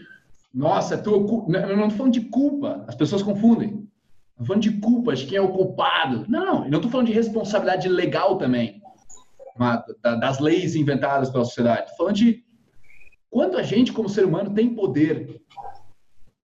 nossa, 0.57 0.95
é 0.95 0.97
tua 0.97 1.19
eu 1.19 1.77
não 1.77 1.91
tô 1.91 1.97
falando 1.97 2.15
de 2.15 2.23
culpa, 2.23 2.83
as 2.89 2.95
pessoas 2.95 3.23
confundem. 3.23 3.87
Estou 4.31 4.47
falando 4.47 4.63
de 4.63 4.73
culpa, 4.81 5.15
de 5.15 5.27
quem 5.27 5.37
é 5.37 5.41
o 5.41 5.53
culpado. 5.53 6.25
Não, 6.29 6.65
eu 6.65 6.71
não 6.71 6.79
estou 6.79 6.91
falando 6.91 7.09
de 7.09 7.13
responsabilidade 7.13 7.89
legal 7.89 8.39
também, 8.39 8.81
das 10.03 10.39
leis 10.39 10.75
inventadas 10.75 11.29
pela 11.29 11.45
sociedade. 11.45 11.83
Estou 11.83 11.99
falando 11.99 12.17
de 12.17 12.43
quanto 13.29 13.59
a 13.59 13.63
gente, 13.63 13.93
como 13.93 14.09
ser 14.09 14.25
humano, 14.25 14.55
tem 14.55 14.75
poder 14.75 15.43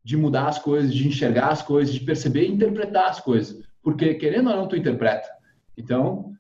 de 0.05 0.17
mudar 0.17 0.49
as 0.49 0.59
coisas, 0.59 0.93
de 0.93 1.09
enxergar 1.09 1.49
as 1.49 1.63
coisas, 1.63 1.95
de 1.95 2.01
perceber 2.01 2.45
e 2.45 2.53
interpretar 2.53 3.09
as 3.09 3.21
coisas. 3.21 3.63
Porque, 3.83 4.15
querendo 4.15 4.51
ou 4.51 4.57
não, 4.57 4.69
tu 4.69 4.77
interpreta. 4.77 5.29
Então, 5.75 6.33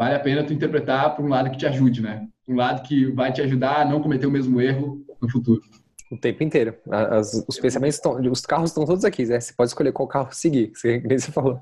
vale 0.00 0.14
a 0.14 0.20
pena 0.20 0.42
tu 0.42 0.54
interpretar 0.54 1.14
para 1.14 1.22
um 1.22 1.28
lado 1.28 1.50
que 1.50 1.58
te 1.58 1.66
ajude, 1.66 2.00
né? 2.00 2.26
Um 2.48 2.56
lado 2.56 2.80
que 2.88 3.12
vai 3.12 3.30
te 3.30 3.42
ajudar 3.42 3.82
a 3.82 3.84
não 3.84 4.00
cometer 4.00 4.24
o 4.24 4.30
mesmo 4.30 4.58
erro 4.58 5.04
no 5.20 5.30
futuro. 5.30 5.60
O 6.10 6.16
tempo 6.16 6.42
inteiro. 6.42 6.74
As, 6.90 7.44
os 7.46 7.60
pensamentos 7.60 7.96
estão. 7.96 8.18
Os 8.32 8.40
carros 8.40 8.70
estão 8.70 8.86
todos 8.86 9.04
aqui, 9.04 9.26
né? 9.26 9.38
Você 9.38 9.52
pode 9.52 9.68
escolher 9.68 9.92
qual 9.92 10.08
carro 10.08 10.32
seguir, 10.32 10.72
que 10.80 11.18
você 11.18 11.30
falou. 11.30 11.60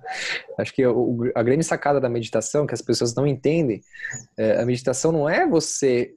Acho 0.57 0.73
que 0.73 0.87
o, 0.87 1.33
a 1.35 1.43
grande 1.43 1.65
sacada 1.65 2.01
da 2.01 2.09
meditação, 2.09 2.65
que 2.65 2.73
as 2.73 2.81
pessoas 2.81 3.13
não 3.13 3.27
entendem, 3.27 3.81
é, 4.37 4.61
a 4.61 4.65
meditação 4.65 5.11
não 5.11 5.29
é 5.29 5.45
você. 5.45 6.15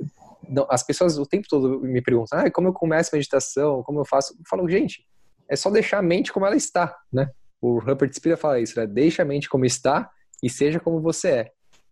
Não, 0.47 0.67
as 0.69 0.83
pessoas 0.83 1.17
o 1.17 1.25
tempo 1.25 1.47
todo 1.49 1.81
me 1.81 2.03
perguntam, 2.03 2.37
ah, 2.37 2.51
como 2.51 2.67
eu 2.67 2.73
começo 2.73 3.09
a 3.11 3.17
meditação, 3.17 3.81
como 3.81 3.99
eu 3.99 4.05
faço? 4.05 4.33
Eu 4.33 4.45
falo, 4.47 4.69
gente, 4.69 5.07
é 5.49 5.55
só 5.55 5.71
deixar 5.71 5.97
a 5.97 6.03
mente 6.03 6.31
como 6.31 6.45
ela 6.45 6.55
está, 6.55 6.95
né? 7.11 7.31
O 7.59 7.79
Rupert 7.79 8.13
Spira 8.13 8.37
fala 8.37 8.59
isso, 8.59 8.79
né? 8.79 8.85
Deixa 8.85 9.23
a 9.23 9.25
mente 9.25 9.49
como 9.49 9.65
está 9.65 10.07
e 10.43 10.51
seja 10.51 10.79
como 10.79 11.01
você 11.01 11.27
é. 11.29 11.51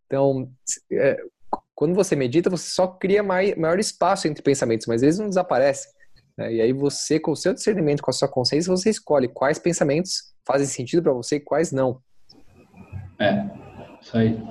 Então, 0.10 0.50
é, 0.91 1.22
quando 1.76 1.93
você 1.93 2.15
medita, 2.15 2.50
você 2.50 2.67
só 2.72 2.88
cria 2.88 3.22
mai, 3.22 3.54
maior 3.54 3.78
espaço 3.78 4.28
entre 4.28 4.41
pensamentos, 4.41 4.88
mas 4.88 5.04
eles 5.04 5.19
não 5.19 5.30
desaparecem. 5.30 5.91
Né? 6.36 6.56
E 6.56 6.62
aí 6.62 6.74
você, 6.74 7.19
com 7.19 7.32
o 7.32 7.36
seu 7.36 7.54
discernimento, 7.54 8.02
com 8.02 8.10
a 8.10 8.13
sua 8.13 8.28
consciência, 8.28 8.76
você 8.76 8.89
escolhe 8.89 9.28
quais 9.28 9.60
pensamentos 9.60 10.34
fazem 10.48 10.65
sentido 10.65 11.04
para 11.04 11.13
você 11.13 11.36
e 11.36 11.39
quais 11.39 11.72
não. 11.72 12.02
É, 13.19 13.45
isso 14.02 14.17
aí. 14.17 14.41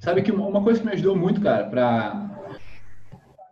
Sabe 0.00 0.22
que 0.22 0.32
uma 0.32 0.62
coisa 0.64 0.80
que 0.80 0.86
me 0.86 0.92
ajudou 0.92 1.16
muito, 1.16 1.40
cara, 1.40 1.68
para 1.68 2.30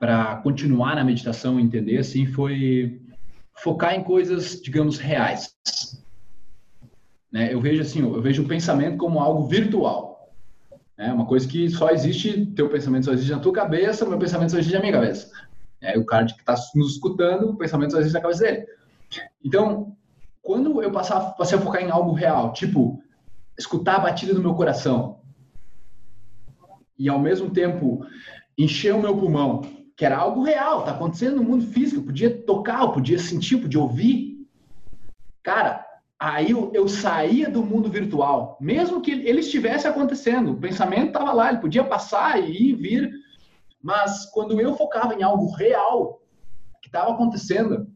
para 0.01 0.35
continuar 0.39 0.97
na 0.97 1.05
meditação 1.05 1.61
entender 1.61 1.99
assim 1.99 2.27
foi 2.27 3.01
focar 3.55 3.95
em 3.95 4.03
coisas, 4.03 4.61
digamos, 4.61 4.99
reais. 4.99 5.55
Né? 7.31 7.55
Eu 7.55 7.61
vejo 7.61 7.83
assim, 7.83 8.01
eu 8.01 8.21
vejo 8.21 8.43
o 8.43 8.49
pensamento 8.49 8.97
como 8.97 9.21
algo 9.21 9.47
virtual. 9.47 10.12
É 10.97 11.13
uma 11.13 11.27
coisa 11.27 11.49
que 11.49 11.71
só 11.71 11.91
existe, 11.91 12.47
teu 12.55 12.69
pensamento 12.69 13.07
só 13.07 13.13
existe 13.13 13.33
na 13.33 13.41
tua 13.41 13.53
cabeça, 13.53 14.07
meu 14.07 14.19
pensamento 14.19 14.51
só 14.51 14.59
existe 14.59 14.75
na 14.75 14.81
minha 14.81 14.93
cabeça. 14.93 15.31
É, 15.81 15.99
o 15.99 16.05
cara 16.05 16.27
que 16.27 16.33
está 16.33 16.55
nos 16.75 16.93
escutando, 16.93 17.51
o 17.51 17.57
pensamento 17.57 17.93
às 17.95 18.01
vezes 18.01 18.13
na 18.13 18.21
cabeça 18.21 18.45
dele. 18.45 18.67
Então, 19.45 19.97
quando 20.41 20.83
eu 20.83 20.93
passar, 20.93 21.33
passei 21.33 21.59
a 21.59 21.61
focar 21.61 21.83
em 21.83 21.91
algo 21.91 22.13
real, 22.13 22.53
tipo, 22.53 23.03
escutar 23.59 23.97
a 23.97 24.01
batida 24.01 24.35
do 24.35 24.43
meu 24.43 24.55
coração 24.55 25.21
e 26.99 27.09
ao 27.09 27.19
mesmo 27.19 27.51
tempo 27.51 28.07
encher 28.57 28.95
o 28.95 29.01
meu 29.01 29.17
pulmão, 29.17 29.63
que 29.97 30.05
era 30.05 30.17
algo 30.17 30.43
real, 30.43 30.81
está 30.81 30.93
acontecendo 30.93 31.37
no 31.37 31.45
mundo 31.45 31.67
físico, 31.67 32.01
eu 32.01 32.05
podia 32.05 32.43
tocar, 32.43 32.83
eu 32.83 32.93
podia 32.93 33.19
sentir, 33.19 33.55
eu 33.55 33.63
podia 33.63 33.81
ouvir. 33.81 34.47
Cara, 35.43 35.85
aí 36.23 36.53
eu, 36.53 36.71
eu, 36.73 36.89
saía 36.89 37.51
do 37.51 37.65
mundo 37.65 37.91
virtual, 37.91 38.57
mesmo 38.61 39.01
que 39.01 39.11
ele 39.11 39.41
estivesse 39.41 39.89
acontecendo, 39.89 40.53
o 40.53 40.57
pensamento 40.57 41.09
estava 41.09 41.33
lá, 41.33 41.49
ele 41.49 41.59
podia 41.59 41.83
passar 41.83 42.41
e 42.41 42.71
ir, 42.71 42.75
vir, 42.77 43.11
mas 43.83 44.27
quando 44.27 44.61
eu 44.61 44.77
focava 44.77 45.15
em 45.15 45.25
algo 45.25 45.51
real 45.57 46.23
que 46.81 46.89
estava 46.89 47.11
acontecendo, 47.11 47.89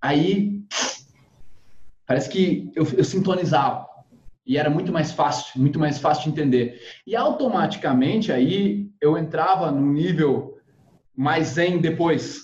aí 0.00 0.62
parece 2.06 2.28
que 2.28 2.70
eu, 2.76 2.86
eu 2.98 3.04
sintonizava. 3.04 3.88
E 4.46 4.58
era 4.58 4.68
muito 4.68 4.92
mais 4.92 5.10
fácil, 5.10 5.58
muito 5.58 5.78
mais 5.78 5.98
fácil 5.98 6.24
de 6.24 6.28
entender. 6.28 6.78
E 7.06 7.16
automaticamente 7.16 8.30
aí 8.30 8.90
eu 9.00 9.16
entrava 9.16 9.70
num 9.70 9.90
nível 9.90 10.58
mais 11.16 11.48
zen 11.48 11.78
depois, 11.78 12.43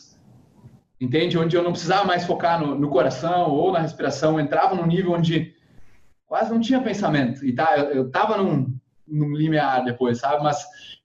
entende? 1.01 1.39
Onde 1.39 1.57
eu 1.57 1.63
não 1.63 1.73
precisava 1.73 2.05
mais 2.05 2.25
focar 2.25 2.61
no, 2.61 2.75
no 2.75 2.91
coração 2.91 3.51
ou 3.51 3.73
na 3.73 3.81
respiração, 3.81 4.33
eu 4.33 4.41
entrava 4.41 4.75
num 4.75 4.87
nível 4.87 5.13
onde 5.13 5.55
quase 6.27 6.53
não 6.53 6.61
tinha 6.61 6.83
pensamento. 6.83 7.45
E 7.45 7.53
tá, 7.53 7.77
eu, 7.79 7.85
eu 7.87 8.11
tava 8.11 8.37
num, 8.37 8.77
num 9.09 9.33
limiar 9.33 9.85
depois, 9.85 10.19
sabe? 10.19 10.43
Mas 10.43 10.63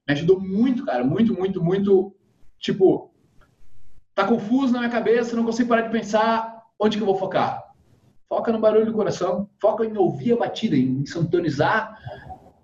me 0.08 0.14
ajudou 0.14 0.40
muito, 0.40 0.86
cara, 0.86 1.04
muito, 1.04 1.34
muito, 1.34 1.64
muito. 1.64 2.16
Tipo, 2.60 3.14
tá 4.14 4.26
confuso 4.26 4.74
na 4.74 4.80
minha 4.80 4.92
cabeça, 4.92 5.36
não 5.36 5.46
consigo 5.46 5.70
parar 5.70 5.82
de 5.82 5.92
pensar 5.92 6.64
onde 6.80 6.98
que 6.98 7.04
eu 7.04 7.08
vou 7.08 7.18
focar. 7.18 7.64
Foca 8.28 8.52
no 8.52 8.60
barulho 8.60 8.86
do 8.86 8.94
coração, 8.94 9.50
foca 9.62 9.86
em 9.86 9.96
ouvir 9.96 10.34
a 10.34 10.38
batida, 10.38 10.76
em 10.76 11.06
sintonizar 11.06 11.98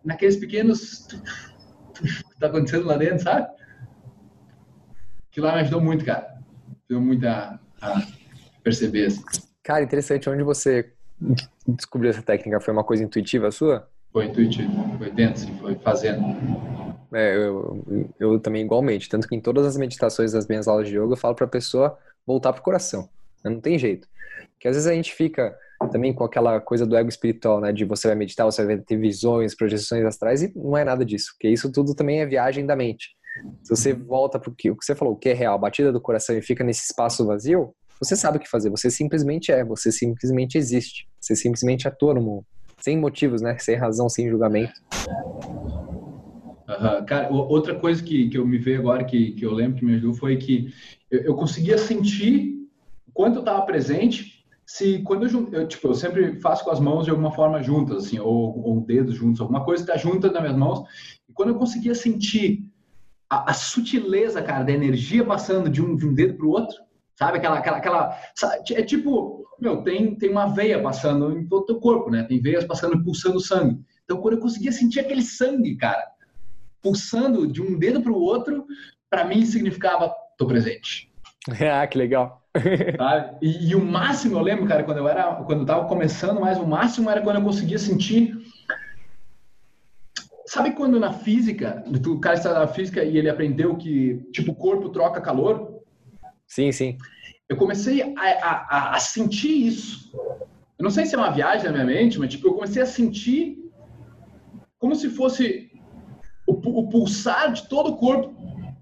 naqueles 0.04 0.36
pequenos 0.36 1.08
que 1.94 2.40
tá 2.40 2.48
acontecendo 2.48 2.88
lá 2.88 2.98
dentro, 2.98 3.24
sabe? 3.24 3.48
Que 5.32 5.40
lá 5.40 5.54
me 5.54 5.62
ajudou 5.62 5.80
muito, 5.80 6.04
cara. 6.04 6.31
Deu 6.92 7.00
muito 7.00 7.26
a, 7.26 7.58
perceber. 8.62 9.06
Assim. 9.06 9.22
Cara, 9.64 9.82
interessante. 9.82 10.30
Onde 10.30 10.44
você 10.44 10.92
descobriu 11.66 12.10
essa 12.10 12.22
técnica? 12.22 12.60
Foi 12.60 12.74
uma 12.74 12.84
coisa 12.84 13.02
intuitiva 13.02 13.50
sua? 13.50 13.88
Foi 14.12 14.26
intuitivo, 14.26 14.98
foi 14.98 15.10
dentro, 15.10 15.48
foi 15.60 15.76
fazendo. 15.76 16.22
É, 17.14 17.38
eu, 17.38 18.12
eu 18.20 18.40
também 18.42 18.66
igualmente. 18.66 19.08
Tanto 19.08 19.26
que 19.26 19.34
em 19.34 19.40
todas 19.40 19.66
as 19.66 19.78
meditações 19.78 20.34
das 20.34 20.48
minhas 20.48 20.68
aulas 20.68 20.90
de 20.90 20.98
yoga 20.98 21.14
eu 21.14 21.18
falo 21.18 21.34
para 21.34 21.46
a 21.46 21.50
pessoa 21.50 21.98
voltar 22.28 22.52
pro 22.52 22.62
coração. 22.62 23.08
Não 23.42 23.62
tem 23.62 23.80
jeito. 23.80 24.06
Porque 24.56 24.68
às 24.68 24.76
vezes 24.76 24.90
a 24.90 24.94
gente 24.94 25.14
fica 25.14 25.58
também 25.94 26.12
com 26.12 26.26
aquela 26.26 26.60
coisa 26.60 26.86
do 26.86 26.98
ego 26.98 27.08
espiritual, 27.08 27.62
né? 27.62 27.72
De 27.72 27.86
você 27.86 28.10
vai 28.10 28.18
meditar, 28.18 28.46
você 28.46 28.66
vai 28.66 28.78
ter 28.80 28.98
visões, 28.98 29.56
projeções 29.56 30.04
astrais, 30.04 30.44
e 30.44 30.52
não 30.54 30.76
é 30.76 30.84
nada 30.84 31.06
disso. 31.06 31.32
Porque 31.32 31.48
isso 31.48 31.72
tudo 31.72 31.96
também 31.96 32.20
é 32.20 32.26
viagem 32.26 32.66
da 32.66 32.76
mente. 32.76 33.16
Se 33.64 33.70
você 33.76 33.94
volta 33.94 34.40
para 34.40 34.50
o 34.50 34.56
que 34.56 34.72
você 34.72 34.96
falou, 34.96 35.14
o 35.14 35.18
que 35.18 35.30
é 35.30 35.34
real, 35.34 35.58
batida 35.58 35.92
do 35.92 36.02
coração 36.02 36.38
e 36.38 36.42
fica 36.42 36.64
nesse 36.64 36.86
espaço 36.86 37.26
vazio, 37.26 37.74
você 38.00 38.16
sabe 38.16 38.38
o 38.38 38.40
que 38.40 38.50
fazer. 38.50 38.70
Você 38.70 38.90
simplesmente 38.90 39.52
é, 39.52 39.64
você 39.64 39.92
simplesmente 39.92 40.58
existe. 40.58 41.08
Você 41.20 41.36
simplesmente 41.36 41.88
atua 41.88 42.16
no 42.16 42.22
mundo. 42.22 42.46
Sem 42.80 42.98
motivos, 42.98 43.42
né? 43.42 43.58
Sem 43.60 43.76
razão, 43.76 44.10
sem 44.10 44.28
julgamento. 44.28 44.74
Uhum. 46.68 47.06
Cara, 47.06 47.30
outra 47.32 47.76
coisa 47.76 48.02
que, 48.02 48.30
que 48.30 48.38
eu 48.38 48.46
me 48.46 48.58
vejo 48.58 48.80
agora, 48.80 49.04
que, 49.04 49.34
que 49.34 49.46
eu 49.46 49.54
lembro 49.54 49.78
que 49.78 49.86
me 49.86 49.94
ajudou, 49.96 50.14
foi 50.16 50.38
que 50.38 50.74
eu, 51.12 51.22
eu 51.22 51.36
conseguia 51.36 51.78
sentir 51.78 52.56
quanto 53.14 53.36
eu 53.36 53.42
estava 53.42 53.62
presente, 53.64 54.46
se 54.66 55.00
quando 55.04 55.28
eu, 55.28 55.50
eu, 55.52 55.68
tipo, 55.68 55.88
eu 55.90 55.94
sempre 55.94 56.40
faço 56.40 56.64
com 56.64 56.72
as 56.72 56.80
mãos 56.80 57.04
de 57.04 57.12
alguma 57.12 57.32
forma 57.32 57.62
juntas, 57.62 58.06
assim, 58.06 58.20
ou, 58.20 58.58
ou 58.66 58.82
dedos 58.82 59.16
juntos, 59.16 59.42
alguma 59.42 59.66
coisa 59.66 59.84
está 59.84 59.98
junta 59.98 60.32
nas 60.32 60.42
minhas 60.42 60.58
mãos, 60.58 60.80
e 61.30 61.34
quando 61.34 61.50
eu 61.50 61.56
conseguia 61.56 61.94
sentir 61.94 62.71
a, 63.32 63.52
a 63.52 63.54
sutileza, 63.54 64.42
cara, 64.42 64.66
da 64.66 64.74
energia 64.74 65.24
passando 65.24 65.70
de 65.70 65.82
um, 65.82 65.96
de 65.96 66.06
um 66.06 66.14
dedo 66.14 66.34
para 66.34 66.46
o 66.46 66.50
outro, 66.50 66.76
sabe? 67.16 67.38
Aquela, 67.38 67.60
aquela, 67.60 67.78
aquela, 67.78 68.20
sabe? 68.36 68.62
é 68.74 68.84
tipo, 68.84 69.46
meu, 69.58 69.82
tem, 69.84 70.14
tem 70.16 70.30
uma 70.30 70.48
veia 70.48 70.82
passando 70.82 71.32
em 71.38 71.48
todo 71.48 71.62
o 71.62 71.66
teu 71.66 71.80
corpo, 71.80 72.12
né? 72.12 72.24
Tem 72.24 72.42
veias 72.42 72.66
passando, 72.66 73.02
pulsando 73.02 73.40
sangue. 73.40 73.80
Então, 74.04 74.18
quando 74.18 74.34
eu 74.34 74.42
conseguia 74.42 74.74
sentir 74.74 75.00
aquele 75.00 75.22
sangue, 75.22 75.78
cara, 75.78 76.06
pulsando 76.82 77.48
de 77.48 77.62
um 77.62 77.80
dedo 77.80 78.02
para 78.02 78.12
o 78.12 78.20
outro, 78.20 78.66
para 79.10 79.24
mim 79.24 79.46
significava 79.46 80.14
tô 80.38 80.46
presente. 80.46 81.10
Ah, 81.60 81.88
que 81.88 81.98
legal. 81.98 82.40
E, 83.42 83.70
e, 83.70 83.76
o 83.76 83.84
máximo, 83.84 84.38
eu 84.38 84.42
lembro, 84.42 84.68
cara, 84.68 84.84
quando 84.84 84.98
eu 84.98 85.08
era, 85.08 85.36
quando 85.46 85.62
eu 85.62 85.66
tava 85.66 85.88
começando, 85.88 86.40
mais 86.40 86.60
o 86.60 86.68
máximo 86.68 87.10
era 87.10 87.22
quando 87.22 87.38
eu 87.38 87.44
conseguia 87.44 87.80
sentir 87.80 88.38
sabe 90.52 90.72
quando 90.72 91.00
na 91.00 91.14
física, 91.14 91.82
o 91.88 92.20
cara 92.20 92.36
está 92.36 92.54
na 92.54 92.68
física 92.68 93.02
e 93.06 93.18
ele 93.18 93.30
aprendeu 93.30 93.74
que, 93.78 94.22
tipo, 94.34 94.52
o 94.52 94.56
corpo 94.56 94.90
troca 94.90 95.22
calor? 95.22 95.80
Sim, 96.46 96.74
sim. 96.74 96.98
Eu 97.48 97.56
comecei 97.56 98.02
a, 98.02 98.14
a, 98.20 98.96
a 98.98 99.00
sentir 99.00 99.68
isso. 99.68 100.12
Eu 100.78 100.84
não 100.84 100.92
sei 100.92 101.06
se 101.06 101.16
é 101.16 101.18
uma 101.18 101.32
viagem 101.32 101.68
na 101.68 101.72
minha 101.72 101.86
mente, 101.86 102.20
mas, 102.20 102.32
tipo, 102.32 102.50
eu 102.50 102.54
comecei 102.54 102.82
a 102.82 102.86
sentir 102.86 103.60
como 104.78 104.94
se 104.94 105.10
fosse 105.10 105.72
o, 106.46 106.52
o 106.52 106.90
pulsar 106.90 107.54
de 107.54 107.70
todo 107.70 107.92
o 107.92 107.98
corpo 107.98 108.36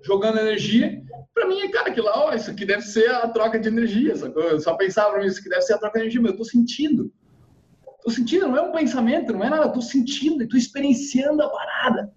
jogando 0.03 0.39
energia. 0.39 1.03
Para 1.35 1.47
mim, 1.47 1.69
cara, 1.69 1.89
aquilo 1.89 2.07
lá, 2.07 2.25
ó, 2.25 2.33
isso 2.33 2.49
aqui 2.49 2.65
deve 2.65 2.81
ser 2.81 3.11
a 3.11 3.27
troca 3.27 3.59
de 3.59 3.67
energia. 3.67 4.13
Eu 4.13 4.59
só 4.59 4.73
pensava 4.73 5.11
para 5.11 5.21
mim, 5.21 5.27
isso 5.27 5.39
aqui 5.39 5.49
deve 5.49 5.61
ser 5.61 5.73
a 5.73 5.77
troca 5.77 5.99
de 5.99 6.05
energia, 6.05 6.21
mas 6.21 6.31
eu 6.31 6.37
tô 6.37 6.45
sentindo. 6.45 7.13
Tô 8.03 8.09
sentindo, 8.09 8.47
não 8.47 8.57
é 8.57 8.61
um 8.61 8.71
pensamento, 8.71 9.33
não 9.33 9.43
é 9.43 9.49
nada, 9.49 9.69
tô 9.69 9.81
sentindo 9.81 10.47
tô 10.47 10.55
experienciando 10.55 11.41
a 11.41 11.49
parada. 11.49 12.13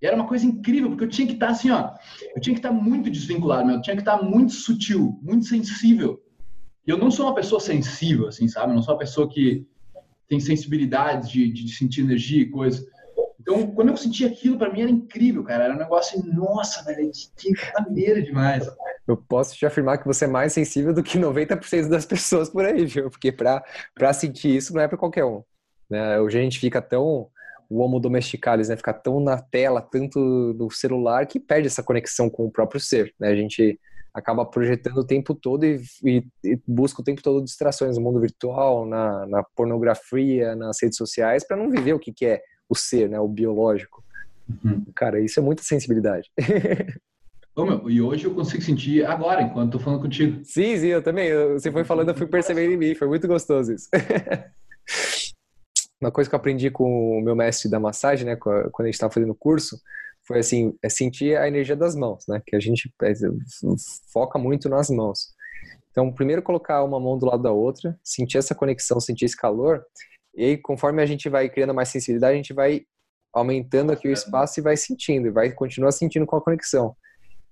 E 0.00 0.06
era 0.06 0.14
uma 0.14 0.26
coisa 0.26 0.44
incrível, 0.44 0.90
porque 0.90 1.04
eu 1.04 1.08
tinha 1.08 1.26
que 1.26 1.34
estar 1.34 1.46
tá 1.46 1.52
assim, 1.52 1.70
ó, 1.70 1.94
eu 2.34 2.40
tinha 2.40 2.54
que 2.54 2.60
estar 2.60 2.68
tá 2.68 2.74
muito 2.74 3.10
desvinculado, 3.10 3.66
meu, 3.66 3.76
eu 3.76 3.82
tinha 3.82 3.96
que 3.96 4.02
estar 4.02 4.18
tá 4.18 4.22
muito 4.22 4.52
sutil, 4.52 5.18
muito 5.22 5.46
sensível. 5.46 6.22
E 6.86 6.90
eu 6.90 6.98
não 6.98 7.10
sou 7.10 7.26
uma 7.26 7.34
pessoa 7.34 7.60
sensível, 7.60 8.28
assim, 8.28 8.46
sabe? 8.46 8.70
Eu 8.70 8.76
não 8.76 8.82
sou 8.82 8.94
uma 8.94 9.00
pessoa 9.00 9.28
que 9.28 9.66
tem 10.28 10.38
sensibilidade 10.38 11.32
de, 11.32 11.50
de 11.50 11.72
sentir 11.74 12.02
energia 12.02 12.42
e 12.42 12.50
coisa. 12.50 12.86
Então, 13.40 13.66
quando 13.68 13.88
eu 13.88 13.96
senti 13.96 14.24
aquilo, 14.24 14.58
para 14.58 14.72
mim 14.72 14.82
era 14.82 14.90
incrível, 14.90 15.42
cara. 15.44 15.64
Era 15.64 15.74
um 15.74 15.78
negócio 15.78 16.18
assim, 16.18 16.28
nossa, 16.32 16.82
velho, 16.84 17.10
que 17.36 17.52
maneira 17.78 18.22
demais. 18.22 18.68
Eu 19.06 19.16
posso 19.16 19.56
te 19.56 19.64
afirmar 19.64 19.98
que 19.98 20.06
você 20.06 20.24
é 20.24 20.28
mais 20.28 20.52
sensível 20.52 20.92
do 20.92 21.02
que 21.02 21.18
90% 21.18 21.88
das 21.88 22.04
pessoas 22.04 22.48
por 22.50 22.64
aí, 22.64 22.84
viu? 22.86 23.10
Porque 23.10 23.30
para 23.30 24.12
sentir 24.12 24.56
isso 24.56 24.74
não 24.74 24.82
é 24.82 24.88
para 24.88 24.98
qualquer 24.98 25.24
um. 25.24 25.42
Né? 25.88 26.20
Hoje 26.20 26.38
a 26.38 26.42
gente 26.42 26.58
fica 26.58 26.82
tão 26.82 27.28
o 27.68 27.80
homo 27.80 27.98
domesticalis, 27.98 28.68
né? 28.68 28.76
Fica 28.76 28.92
tão 28.92 29.20
na 29.20 29.38
tela, 29.38 29.80
tanto 29.80 30.18
no 30.18 30.70
celular, 30.70 31.26
que 31.26 31.40
perde 31.40 31.66
essa 31.66 31.82
conexão 31.82 32.30
com 32.30 32.46
o 32.46 32.50
próprio 32.50 32.80
ser, 32.80 33.12
né? 33.18 33.28
A 33.28 33.36
gente 33.36 33.78
acaba 34.14 34.46
projetando 34.46 34.98
o 34.98 35.06
tempo 35.06 35.34
todo 35.34 35.64
e, 35.64 35.82
e, 36.02 36.24
e 36.42 36.58
busca 36.66 37.02
o 37.02 37.04
tempo 37.04 37.22
todo 37.22 37.44
distrações 37.44 37.98
no 37.98 38.02
mundo 38.02 38.20
virtual, 38.20 38.86
na, 38.86 39.26
na 39.26 39.42
pornografia, 39.42 40.56
nas 40.56 40.80
redes 40.80 40.96
sociais, 40.96 41.46
para 41.46 41.56
não 41.56 41.70
viver 41.70 41.92
o 41.92 41.98
que, 41.98 42.12
que 42.12 42.24
é 42.24 42.40
o 42.68 42.74
ser, 42.74 43.10
né, 43.10 43.20
o 43.20 43.28
biológico. 43.28 44.02
Uhum. 44.48 44.86
Cara, 44.94 45.20
isso 45.20 45.38
é 45.38 45.42
muita 45.42 45.62
sensibilidade. 45.62 46.30
Ô, 47.56 47.64
meu, 47.64 47.90
e 47.90 48.02
hoje 48.02 48.26
eu 48.26 48.34
consigo 48.34 48.62
sentir 48.62 49.06
agora, 49.06 49.40
enquanto 49.40 49.72
tô 49.72 49.78
falando 49.78 50.02
contigo. 50.02 50.44
Sim, 50.44 50.76
sim, 50.76 50.88
eu 50.88 51.02
também. 51.02 51.32
Você 51.54 51.72
foi 51.72 51.84
falando, 51.84 52.10
eu 52.10 52.14
fui 52.14 52.26
percebendo 52.26 52.70
em 52.74 52.76
mim. 52.76 52.94
Foi 52.94 53.08
muito 53.08 53.26
gostoso 53.26 53.72
isso. 53.72 53.88
Uma 55.98 56.12
coisa 56.12 56.28
que 56.28 56.36
eu 56.36 56.38
aprendi 56.38 56.70
com 56.70 57.18
o 57.18 57.22
meu 57.22 57.34
mestre 57.34 57.70
da 57.70 57.80
massagem, 57.80 58.26
né, 58.26 58.36
quando 58.36 58.80
a 58.80 58.84
gente 58.84 58.94
estava 58.94 59.10
fazendo 59.10 59.30
o 59.30 59.34
curso, 59.34 59.80
foi 60.26 60.40
assim, 60.40 60.76
é 60.82 60.90
sentir 60.90 61.34
a 61.38 61.48
energia 61.48 61.74
das 61.74 61.96
mãos, 61.96 62.26
né, 62.28 62.42
que 62.46 62.54
a 62.54 62.60
gente 62.60 62.92
é, 63.02 63.14
foca 64.12 64.38
muito 64.38 64.68
nas 64.68 64.90
mãos. 64.90 65.34
Então, 65.90 66.12
primeiro 66.12 66.42
colocar 66.42 66.84
uma 66.84 67.00
mão 67.00 67.16
do 67.16 67.24
lado 67.24 67.42
da 67.42 67.50
outra, 67.50 67.98
sentir 68.04 68.36
essa 68.36 68.54
conexão, 68.54 69.00
sentir 69.00 69.24
esse 69.24 69.36
calor, 69.36 69.82
e 70.34 70.44
aí, 70.44 70.58
conforme 70.58 71.02
a 71.02 71.06
gente 71.06 71.30
vai 71.30 71.48
criando 71.48 71.72
mais 71.72 71.88
sensibilidade, 71.88 72.34
a 72.34 72.36
gente 72.36 72.52
vai 72.52 72.82
aumentando 73.32 73.92
aqui 73.92 74.06
o 74.06 74.12
espaço 74.12 74.60
e 74.60 74.62
vai 74.62 74.76
sentindo, 74.76 75.28
e 75.28 75.30
vai 75.30 75.50
continuar 75.50 75.92
sentindo 75.92 76.26
com 76.26 76.36
a 76.36 76.42
conexão. 76.42 76.94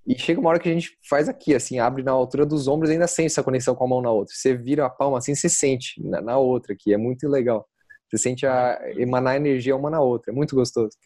E 0.06 0.18
chega 0.18 0.38
uma 0.38 0.50
hora 0.50 0.58
que 0.58 0.68
a 0.68 0.72
gente 0.72 0.98
faz 1.08 1.28
aqui, 1.28 1.54
assim, 1.54 1.78
abre 1.78 2.02
na 2.02 2.12
altura 2.12 2.44
dos 2.44 2.68
ombros 2.68 2.90
e 2.90 2.94
ainda 2.94 3.06
sente 3.06 3.28
essa 3.28 3.42
conexão 3.42 3.74
com 3.74 3.84
a 3.84 3.88
mão 3.88 4.02
na 4.02 4.10
outra. 4.10 4.34
Você 4.34 4.54
vira 4.54 4.84
a 4.84 4.90
palma 4.90 5.18
assim, 5.18 5.34
você 5.34 5.48
sente 5.48 5.94
na, 6.02 6.20
na 6.20 6.36
outra 6.36 6.74
aqui, 6.74 6.92
é 6.92 6.96
muito 6.98 7.26
legal. 7.26 7.66
Você 8.08 8.18
sente 8.18 8.46
a 8.46 8.78
emanar 8.96 9.36
energia 9.36 9.74
uma 9.74 9.90
na 9.90 10.00
outra, 10.00 10.30
é 10.30 10.34
muito 10.34 10.54
gostoso. 10.54 10.96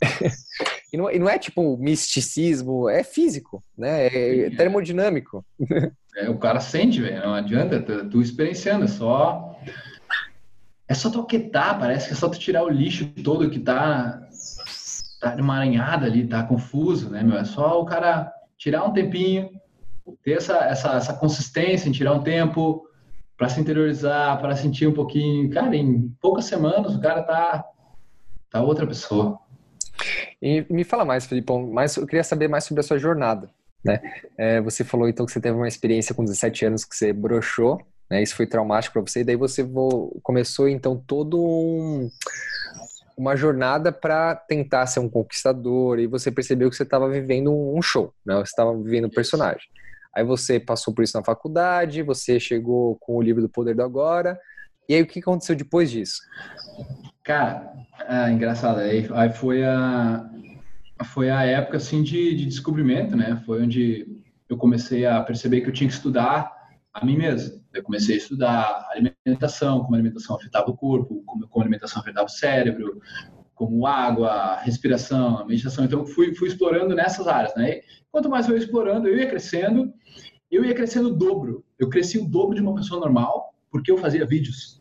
e, 0.92 0.96
não, 0.96 1.10
e, 1.10 1.18
não, 1.18 1.28
é 1.28 1.38
tipo 1.38 1.78
misticismo, 1.78 2.88
é 2.88 3.02
físico, 3.02 3.64
né? 3.76 4.08
É, 4.08 4.46
é 4.46 4.50
termodinâmico. 4.50 5.44
É, 6.16 6.28
o 6.28 6.38
cara 6.38 6.60
sente, 6.60 7.00
velho, 7.00 7.22
não 7.22 7.34
adianta, 7.34 7.80
tu, 7.80 8.10
tu 8.10 8.20
experienciando, 8.20 8.84
é 8.84 8.88
só 8.88 9.56
é 10.90 10.94
só 10.94 11.08
tu 11.08 11.20
aquietar, 11.20 11.78
parece 11.78 12.08
que 12.08 12.14
é 12.14 12.16
só 12.16 12.28
tu 12.28 12.36
tirar 12.36 12.64
o 12.64 12.68
lixo 12.68 13.06
todo 13.22 13.48
que 13.48 13.60
tá, 13.60 14.28
tá 15.20 15.38
emaranhado 15.38 16.06
ali, 16.06 16.26
tá 16.26 16.42
confuso, 16.42 17.10
né, 17.10 17.22
meu? 17.22 17.38
É 17.38 17.44
só 17.44 17.80
o 17.80 17.84
cara 17.84 18.32
tirar 18.56 18.84
um 18.84 18.92
tempinho, 18.92 19.50
ter 20.22 20.32
essa, 20.32 20.56
essa, 20.64 20.94
essa 20.94 21.14
consistência 21.14 21.88
em 21.88 21.92
tirar 21.92 22.14
um 22.14 22.22
tempo 22.22 22.86
para 23.36 23.48
se 23.48 23.60
interiorizar, 23.60 24.40
para 24.40 24.56
sentir 24.56 24.86
um 24.86 24.94
pouquinho. 24.94 25.50
Cara, 25.50 25.76
em 25.76 26.08
poucas 26.20 26.46
semanas 26.46 26.94
o 26.94 27.00
cara 27.00 27.22
tá, 27.22 27.64
tá 28.50 28.62
outra 28.62 28.86
pessoa. 28.86 29.38
E 30.42 30.64
me 30.70 30.84
fala 30.84 31.04
mais, 31.04 31.26
Felipão, 31.26 31.70
mais, 31.70 31.96
eu 31.96 32.06
queria 32.06 32.24
saber 32.24 32.48
mais 32.48 32.64
sobre 32.64 32.80
a 32.80 32.84
sua 32.84 32.98
jornada. 32.98 33.50
Né? 33.84 34.00
É, 34.36 34.60
você 34.60 34.84
falou 34.84 35.08
então 35.08 35.24
que 35.24 35.32
você 35.32 35.40
teve 35.40 35.56
uma 35.56 35.68
experiência 35.68 36.14
com 36.14 36.24
17 36.24 36.66
anos 36.66 36.84
que 36.84 36.96
você 36.96 37.12
broxou 37.12 37.80
né? 38.10 38.22
Isso 38.22 38.34
foi 38.34 38.46
traumático 38.46 38.94
para 38.94 39.02
você, 39.02 39.20
e 39.20 39.24
daí 39.24 39.36
você 39.36 39.64
começou 40.22 40.68
então 40.68 40.96
todo 40.96 41.40
um, 41.40 42.10
uma 43.20 43.36
jornada 43.36 43.92
para 43.92 44.34
tentar 44.34 44.86
ser 44.86 44.98
um 44.98 45.08
conquistador, 45.08 45.98
e 45.98 46.06
você 46.06 46.30
percebeu 46.30 46.70
que 46.70 46.76
você 46.76 46.84
estava 46.84 47.06
vivendo 47.06 47.52
um 47.52 47.82
show, 47.82 48.14
né? 48.24 48.34
Você 48.36 48.44
estava 48.44 48.74
vivendo 48.74 49.08
um 49.08 49.10
personagem. 49.10 49.68
Aí 50.16 50.24
você 50.24 50.58
passou 50.58 50.94
por 50.94 51.04
isso 51.04 51.18
na 51.18 51.22
faculdade, 51.22 52.02
você 52.02 52.40
chegou 52.40 52.96
com 52.96 53.16
o 53.16 53.22
livro 53.22 53.42
do 53.42 53.48
Poder 53.48 53.76
do 53.76 53.82
Agora, 53.82 54.40
e 54.88 54.94
aí 54.94 55.02
o 55.02 55.06
que 55.06 55.18
aconteceu 55.18 55.54
depois 55.54 55.90
disso? 55.90 56.22
Cara, 57.22 57.70
é 58.08 58.30
engraçado, 58.30 58.80
aí, 58.80 59.06
aí 59.12 59.30
foi 59.30 59.64
a 59.64 60.26
foi 61.04 61.30
a 61.30 61.44
época 61.44 61.76
assim 61.76 62.02
de, 62.02 62.34
de 62.34 62.46
descobrimento, 62.46 63.14
né? 63.14 63.42
Foi 63.44 63.62
onde 63.62 64.06
eu 64.48 64.56
comecei 64.56 65.04
a 65.04 65.20
perceber 65.20 65.60
que 65.60 65.68
eu 65.68 65.72
tinha 65.72 65.88
que 65.88 65.94
estudar 65.94 66.59
a 66.92 67.04
mim 67.04 67.16
mesmo. 67.16 67.60
Eu 67.72 67.82
comecei 67.82 68.16
a 68.16 68.18
estudar 68.18 68.88
alimentação, 68.90 69.80
como 69.80 69.94
a 69.94 69.98
alimentação 69.98 70.36
afetava 70.36 70.70
o 70.70 70.76
corpo, 70.76 71.22
como, 71.24 71.48
como 71.48 71.62
a 71.62 71.64
alimentação 71.64 72.00
afetava 72.00 72.26
o 72.26 72.30
cérebro, 72.30 73.00
como 73.54 73.86
água, 73.86 74.56
respiração, 74.56 75.46
meditação. 75.46 75.84
Então, 75.84 76.06
fui, 76.06 76.34
fui 76.34 76.48
explorando 76.48 76.94
nessas 76.94 77.28
áreas, 77.28 77.54
né? 77.54 77.80
quanto 78.10 78.28
mais 78.28 78.48
eu 78.48 78.56
ia 78.56 78.62
explorando, 78.62 79.06
eu 79.06 79.16
ia 79.16 79.28
crescendo, 79.28 79.92
eu 80.50 80.64
ia 80.64 80.74
crescendo 80.74 81.08
o 81.08 81.14
dobro. 81.14 81.64
Eu 81.78 81.88
cresci 81.88 82.18
o 82.18 82.24
dobro 82.24 82.54
de 82.54 82.60
uma 82.62 82.74
pessoa 82.74 83.00
normal, 83.00 83.54
porque 83.70 83.90
eu 83.90 83.98
fazia 83.98 84.26
vídeos. 84.26 84.80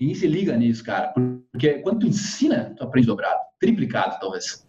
E 0.00 0.14
se 0.14 0.26
liga 0.26 0.56
nisso, 0.56 0.84
cara. 0.84 1.12
Porque 1.52 1.74
quando 1.80 2.00
tu 2.00 2.06
ensina, 2.06 2.74
tu 2.76 2.84
aprende 2.84 3.06
dobrado. 3.06 3.40
Triplicado, 3.58 4.18
talvez. 4.20 4.67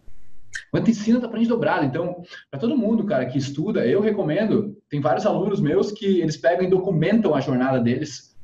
Ensina, 0.88 1.20
tu 1.20 1.26
aprende 1.26 1.48
dobrado. 1.48 1.84
Então, 1.84 2.22
para 2.50 2.60
todo 2.60 2.76
mundo, 2.76 3.04
cara, 3.04 3.26
que 3.26 3.38
estuda, 3.38 3.86
eu 3.86 4.00
recomendo. 4.00 4.76
Tem 4.88 5.00
vários 5.00 5.26
alunos 5.26 5.60
meus 5.60 5.92
que 5.92 6.20
eles 6.20 6.36
pegam 6.36 6.64
e 6.64 6.70
documentam 6.70 7.34
a 7.34 7.40
jornada 7.40 7.80
deles 7.80 8.36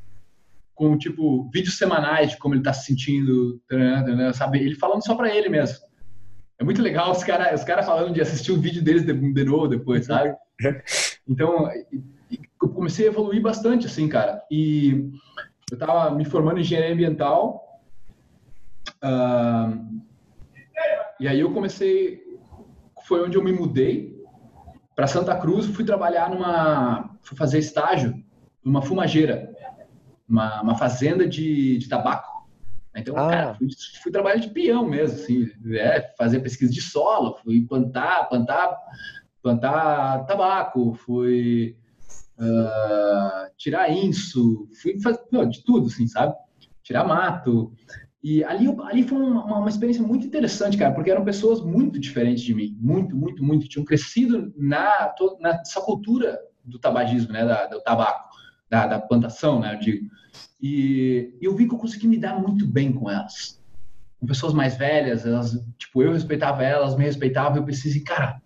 com, 0.74 0.96
tipo, 0.98 1.48
vídeos 1.50 1.78
semanais 1.78 2.30
de 2.30 2.36
como 2.36 2.54
ele 2.54 2.60
está 2.60 2.72
se 2.72 2.86
sentindo, 2.86 3.60
sabe? 4.34 4.58
Ele 4.58 4.74
falando 4.74 5.04
só 5.04 5.14
para 5.14 5.34
ele 5.34 5.48
mesmo. 5.48 5.78
É 6.58 6.64
muito 6.64 6.82
legal 6.82 7.10
os 7.10 7.24
caras 7.24 7.60
os 7.60 7.66
cara 7.66 7.82
falando 7.82 8.12
de 8.12 8.20
assistir 8.20 8.52
o 8.52 8.60
vídeo 8.60 8.82
deles 8.82 9.04
de, 9.04 9.12
de 9.12 9.44
novo 9.44 9.68
depois, 9.68 10.06
sabe? 10.06 10.34
Então, 11.28 11.68
eu 12.62 12.68
comecei 12.68 13.04
a 13.04 13.10
evoluir 13.10 13.42
bastante, 13.42 13.86
assim, 13.86 14.08
cara. 14.08 14.40
E 14.48 15.10
eu 15.72 15.76
tava 15.76 16.14
me 16.14 16.24
formando 16.24 16.58
em 16.58 16.60
engenharia 16.60 16.92
ambiental. 16.92 17.82
Uh, 19.02 20.00
e 21.18 21.28
aí 21.28 21.40
eu 21.40 21.52
comecei, 21.52 22.22
foi 23.06 23.24
onde 23.24 23.36
eu 23.36 23.44
me 23.44 23.52
mudei 23.52 24.16
para 24.94 25.06
Santa 25.06 25.36
Cruz, 25.36 25.66
fui 25.66 25.84
trabalhar 25.84 26.30
numa, 26.30 27.16
fui 27.22 27.36
fazer 27.36 27.58
estágio 27.58 28.22
numa 28.64 28.82
fumageira, 28.82 29.54
uma, 30.28 30.62
uma 30.62 30.74
fazenda 30.74 31.26
de, 31.28 31.78
de 31.78 31.88
tabaco. 31.88 32.36
Então, 32.96 33.14
ah. 33.16 33.30
cara, 33.30 33.54
fui, 33.54 33.68
fui, 34.02 34.10
trabalhar 34.10 34.40
de 34.40 34.48
peão 34.48 34.88
mesmo, 34.88 35.20
assim, 35.20 35.50
é, 35.74 36.14
fazer 36.16 36.40
pesquisa 36.40 36.72
de 36.72 36.80
solo, 36.80 37.36
fui 37.42 37.66
plantar, 37.66 38.28
plantar, 38.28 38.76
plantar 39.42 40.24
tabaco, 40.24 40.94
fui 40.94 41.76
uh, 42.38 43.54
tirar 43.56 43.92
inso, 43.92 44.68
fui 44.80 44.98
fazer 45.00 45.20
de 45.48 45.62
tudo, 45.62 45.86
assim, 45.86 46.06
sabe? 46.06 46.34
Tirar 46.82 47.04
mato. 47.04 47.72
E 48.28 48.42
ali, 48.42 48.66
ali 48.82 49.04
foi 49.04 49.18
uma, 49.18 49.44
uma, 49.44 49.68
experiência 49.68 50.02
muito 50.02 50.26
interessante, 50.26 50.76
cara, 50.76 50.92
porque 50.92 51.08
eram 51.08 51.24
pessoas 51.24 51.60
muito 51.60 51.96
diferentes 51.96 52.42
de 52.42 52.52
mim, 52.52 52.76
muito, 52.80 53.14
muito, 53.14 53.40
muito. 53.40 53.68
Tinham 53.68 53.84
crescido 53.84 54.52
na, 54.56 55.14
nessa 55.38 55.80
cultura 55.80 56.36
do 56.64 56.76
tabagismo, 56.76 57.32
né, 57.32 57.44
da, 57.44 57.66
do 57.66 57.80
tabaco, 57.82 58.28
da, 58.68 58.88
da 58.88 58.98
plantação, 58.98 59.60
né, 59.60 59.74
eu 59.74 59.78
digo. 59.78 60.08
E, 60.60 61.38
eu 61.40 61.54
vi 61.54 61.68
que 61.68 61.74
eu 61.76 61.78
consegui 61.78 62.08
me 62.08 62.18
dar 62.18 62.36
muito 62.36 62.66
bem 62.66 62.92
com 62.92 63.08
elas. 63.08 63.62
Com 64.18 64.26
pessoas 64.26 64.52
mais 64.52 64.76
velhas, 64.76 65.24
elas, 65.24 65.52
tipo, 65.78 66.02
eu 66.02 66.12
respeitava 66.12 66.64
elas, 66.64 66.96
me 66.96 67.04
respeitavam, 67.04 67.58
eu 67.58 67.64
pensei 67.64 68.00
cara, 68.00 68.42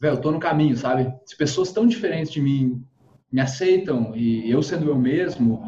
velho, 0.00 0.14
eu 0.14 0.20
tô 0.20 0.32
no 0.32 0.40
caminho, 0.40 0.76
sabe? 0.76 1.14
Se 1.24 1.36
pessoas 1.36 1.70
tão 1.70 1.86
diferentes 1.86 2.32
de 2.32 2.42
mim 2.42 2.84
me 3.30 3.40
aceitam 3.40 4.12
e 4.16 4.50
eu 4.50 4.60
sendo 4.60 4.88
eu 4.88 4.98
mesmo, 4.98 5.62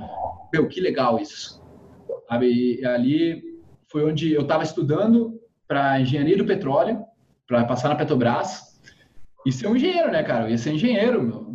meu, 0.53 0.67
que 0.67 0.81
legal 0.81 1.21
isso 1.21 1.63
sabe? 2.29 2.81
E 2.81 2.85
ali 2.85 3.43
foi 3.91 4.05
onde 4.05 4.33
eu 4.33 4.43
estava 4.43 4.63
estudando 4.63 5.41
para 5.67 6.01
engenharia 6.01 6.37
do 6.37 6.45
petróleo, 6.45 7.05
para 7.47 7.65
passar 7.65 7.89
na 7.89 7.97
Petrobras 7.97 8.81
e 9.47 9.53
ser 9.53 9.67
um 9.67 9.77
engenheiro, 9.77 10.11
né, 10.11 10.23
cara? 10.23 10.45
Eu 10.45 10.51
ia 10.51 10.59
ser 10.59 10.73
engenheiro, 10.73 11.23
meu. 11.23 11.55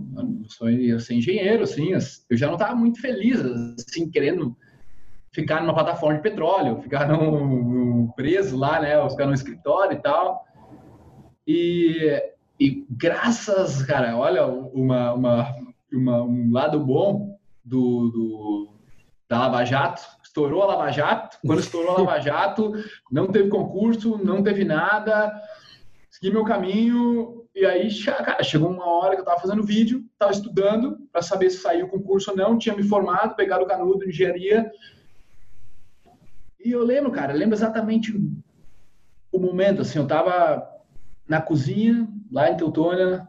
Eu 0.61 0.69
ia 0.69 0.99
ser 0.99 1.15
engenheiro, 1.15 1.63
assim. 1.63 1.91
Eu 2.29 2.37
já 2.37 2.47
não 2.47 2.53
estava 2.53 2.75
muito 2.75 3.01
feliz, 3.01 3.39
assim, 3.41 4.09
querendo 4.09 4.55
ficar 5.31 5.61
numa 5.61 5.73
plataforma 5.73 6.15
de 6.15 6.23
petróleo, 6.23 6.81
ficar 6.81 7.07
num, 7.07 8.07
preso 8.15 8.57
lá, 8.57 8.79
né? 8.79 9.09
Ficar 9.09 9.25
no 9.25 9.33
escritório 9.33 9.97
e 9.97 10.01
tal. 10.01 10.43
E, 11.47 12.21
e 12.59 12.85
graças, 12.89 13.81
cara, 13.83 14.15
olha, 14.17 14.45
uma, 14.45 15.13
uma, 15.13 15.55
uma, 15.91 16.23
um 16.23 16.51
lado 16.51 16.79
bom 16.79 17.37
do, 17.63 18.09
do, 18.09 18.73
da 19.27 19.39
Lava 19.39 19.65
Jato, 19.65 20.01
estourou 20.29 20.61
a 20.63 20.67
Lava 20.67 20.91
Jato. 20.91 21.37
Quando 21.45 21.59
estourou 21.59 21.97
a 21.97 22.01
Lava 22.01 22.19
Jato, 22.21 22.71
não 23.11 23.27
teve 23.27 23.49
concurso, 23.49 24.17
não 24.23 24.43
teve 24.43 24.63
nada. 24.63 25.33
Segui 26.09 26.31
meu 26.31 26.45
caminho 26.45 27.47
e 27.53 27.65
aí, 27.65 27.89
cara, 28.05 28.43
chegou 28.43 28.69
uma 28.69 28.85
hora 28.85 29.15
que 29.15 29.21
eu 29.21 29.23
estava 29.23 29.41
fazendo 29.41 29.63
vídeo, 29.63 30.05
estava 30.13 30.31
estudando 30.31 30.97
para 31.11 31.21
saber 31.21 31.49
se 31.49 31.57
saiu 31.57 31.87
o 31.87 31.89
concurso 31.89 32.31
ou 32.31 32.37
não, 32.37 32.57
tinha 32.57 32.75
me 32.75 32.83
formado, 32.83 33.35
pegado 33.35 33.63
o 33.63 33.67
canudo, 33.67 34.07
engenharia. 34.07 34.71
E 36.63 36.71
eu 36.71 36.83
lembro, 36.83 37.11
cara, 37.11 37.33
eu 37.33 37.37
lembro 37.37 37.55
exatamente 37.55 38.15
o 39.31 39.39
momento, 39.39 39.81
assim, 39.81 39.97
eu 39.97 40.03
estava 40.03 40.67
na 41.27 41.41
cozinha, 41.41 42.07
lá 42.31 42.49
em 42.49 42.57
Teutônia, 42.57 43.27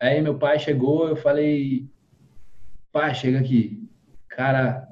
aí 0.00 0.20
meu 0.20 0.38
pai 0.38 0.58
chegou, 0.58 1.08
eu 1.08 1.16
falei, 1.16 1.88
pai, 2.92 3.14
chega 3.14 3.38
aqui. 3.38 3.88
Cara, 4.28 4.88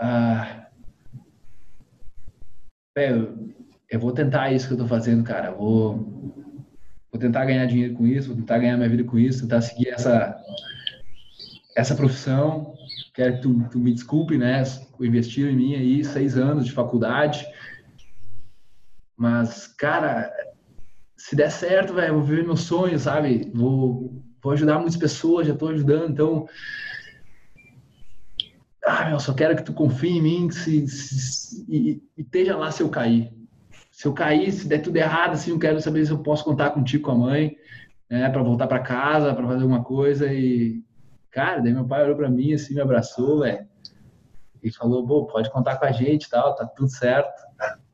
ah, 0.00 0.66
eu, 2.96 3.52
eu 3.90 4.00
vou 4.00 4.12
tentar 4.12 4.50
isso 4.50 4.66
que 4.66 4.72
eu 4.72 4.78
tô 4.78 4.86
fazendo, 4.86 5.22
cara. 5.22 5.50
Vou, 5.50 5.96
vou 7.12 7.20
tentar 7.20 7.44
ganhar 7.44 7.66
dinheiro 7.66 7.94
com 7.94 8.06
isso, 8.06 8.28
vou 8.28 8.36
tentar 8.36 8.58
ganhar 8.58 8.76
minha 8.76 8.88
vida 8.88 9.04
com 9.04 9.18
isso, 9.18 9.42
tentar 9.42 9.60
seguir 9.60 9.88
essa 9.88 10.36
essa 11.76 11.94
profissão. 11.94 12.74
Quero 13.14 13.36
que 13.36 13.42
tu, 13.42 13.68
tu 13.70 13.78
me 13.78 13.92
desculpe, 13.92 14.38
né? 14.38 14.62
Investir 15.00 15.46
em 15.48 15.56
mim 15.56 15.74
aí 15.74 16.04
seis 16.04 16.36
anos 16.36 16.64
de 16.64 16.72
faculdade. 16.72 17.46
Mas, 19.16 19.66
cara, 19.66 20.32
se 21.16 21.36
der 21.36 21.50
certo, 21.50 21.92
velho, 21.92 22.14
vou 22.14 22.22
viver 22.22 22.44
meu 22.44 22.56
sonho, 22.56 22.98
sabe? 22.98 23.50
Vou, 23.54 24.22
vou 24.42 24.52
ajudar 24.52 24.78
muitas 24.78 24.96
pessoas, 24.96 25.46
já 25.46 25.52
estou 25.52 25.68
ajudando, 25.68 26.10
então 26.10 26.48
ah, 28.90 29.08
meu, 29.08 29.20
só 29.20 29.32
quero 29.32 29.54
que 29.54 29.62
tu 29.62 29.72
confie 29.72 30.18
em 30.18 30.22
mim 30.22 30.50
se, 30.50 30.86
se, 30.88 31.64
e, 31.68 32.02
e 32.16 32.22
esteja 32.22 32.56
lá 32.56 32.70
se 32.72 32.82
eu 32.82 32.88
cair. 32.88 33.32
Se 33.92 34.08
eu 34.08 34.12
cair, 34.12 34.50
se 34.50 34.66
der 34.66 34.80
tudo 34.80 34.96
errado, 34.96 35.34
assim, 35.34 35.50
eu 35.50 35.58
quero 35.58 35.80
saber 35.80 36.04
se 36.04 36.10
eu 36.10 36.18
posso 36.18 36.44
contar 36.44 36.70
contigo 36.70 37.04
com 37.04 37.12
a 37.12 37.18
mãe, 37.18 37.56
né, 38.10 38.28
para 38.28 38.42
voltar 38.42 38.66
para 38.66 38.80
casa, 38.80 39.32
para 39.32 39.46
fazer 39.46 39.62
alguma 39.62 39.84
coisa 39.84 40.32
e 40.32 40.82
cara, 41.30 41.60
daí 41.60 41.72
meu 41.72 41.86
pai 41.86 42.02
olhou 42.02 42.16
para 42.16 42.28
mim 42.28 42.52
assim, 42.52 42.74
me 42.74 42.80
abraçou, 42.80 43.40
velho. 43.40 43.64
E 44.62 44.72
falou, 44.72 45.06
pô, 45.06 45.26
pode 45.26 45.50
contar 45.50 45.76
com 45.76 45.86
a 45.86 45.92
gente, 45.92 46.28
tal, 46.28 46.54
tá 46.54 46.66
tudo 46.66 46.90
certo. 46.90 47.40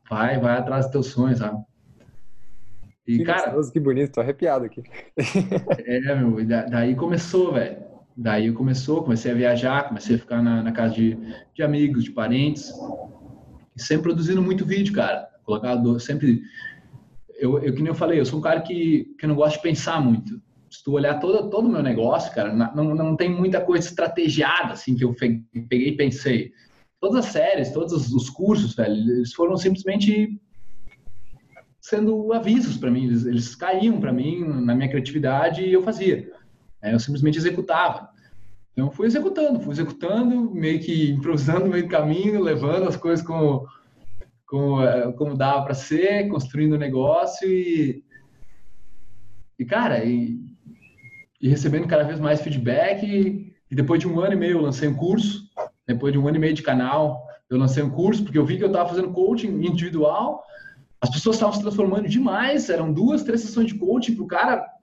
Vai, 0.09 0.39
vai 0.39 0.57
atrás 0.57 0.85
dos 0.85 0.91
teus 0.91 1.07
sonhos, 1.07 1.39
sabe? 1.39 1.63
E, 3.05 3.19
que 3.19 3.23
cara, 3.23 3.45
gostoso, 3.45 3.71
que 3.71 3.79
bonito, 3.79 4.13
tô 4.13 4.21
arrepiado 4.21 4.65
aqui. 4.65 4.83
é, 5.85 6.15
meu, 6.15 6.43
daí 6.45 6.95
começou, 6.95 7.53
velho. 7.53 7.86
Daí 8.17 8.51
começou, 8.51 9.03
comecei 9.03 9.31
a 9.31 9.35
viajar, 9.35 9.87
comecei 9.87 10.15
a 10.15 10.19
ficar 10.19 10.41
na, 10.41 10.63
na 10.63 10.71
casa 10.71 10.95
de, 10.95 11.15
de, 11.53 11.61
amigos, 11.61 12.03
de 12.03 12.09
parentes, 12.09 12.73
sempre 13.75 14.05
produzindo 14.05 14.41
muito 14.41 14.65
vídeo, 14.65 14.91
cara. 14.91 15.29
Colocado 15.43 15.99
sempre. 15.99 16.41
Eu, 17.39 17.59
eu, 17.59 17.71
que 17.75 17.79
nem 17.79 17.89
eu 17.89 17.95
falei, 17.95 18.19
eu 18.19 18.25
sou 18.25 18.39
um 18.39 18.41
cara 18.41 18.61
que, 18.61 19.05
que 19.19 19.27
não 19.27 19.35
gosta 19.35 19.57
de 19.57 19.61
pensar 19.61 20.01
muito. 20.01 20.41
Se 20.67 20.83
tu 20.83 20.93
olhar 20.93 21.19
todo, 21.19 21.47
todo 21.51 21.67
o 21.67 21.71
meu 21.71 21.83
negócio, 21.83 22.33
cara, 22.33 22.51
não, 22.51 22.95
não 22.95 23.15
tem 23.15 23.29
muita 23.29 23.61
coisa 23.61 23.87
estrategiada, 23.87 24.73
assim, 24.73 24.95
que 24.95 25.03
eu 25.03 25.13
peguei 25.13 25.89
e 25.89 25.95
pensei. 25.95 26.51
Todas 26.99 27.23
as 27.23 27.31
séries, 27.31 27.71
todos 27.71 28.11
os 28.11 28.29
cursos, 28.31 28.73
velho, 28.73 28.95
eles 28.95 29.31
foram 29.31 29.55
simplesmente 29.55 30.41
sendo 31.79 32.33
avisos 32.33 32.77
para 32.77 32.89
mim. 32.89 33.05
Eles, 33.05 33.27
eles 33.27 33.53
caíam 33.53 33.99
para 33.99 34.11
mim 34.11 34.43
na 34.43 34.73
minha 34.73 34.89
criatividade 34.89 35.61
e 35.61 35.71
eu 35.71 35.83
fazia. 35.83 36.35
Eu 36.81 36.99
simplesmente 36.99 37.37
executava. 37.37 38.09
Então, 38.77 38.91
fui 38.91 39.07
executando, 39.07 39.59
fui 39.59 39.71
executando, 39.71 40.51
meio 40.51 40.79
que 40.79 41.09
improvisando 41.09 41.61
no 41.61 41.71
meio 41.71 41.85
do 41.85 41.89
caminho, 41.89 42.39
levando 42.39 42.87
as 42.87 42.95
coisas 42.95 43.25
como, 43.25 43.67
como, 44.45 44.83
é, 44.83 45.11
como 45.13 45.35
dava 45.35 45.63
para 45.63 45.73
ser, 45.73 46.27
construindo 46.27 46.73
o 46.73 46.77
negócio 46.77 47.49
e, 47.49 48.03
e 49.57 49.65
cara, 49.65 50.05
e, 50.05 50.37
e, 51.41 51.49
recebendo 51.49 51.87
cada 51.87 52.03
vez 52.03 52.19
mais 52.19 52.39
feedback. 52.39 53.03
E, 53.03 53.51
e 53.71 53.75
depois 53.75 53.99
de 53.99 54.07
um 54.07 54.19
ano 54.19 54.33
e 54.33 54.37
meio, 54.37 54.57
eu 54.57 54.61
lancei 54.61 54.87
um 54.87 54.95
curso. 54.95 55.49
Depois 55.87 56.13
de 56.13 56.19
um 56.19 56.27
ano 56.27 56.37
e 56.37 56.39
meio 56.39 56.53
de 56.53 56.61
canal, 56.61 57.25
eu 57.49 57.57
lancei 57.57 57.81
um 57.81 57.89
curso, 57.89 58.23
porque 58.23 58.37
eu 58.37 58.45
vi 58.45 58.57
que 58.57 58.63
eu 58.63 58.67
estava 58.67 58.89
fazendo 58.89 59.11
coaching 59.11 59.47
individual. 59.65 60.43
As 61.01 61.09
pessoas 61.09 61.37
estavam 61.37 61.55
se 61.55 61.61
transformando 61.61 62.07
demais, 62.07 62.69
eram 62.69 62.93
duas, 62.93 63.23
três 63.23 63.41
sessões 63.41 63.67
de 63.67 63.75
coaching 63.75 64.13
para 64.13 64.23
o 64.23 64.27
cara 64.27 64.77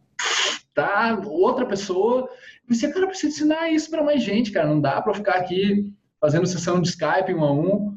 tá? 0.74 1.20
Outra 1.26 1.64
pessoa. 1.64 2.22
Eu 2.22 2.68
pensei, 2.68 2.90
cara, 2.90 3.04
eu 3.04 3.08
preciso 3.08 3.34
ensinar 3.34 3.70
isso 3.70 3.90
para 3.90 4.02
mais 4.02 4.22
gente, 4.22 4.50
cara. 4.50 4.68
Não 4.68 4.80
dá 4.80 5.00
para 5.00 5.14
ficar 5.14 5.34
aqui 5.34 5.92
fazendo 6.20 6.46
sessão 6.46 6.80
de 6.80 6.88
Skype 6.88 7.34
um 7.34 7.44
a 7.44 7.52
um. 7.52 7.96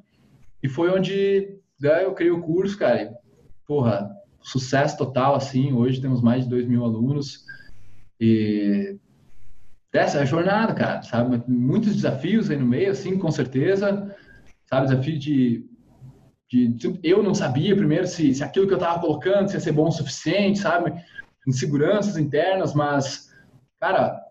E 0.62 0.70
foi 0.70 0.90
onde 0.90 1.58
né, 1.82 2.06
eu 2.06 2.14
criei 2.14 2.32
o 2.32 2.42
curso, 2.42 2.78
cara. 2.78 3.02
E, 3.02 3.10
porra, 3.66 4.10
sucesso 4.42 4.98
total, 4.98 5.36
assim. 5.36 5.74
Hoje 5.74 6.02
temos 6.02 6.22
mais 6.22 6.44
de 6.44 6.50
2 6.50 6.68
mil 6.68 6.84
alunos. 6.84 7.46
E 8.20 8.98
essa 9.94 10.20
é 10.20 10.22
a 10.22 10.26
jornada, 10.26 10.74
cara, 10.74 11.02
sabe? 11.02 11.42
Muitos 11.48 11.96
desafios 11.96 12.50
aí 12.50 12.58
no 12.58 12.68
meio, 12.68 12.92
assim, 12.92 13.18
com 13.18 13.32
certeza. 13.32 14.16
Sabe, 14.66 14.88
desafio 14.88 15.18
de, 15.18 15.66
de, 16.50 17.00
eu 17.04 17.24
não 17.24 17.34
sabia 17.34 17.76
primeiro 17.76 18.06
se, 18.06 18.34
se 18.34 18.44
aquilo 18.44 18.68
que 18.68 18.74
eu 18.74 18.78
estava 18.78 19.00
colocando 19.00 19.48
se 19.48 19.56
ia 19.56 19.60
ser 19.60 19.72
bom 19.72 19.88
o 19.88 19.92
suficiente, 19.92 20.60
sabe? 20.60 20.94
Inseguranças 21.48 22.18
internas, 22.18 22.74
mas, 22.74 23.34
cara, 23.80 24.22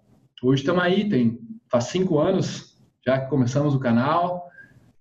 hoje 0.42 0.60
estamos 0.62 0.82
aí, 0.82 1.08
tem, 1.08 1.40
faz 1.68 1.84
cinco 1.84 2.18
anos 2.18 2.76
já 3.06 3.20
que 3.20 3.30
começamos 3.30 3.74
o 3.74 3.78
canal, 3.78 4.50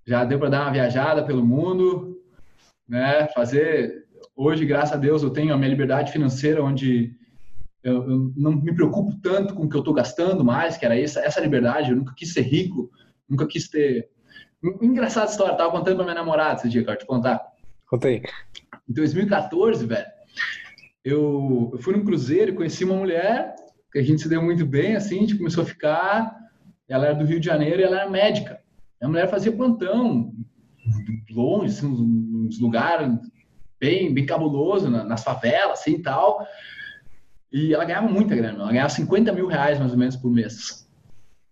já 0.06 0.24
deu 0.24 0.38
para 0.38 0.50
dar 0.50 0.62
uma 0.62 0.72
viajada 0.72 1.26
pelo 1.26 1.44
mundo, 1.44 2.22
né? 2.88 3.28
Fazer, 3.30 4.06
hoje, 4.36 4.64
graças 4.64 4.94
a 4.94 4.98
Deus, 4.98 5.24
eu 5.24 5.32
tenho 5.32 5.54
a 5.54 5.58
minha 5.58 5.70
liberdade 5.70 6.12
financeira, 6.12 6.64
onde 6.64 7.16
eu, 7.84 8.08
eu 8.10 8.34
não 8.38 8.52
me 8.52 8.74
preocupo 8.76 9.20
tanto 9.22 9.56
com 9.56 9.64
o 9.64 9.70
que 9.70 9.76
eu 9.76 9.80
estou 9.80 9.94
gastando 9.94 10.46
mais, 10.46 10.78
que 10.78 10.86
era 10.86 11.00
essa, 11.00 11.20
essa 11.20 11.42
liberdade, 11.42 11.90
eu 11.90 11.98
nunca 11.98 12.14
quis 12.16 12.32
ser 12.32 12.44
rico, 12.44 12.92
nunca 13.28 13.48
quis 13.48 13.68
ter... 13.70 14.10
Engraçada 14.82 15.30
história, 15.30 15.54
eu 15.54 15.58
tava 15.58 15.72
contando 15.72 15.98
para 15.98 16.06
minha 16.06 16.16
namorada 16.16 16.60
esse 16.60 16.70
dia, 16.70 16.84
quero 16.84 16.98
te 16.98 17.06
contar. 17.06 17.42
Contei. 17.88 18.22
Em 18.88 18.94
2014, 18.94 19.86
velho, 19.86 20.08
eu, 21.06 21.70
eu 21.72 21.78
fui 21.78 21.96
num 21.96 22.04
cruzeiro 22.04 22.52
e 22.52 22.56
conheci 22.56 22.84
uma 22.84 22.96
mulher 22.96 23.56
que 23.92 24.00
a 24.00 24.02
gente 24.02 24.24
se 24.24 24.28
deu 24.28 24.42
muito 24.42 24.66
bem, 24.66 24.96
assim, 24.96 25.18
a 25.18 25.22
gente 25.22 25.38
começou 25.38 25.64
a 25.64 25.68
ficar. 25.68 26.36
Ela 26.90 27.06
era 27.06 27.16
do 27.16 27.26
Rio 27.26 27.40
de 27.40 27.46
Janeiro 27.46 27.80
e 27.80 27.84
ela 27.84 28.02
era 28.02 28.10
médica. 28.10 28.60
A 29.00 29.08
mulher 29.08 29.30
fazia 29.30 29.52
plantão 29.52 30.34
longe, 31.30 31.74
assim, 31.74 31.88
uns, 31.88 32.60
lugares 32.60 33.08
bem, 33.80 34.14
bem 34.14 34.26
cabuloso, 34.26 34.90
nas 34.90 35.24
favelas, 35.24 35.80
assim, 35.80 36.02
tal. 36.02 36.46
E 37.52 37.74
ela 37.74 37.86
ganhava 37.86 38.08
muita 38.08 38.36
grana, 38.36 38.64
ela 38.64 38.72
ganhava 38.72 38.90
50 38.90 39.32
mil 39.32 39.48
reais 39.48 39.80
mais 39.80 39.92
ou 39.92 39.98
menos 39.98 40.16
por 40.16 40.32
mês. 40.32 40.85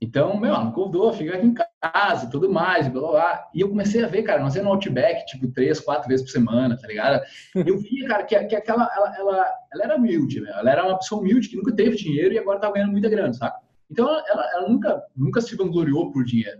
Então, 0.03 0.37
meu, 0.37 0.65
me 0.65 0.73
convidou, 0.73 1.13
fica 1.13 1.33
aqui 1.33 1.47
em 1.47 1.53
casa 1.53 2.29
tudo 2.29 2.51
mais, 2.51 2.89
blá, 2.89 2.99
blá, 2.99 3.11
blá. 3.11 3.49
E 3.53 3.61
eu 3.61 3.69
comecei 3.69 4.03
a 4.03 4.07
ver, 4.07 4.23
cara, 4.23 4.41
nós 4.41 4.53
ia 4.53 4.61
no 4.61 4.67
Outback, 4.67 5.25
tipo, 5.27 5.47
três, 5.47 5.79
quatro 5.79 6.09
vezes 6.09 6.25
por 6.25 6.31
semana, 6.33 6.77
tá 6.77 6.85
ligado? 6.89 7.23
Eu 7.55 7.77
via, 7.77 8.05
cara, 8.05 8.25
que, 8.25 8.37
que 8.43 8.53
aquela, 8.53 8.91
ela, 8.93 9.15
ela, 9.17 9.53
ela 9.73 9.83
era 9.85 9.95
humilde, 9.95 10.41
meu. 10.41 10.53
ela 10.53 10.69
era 10.69 10.85
uma 10.85 10.97
pessoa 10.97 11.21
humilde 11.21 11.47
que 11.47 11.55
nunca 11.55 11.73
teve 11.73 11.95
dinheiro 11.95 12.33
e 12.33 12.37
agora 12.37 12.59
tá 12.59 12.69
ganhando 12.69 12.91
muita 12.91 13.07
grana, 13.07 13.31
sabe? 13.33 13.55
Então, 13.89 14.05
ela, 14.27 14.51
ela 14.55 14.67
nunca, 14.67 15.01
nunca 15.15 15.39
se 15.39 15.55
vangloriou 15.55 16.11
por 16.11 16.25
dinheiro. 16.25 16.59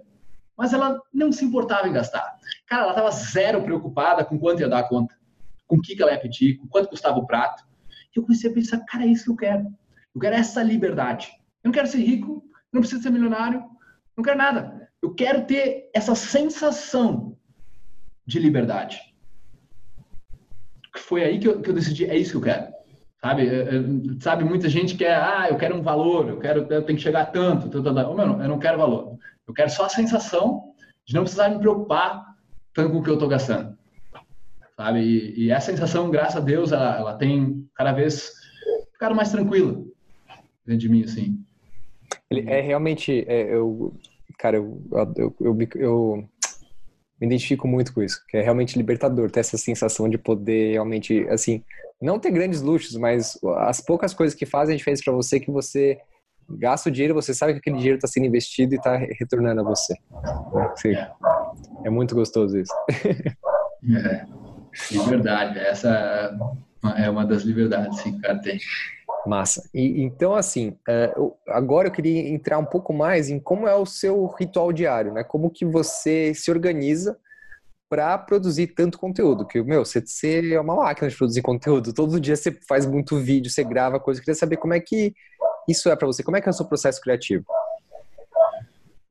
Mas 0.58 0.72
ela 0.72 0.98
não 1.14 1.30
se 1.30 1.44
importava 1.44 1.86
em 1.86 1.92
gastar. 1.92 2.38
Cara, 2.66 2.84
ela 2.84 2.94
tava 2.94 3.12
zero 3.12 3.62
preocupada 3.62 4.24
com 4.24 4.40
quanto 4.40 4.62
ia 4.62 4.70
dar 4.70 4.80
a 4.80 4.88
conta, 4.88 5.14
com 5.68 5.76
o 5.76 5.82
que, 5.82 5.98
que 5.98 6.02
ela 6.02 6.14
ia 6.14 6.20
pedir, 6.20 6.56
com 6.60 6.68
quanto 6.70 6.88
custava 6.88 7.20
o 7.20 7.28
prato. 7.28 7.62
E 8.16 8.20
eu 8.20 8.24
comecei 8.24 8.50
a 8.50 8.54
pensar, 8.54 8.80
cara, 8.86 9.04
é 9.04 9.08
isso 9.08 9.26
que 9.26 9.32
eu 9.32 9.36
quero. 9.36 9.68
Eu 10.16 10.22
quero 10.22 10.34
essa 10.34 10.64
liberdade. 10.64 11.28
Eu 11.62 11.68
não 11.68 11.74
quero 11.74 11.88
ser 11.88 11.98
rico, 11.98 12.42
não 12.74 12.82
preciso 12.82 13.04
ser 13.04 13.12
milionário, 13.12 13.64
não 14.18 14.24
quero 14.24 14.38
nada. 14.38 14.90
Eu 15.02 15.14
quero 15.14 15.46
ter 15.46 15.90
essa 15.94 16.16
sensação 16.16 17.38
de 18.26 18.40
liberdade. 18.40 19.00
Foi 20.98 21.24
aí 21.24 21.40
que 21.40 21.48
eu, 21.48 21.62
que 21.62 21.70
eu 21.70 21.74
decidi, 21.74 22.06
é 22.06 22.18
isso 22.18 22.32
que 22.32 22.38
eu 22.38 22.42
quero. 22.42 22.74
Sabe, 23.22 23.50
sabe, 24.20 24.44
muita 24.44 24.68
gente 24.68 24.98
quer, 24.98 25.16
ah, 25.16 25.48
eu 25.50 25.56
quero 25.56 25.78
um 25.78 25.82
valor, 25.82 26.28
eu 26.28 26.40
quero, 26.40 26.62
eu 26.70 26.84
tenho 26.84 26.98
que 26.98 27.04
chegar 27.04 27.28
tanto, 27.28 27.70
tanto, 27.70 27.84
tanto. 27.84 28.14
Meu, 28.14 28.42
eu 28.42 28.50
não 28.50 28.60
quero 28.60 28.78
valor. 28.78 29.18
Eu 29.48 29.54
quero 29.54 29.70
só 29.70 29.86
a 29.86 29.90
sensação 29.90 30.74
de 31.06 31.14
não 31.14 31.24
precisar 31.24 31.50
me 31.50 31.60
preocupar 31.60 32.34
tanto 32.74 32.92
com 32.92 33.00
o 33.00 33.04
que 33.04 33.10
eu 33.10 33.14
estou 33.14 33.30
gastando. 33.30 33.78
sabe? 34.76 35.00
E, 35.00 35.46
e 35.46 35.52
essa 35.52 35.72
sensação, 35.72 36.10
graças 36.10 36.36
a 36.36 36.42
Deus, 36.42 36.72
ela, 36.72 36.98
ela 36.98 37.18
tem 37.18 37.66
cada 37.76 37.92
vez 37.94 38.32
ficado 38.92 39.16
mais 39.16 39.32
tranquila 39.32 39.84
dentro 40.66 40.82
de 40.82 40.90
mim, 40.90 41.04
assim. 41.04 41.44
Ele 42.30 42.50
é 42.50 42.62
realmente, 42.62 43.26
é, 43.28 43.54
eu, 43.54 43.94
cara, 44.38 44.58
eu, 44.58 44.82
eu, 45.16 45.36
eu, 45.40 45.58
eu, 45.76 46.30
me 47.20 47.28
identifico 47.28 47.68
muito 47.68 47.94
com 47.94 48.02
isso, 48.02 48.24
que 48.28 48.38
é 48.38 48.42
realmente 48.42 48.78
libertador 48.78 49.30
ter 49.32 49.40
essa 49.40 49.58
sensação 49.58 50.10
de 50.10 50.18
poder 50.18 50.74
realmente, 50.74 51.26
assim, 51.30 51.64
não 52.02 52.20
ter 52.20 52.32
grandes 52.32 52.62
luxos, 52.62 52.96
mas 52.98 53.40
as 53.60 53.80
poucas 53.80 54.14
coisas 54.14 54.36
que 54.36 54.46
fazem 54.46 54.74
a 54.74 54.78
diferença 54.78 55.04
para 55.04 55.14
você 55.14 55.40
que 55.40 55.52
você 55.52 56.00
gasta 56.50 56.90
o 56.90 56.92
dinheiro, 56.92 57.14
você 57.14 57.34
sabe 57.34 57.54
que 57.54 57.60
aquele 57.60 57.78
dinheiro 57.78 57.98
está 57.98 58.08
sendo 58.08 58.26
investido 58.26 58.74
e 58.74 58.78
está 58.78 58.98
retornando 58.98 59.62
a 59.62 59.64
você. 59.64 59.96
Sim. 60.76 60.94
É 61.84 61.90
muito 61.90 62.16
gostoso 62.16 62.58
isso. 62.58 62.74
É, 63.86 64.26
liberdade. 64.92 65.60
Essa 65.60 66.34
é 66.96 67.10
uma 67.10 67.26
das 67.26 67.44
liberdades 67.44 68.02
que 68.02 68.12
o 68.12 68.22
cara 68.22 68.40
tem. 68.40 68.58
Massa. 69.26 69.70
E, 69.74 70.02
então, 70.04 70.36
assim, 70.36 70.78
é, 70.88 71.14
agora 71.48 71.88
eu 71.88 71.92
queria 71.92 72.30
entrar 72.30 72.58
um 72.58 72.66
pouco 72.66 72.94
mais 72.94 73.30
em 73.30 73.40
como 73.40 73.68
é 73.68 73.76
o 73.76 73.86
seu 73.86 74.26
ritual 74.28 74.74
diário, 74.74 75.14
né? 75.14 75.24
Como 75.24 75.50
que 75.50 75.66
você 75.66 76.34
se 76.34 76.52
organiza 76.52 77.18
para 77.90 78.18
produzir 78.18 78.68
tanto 78.68 78.98
conteúdo. 78.98 79.46
Que, 79.46 79.62
meu, 79.62 79.86
você, 79.86 80.02
você 80.02 80.54
é 80.54 80.60
uma 80.60 80.76
máquina 80.76 81.08
de 81.08 81.16
produzir 81.16 81.42
conteúdo. 81.42 81.94
Todo 81.94 82.20
dia 82.20 82.36
você 82.36 82.52
faz 82.68 82.86
muito 82.86 83.20
vídeo, 83.20 83.52
você 83.52 83.64
grava 83.64 84.00
coisa. 84.00 84.20
Eu 84.20 84.26
queria 84.26 84.38
saber 84.38 84.58
como 84.58 84.74
é 84.74 84.80
que 84.80 85.14
isso 85.70 85.90
é 85.90 85.96
para 85.96 86.08
você. 86.08 86.24
Como 86.24 86.36
é 86.36 86.42
que 86.42 86.50
é 86.50 86.52
o 86.52 86.54
seu 86.54 86.66
processo 86.66 87.00
criativo? 87.00 87.46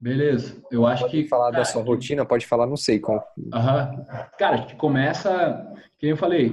Beleza, 0.01 0.57
eu 0.69 0.85
acho 0.85 1.03
pode 1.03 1.23
que. 1.23 1.29
falar 1.29 1.53
cara, 1.53 1.59
da 1.59 1.65
sua 1.65 1.81
rotina, 1.81 2.25
pode 2.25 2.45
falar, 2.45 2.67
não 2.67 2.77
sei 2.77 2.99
como. 2.99 3.23
Aham. 3.55 4.05
Cara, 4.37 4.55
a 4.55 4.59
gente 4.59 4.75
começa, 4.75 5.65
que 5.97 6.09
eu 6.09 6.17
falei, 6.17 6.51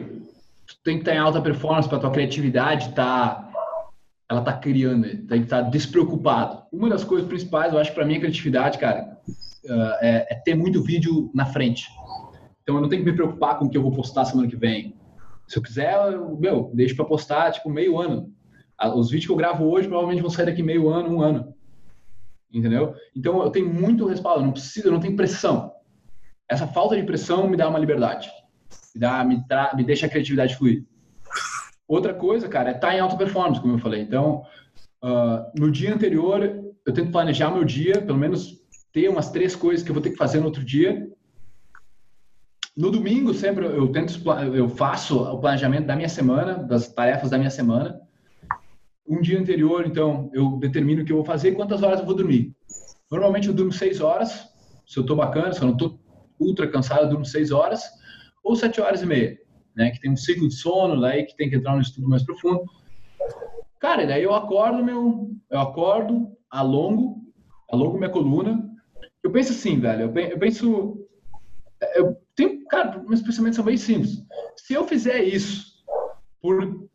tu 0.67 0.75
tem 0.83 0.97
que 0.97 1.01
estar 1.01 1.15
em 1.15 1.17
alta 1.17 1.41
performance 1.41 1.89
para 1.89 1.97
tua 1.97 2.11
criatividade 2.11 2.93
tá 2.93 3.48
ela 4.29 4.41
tá 4.41 4.53
criando, 4.53 5.03
tem 5.25 5.39
que 5.39 5.45
estar 5.45 5.61
despreocupado. 5.61 6.63
Uma 6.71 6.87
das 6.87 7.03
coisas 7.03 7.27
principais, 7.27 7.73
eu 7.73 7.79
acho, 7.79 7.93
para 7.93 8.05
mim, 8.05 8.15
a 8.15 8.19
criatividade, 8.19 8.77
cara, 8.77 9.17
é, 10.01 10.27
é, 10.29 10.35
ter 10.35 10.53
muito 10.53 10.83
vídeo 10.83 11.31
na 11.33 11.47
frente. 11.47 11.87
Então, 12.61 12.75
eu 12.75 12.81
não 12.81 12.89
tenho 12.89 13.03
que 13.03 13.09
me 13.09 13.15
preocupar 13.15 13.57
com 13.57 13.65
o 13.65 13.69
que 13.69 13.75
eu 13.75 13.81
vou 13.81 13.91
postar 13.91 14.25
semana 14.25 14.47
que 14.47 14.55
vem. 14.55 14.95
Se 15.47 15.57
eu 15.57 15.63
quiser, 15.63 15.95
eu, 16.13 16.37
meu, 16.37 16.69
deixo 16.75 16.95
para 16.95 17.05
postar, 17.05 17.51
tipo, 17.51 17.69
meio 17.71 17.99
ano. 17.99 18.31
Os 18.95 19.09
vídeos 19.09 19.25
que 19.25 19.31
eu 19.31 19.35
gravo 19.35 19.65
hoje 19.65 19.87
provavelmente 19.87 20.21
vão 20.21 20.29
sair 20.29 20.45
daqui 20.45 20.61
meio 20.61 20.87
ano, 20.89 21.09
um 21.09 21.21
ano. 21.21 21.55
Entendeu? 22.53 22.93
Então, 23.15 23.41
eu 23.41 23.49
tenho 23.49 23.73
muito 23.73 24.05
respaldo, 24.05 24.41
eu 24.41 24.45
não 24.45 24.53
preciso, 24.53 24.87
eu 24.87 24.91
não 24.91 24.99
tenho 24.99 25.15
pressão. 25.15 25.73
Essa 26.47 26.67
falta 26.67 26.95
de 26.95 27.03
pressão 27.03 27.47
me 27.47 27.57
dá 27.57 27.67
uma 27.67 27.79
liberdade. 27.79 28.29
Me, 28.93 29.01
dá, 29.01 29.23
me, 29.23 29.43
tra, 29.47 29.71
me 29.75 29.83
deixa 29.83 30.05
a 30.05 30.09
criatividade 30.09 30.55
fluir. 30.55 30.85
Outra 31.89 32.13
coisa, 32.13 32.47
cara, 32.47 32.69
é 32.69 32.75
estar 32.75 32.89
tá 32.89 32.95
em 32.95 32.99
alta 32.99 33.17
performance, 33.17 33.59
como 33.59 33.73
eu 33.73 33.79
falei. 33.79 34.01
Então, 34.01 34.43
uh, 35.03 35.59
no 35.59 35.71
dia 35.71 35.91
anterior, 35.91 36.39
eu 36.85 36.93
tento 36.93 37.11
planejar 37.11 37.49
meu 37.49 37.63
dia, 37.63 37.99
pelo 37.99 38.19
menos 38.19 38.59
ter 38.93 39.09
umas 39.09 39.31
três 39.31 39.55
coisas 39.55 39.83
que 39.83 39.89
eu 39.89 39.95
vou 39.95 40.03
ter 40.03 40.11
que 40.11 40.15
fazer 40.15 40.39
no 40.39 40.45
outro 40.45 40.63
dia. 40.63 41.11
No 42.77 42.91
domingo, 42.91 43.33
sempre 43.33 43.65
eu 43.65 43.91
tento, 43.91 44.21
eu 44.55 44.69
faço 44.69 45.19
o 45.19 45.39
planejamento 45.39 45.87
da 45.87 45.95
minha 45.95 46.07
semana, 46.07 46.59
das 46.59 46.93
tarefas 46.93 47.31
da 47.31 47.39
minha 47.39 47.49
semana. 47.49 47.99
Um 49.07 49.19
dia 49.19 49.39
anterior, 49.39 49.87
então, 49.87 50.29
eu 50.31 50.59
determino 50.59 51.01
o 51.01 51.05
que 51.05 51.11
eu 51.11 51.17
vou 51.17 51.25
fazer 51.25 51.49
e 51.49 51.55
quantas 51.55 51.81
horas 51.81 52.01
eu 52.01 52.05
vou 52.05 52.15
dormir. 52.15 52.55
Normalmente 53.09 53.47
eu 53.47 53.53
durmo 53.53 53.71
seis 53.71 53.99
horas, 53.99 54.47
se 54.85 54.99
eu 54.99 55.01
estou 55.01 55.17
bacana, 55.17 55.53
se 55.53 55.61
eu 55.61 55.65
não 55.65 55.73
estou 55.73 55.99
ultra 56.39 56.67
cansado, 56.67 57.05
eu 57.05 57.09
durmo 57.09 57.25
seis 57.25 57.51
horas 57.51 57.81
ou 58.43 58.55
sete 58.55 58.79
horas 58.79 59.01
e 59.01 59.07
meia 59.07 59.48
né, 59.79 59.91
que 59.91 60.01
tem 60.01 60.11
um 60.11 60.17
ciclo 60.17 60.45
de 60.45 60.55
sono, 60.55 60.99
daí 60.99 61.23
que 61.23 61.37
tem 61.37 61.49
que 61.49 61.55
entrar 61.55 61.73
no 61.73 61.81
estudo 61.81 62.09
mais 62.09 62.21
profundo. 62.21 62.65
Cara, 63.79 64.05
daí 64.05 64.23
eu 64.23 64.35
acordo, 64.35 64.83
meu, 64.83 65.31
eu 65.49 65.59
acordo, 65.59 66.35
alongo, 66.51 67.23
alongo 67.71 67.97
minha 67.97 68.09
coluna. 68.09 68.69
Eu 69.23 69.31
penso 69.31 69.53
assim, 69.53 69.79
velho, 69.79 70.13
eu 70.13 70.37
penso, 70.37 71.07
eu 71.95 72.17
tenho, 72.35 72.65
cara, 72.65 73.01
meus 73.07 73.21
pensamentos 73.21 73.55
são 73.55 73.63
bem 73.63 73.77
simples. 73.77 74.21
Se 74.57 74.73
eu 74.73 74.85
fizer 74.85 75.23
isso 75.23 75.81
por 76.41 76.89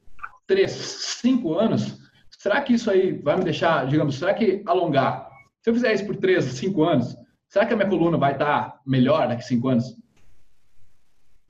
três, 0.46 0.72
cinco 0.72 1.54
anos, 1.54 1.98
será 2.38 2.60
que 2.60 2.74
isso 2.74 2.90
aí 2.90 3.12
vai 3.12 3.38
me 3.38 3.44
deixar, 3.44 3.86
digamos, 3.86 4.16
será 4.16 4.34
que 4.34 4.62
alongar? 4.66 5.26
Se 5.62 5.70
eu 5.70 5.74
fizer 5.74 5.94
isso 5.94 6.04
por 6.04 6.16
três, 6.16 6.44
cinco 6.44 6.82
anos, 6.82 7.16
será 7.48 7.64
que 7.64 7.72
a 7.72 7.76
minha 7.78 7.88
coluna 7.88 8.18
vai 8.18 8.32
estar 8.32 8.78
melhor 8.86 9.26
daqui 9.26 9.42
cinco 9.42 9.68
anos? 9.68 9.96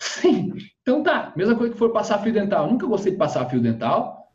Sim. 0.05 0.52
Então 0.82 1.02
tá, 1.02 1.32
mesma 1.34 1.57
coisa 1.57 1.72
que 1.72 1.78
for 1.78 1.90
passar 1.90 2.18
fio 2.18 2.32
dental. 2.32 2.66
Eu 2.66 2.72
nunca 2.72 2.86
gostei 2.86 3.12
de 3.12 3.18
passar 3.18 3.48
fio 3.48 3.61
dental. 3.61 4.30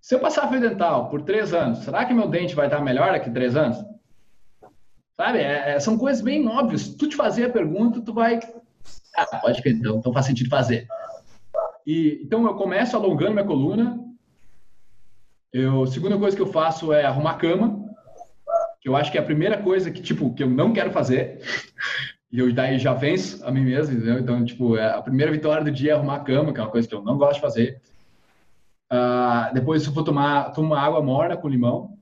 Se 0.00 0.14
eu 0.14 0.20
passar 0.20 0.48
fio 0.48 0.60
dental 0.60 1.10
por 1.10 1.22
três 1.22 1.52
anos, 1.52 1.80
será 1.80 2.04
que 2.04 2.14
meu 2.14 2.28
dente 2.28 2.54
vai 2.54 2.66
estar 2.66 2.80
melhor 2.80 3.10
daqui 3.10 3.28
a 3.28 3.32
três 3.32 3.56
anos? 3.56 3.76
Sabe? 5.16 5.38
É, 5.38 5.72
é, 5.72 5.80
são 5.80 5.98
coisas 5.98 6.22
bem 6.22 6.46
óbvias. 6.46 6.82
Se 6.82 6.96
tu 6.96 7.08
te 7.08 7.16
fazer 7.16 7.46
a 7.46 7.50
pergunta, 7.50 8.00
tu 8.00 8.14
vai. 8.14 8.38
Ah, 9.16 9.26
pode 9.38 9.60
que 9.60 9.68
então, 9.70 9.98
então 9.98 10.12
faz 10.12 10.26
sentido 10.26 10.48
fazer. 10.48 10.86
E, 11.84 12.20
então 12.22 12.46
eu 12.46 12.54
começo 12.54 12.96
alongando 12.96 13.32
minha 13.32 13.44
coluna. 13.44 13.98
Eu, 15.52 15.84
segunda 15.86 16.16
coisa 16.16 16.36
que 16.36 16.42
eu 16.42 16.52
faço 16.52 16.92
é 16.92 17.04
arrumar 17.04 17.38
cama, 17.38 17.84
que 18.80 18.88
eu 18.88 18.94
acho 18.94 19.10
que 19.10 19.18
é 19.18 19.20
a 19.20 19.24
primeira 19.24 19.60
coisa 19.60 19.90
que 19.90 20.00
tipo 20.00 20.32
que 20.32 20.44
eu 20.44 20.48
não 20.48 20.72
quero 20.72 20.92
fazer. 20.92 21.40
E 22.30 22.38
eu 22.38 22.52
daí 22.52 22.78
já 22.78 22.92
venço 22.92 23.44
a 23.46 23.50
mim 23.50 23.64
mesmo, 23.64 23.96
entendeu? 23.96 24.18
Então, 24.18 24.44
tipo, 24.44 24.76
é, 24.76 24.90
a 24.90 25.00
primeira 25.00 25.32
vitória 25.32 25.64
do 25.64 25.70
dia 25.70 25.92
é 25.92 25.94
arrumar 25.94 26.16
a 26.16 26.20
cama, 26.20 26.52
que 26.52 26.60
é 26.60 26.62
uma 26.62 26.70
coisa 26.70 26.86
que 26.86 26.94
eu 26.94 27.02
não 27.02 27.16
gosto 27.16 27.36
de 27.36 27.40
fazer. 27.40 27.80
Uh, 28.92 29.52
depois 29.54 29.86
eu 29.86 29.92
vou 29.92 30.04
tomar 30.04 30.52
tomo 30.52 30.74
água 30.74 31.02
morna 31.02 31.36
com 31.36 31.48
limão. 31.48 31.96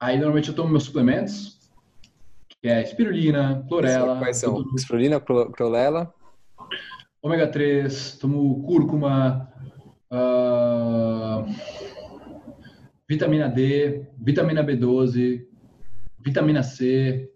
Aí 0.00 0.16
normalmente 0.16 0.48
eu 0.48 0.54
tomo 0.54 0.68
meus 0.68 0.84
suplementos, 0.84 1.58
que 2.48 2.68
é 2.68 2.82
espirulina, 2.82 3.64
clorela. 3.68 4.18
Quais 4.18 4.36
são? 4.36 4.54
Tudo... 4.54 4.76
Espirulina, 4.76 5.20
clorela. 5.20 6.12
Ômega 7.22 7.48
3, 7.48 8.18
tomo 8.18 8.62
cúrcuma, 8.62 9.50
uh, 10.12 11.44
vitamina 13.08 13.48
D, 13.48 14.06
vitamina 14.18 14.62
B12, 14.62 15.44
vitamina 16.20 16.62
C, 16.62 17.32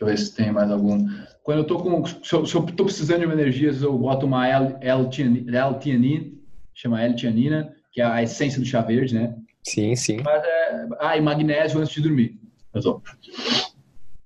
Deixa 0.00 0.04
eu 0.04 0.06
ver 0.06 0.18
se 0.18 0.34
tem 0.34 0.50
mais 0.50 0.70
algum. 0.70 1.06
Quando 1.42 1.58
eu 1.58 1.64
tô 1.64 1.78
com. 1.78 2.04
Se 2.06 2.32
eu, 2.32 2.44
estou 2.44 2.86
precisando 2.86 3.20
de 3.20 3.26
uma 3.26 3.34
energia, 3.34 3.70
eu 3.70 3.98
boto 3.98 4.24
uma 4.24 4.48
L-tianina, 4.48 6.32
chama 6.72 7.02
L-tianina, 7.02 7.74
que 7.92 8.00
é 8.00 8.04
a 8.04 8.22
essência 8.22 8.58
do 8.58 8.64
chá 8.64 8.80
verde, 8.80 9.14
né? 9.14 9.36
Sim, 9.62 9.94
sim. 9.94 10.22
Mas 10.24 10.42
é, 10.42 10.88
ah, 11.00 11.16
e 11.18 11.20
magnésio 11.20 11.80
antes 11.80 11.92
de 11.92 12.00
dormir. 12.00 12.40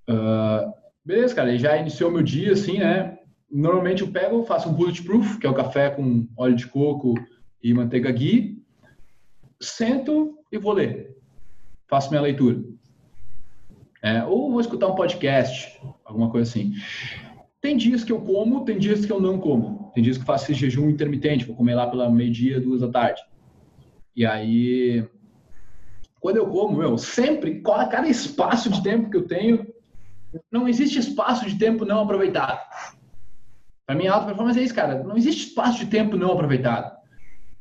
Uh, 0.09 0.72
beleza, 1.05 1.35
cara. 1.35 1.59
Já 1.59 1.77
iniciou 1.77 2.11
meu 2.11 2.22
dia, 2.22 2.53
assim, 2.53 2.79
né? 2.79 3.18
Normalmente 3.51 4.03
eu 4.03 4.09
pego, 4.09 4.45
faço 4.45 4.68
um 4.68 4.75
bulletproof, 4.75 5.39
que 5.39 5.47
é 5.47 5.51
o 5.51 5.55
café 5.55 5.91
com 5.91 6.29
óleo 6.37 6.55
de 6.55 6.68
coco 6.68 7.14
e 7.61 7.75
manteiga 7.75 8.12
ghee. 8.12 8.62
Sento 9.61 10.39
e 10.53 10.59
vou 10.59 10.72
ler. 10.72 11.16
Faço 11.89 12.11
minha 12.11 12.22
leitura. 12.22 12.62
É, 14.05 14.23
ou 14.23 14.51
vou 14.51 14.61
escutar 14.61 14.87
um 14.87 14.95
podcast, 14.95 15.81
alguma 16.05 16.29
coisa 16.29 16.51
assim. 16.51 16.75
Tem 17.59 17.75
dias 17.75 18.05
que 18.05 18.13
eu 18.13 18.21
como, 18.21 18.63
tem 18.63 18.79
dias 18.79 19.07
que 19.07 19.11
eu 19.11 19.19
não 19.19 19.39
como. 19.39 19.91
Tem 19.95 20.05
dias 20.05 20.19
que 20.19 20.23
eu 20.23 20.27
faço 20.27 20.45
esse 20.45 20.61
jejum 20.61 20.91
intermitente, 20.91 21.47
vou 21.47 21.57
comer 21.57 21.75
lá 21.75 21.87
pela 21.87 22.11
meio-dia, 22.11 22.61
duas 22.61 22.83
da 22.83 22.89
tarde. 22.89 23.23
E 24.15 24.27
aí, 24.27 25.09
quando 26.21 26.37
eu 26.37 26.47
como, 26.49 26.77
meu, 26.77 26.99
sempre, 26.99 27.63
cada 27.63 28.07
espaço 28.07 28.69
de 28.69 28.83
tempo 28.83 29.09
que 29.09 29.17
eu 29.17 29.27
tenho, 29.27 29.67
não 30.53 30.69
existe 30.69 30.99
espaço 30.99 31.49
de 31.49 31.59
tempo 31.59 31.87
não 31.87 32.01
aproveitado. 32.01 32.61
Para 33.87 33.97
mim, 33.97 34.07
alta 34.07 34.27
performance 34.27 34.61
é 34.61 34.65
isso, 34.65 34.75
cara. 34.75 35.03
Não 35.03 35.17
existe 35.17 35.49
espaço 35.49 35.79
de 35.79 35.87
tempo 35.87 36.15
não 36.15 36.33
aproveitado. 36.33 36.95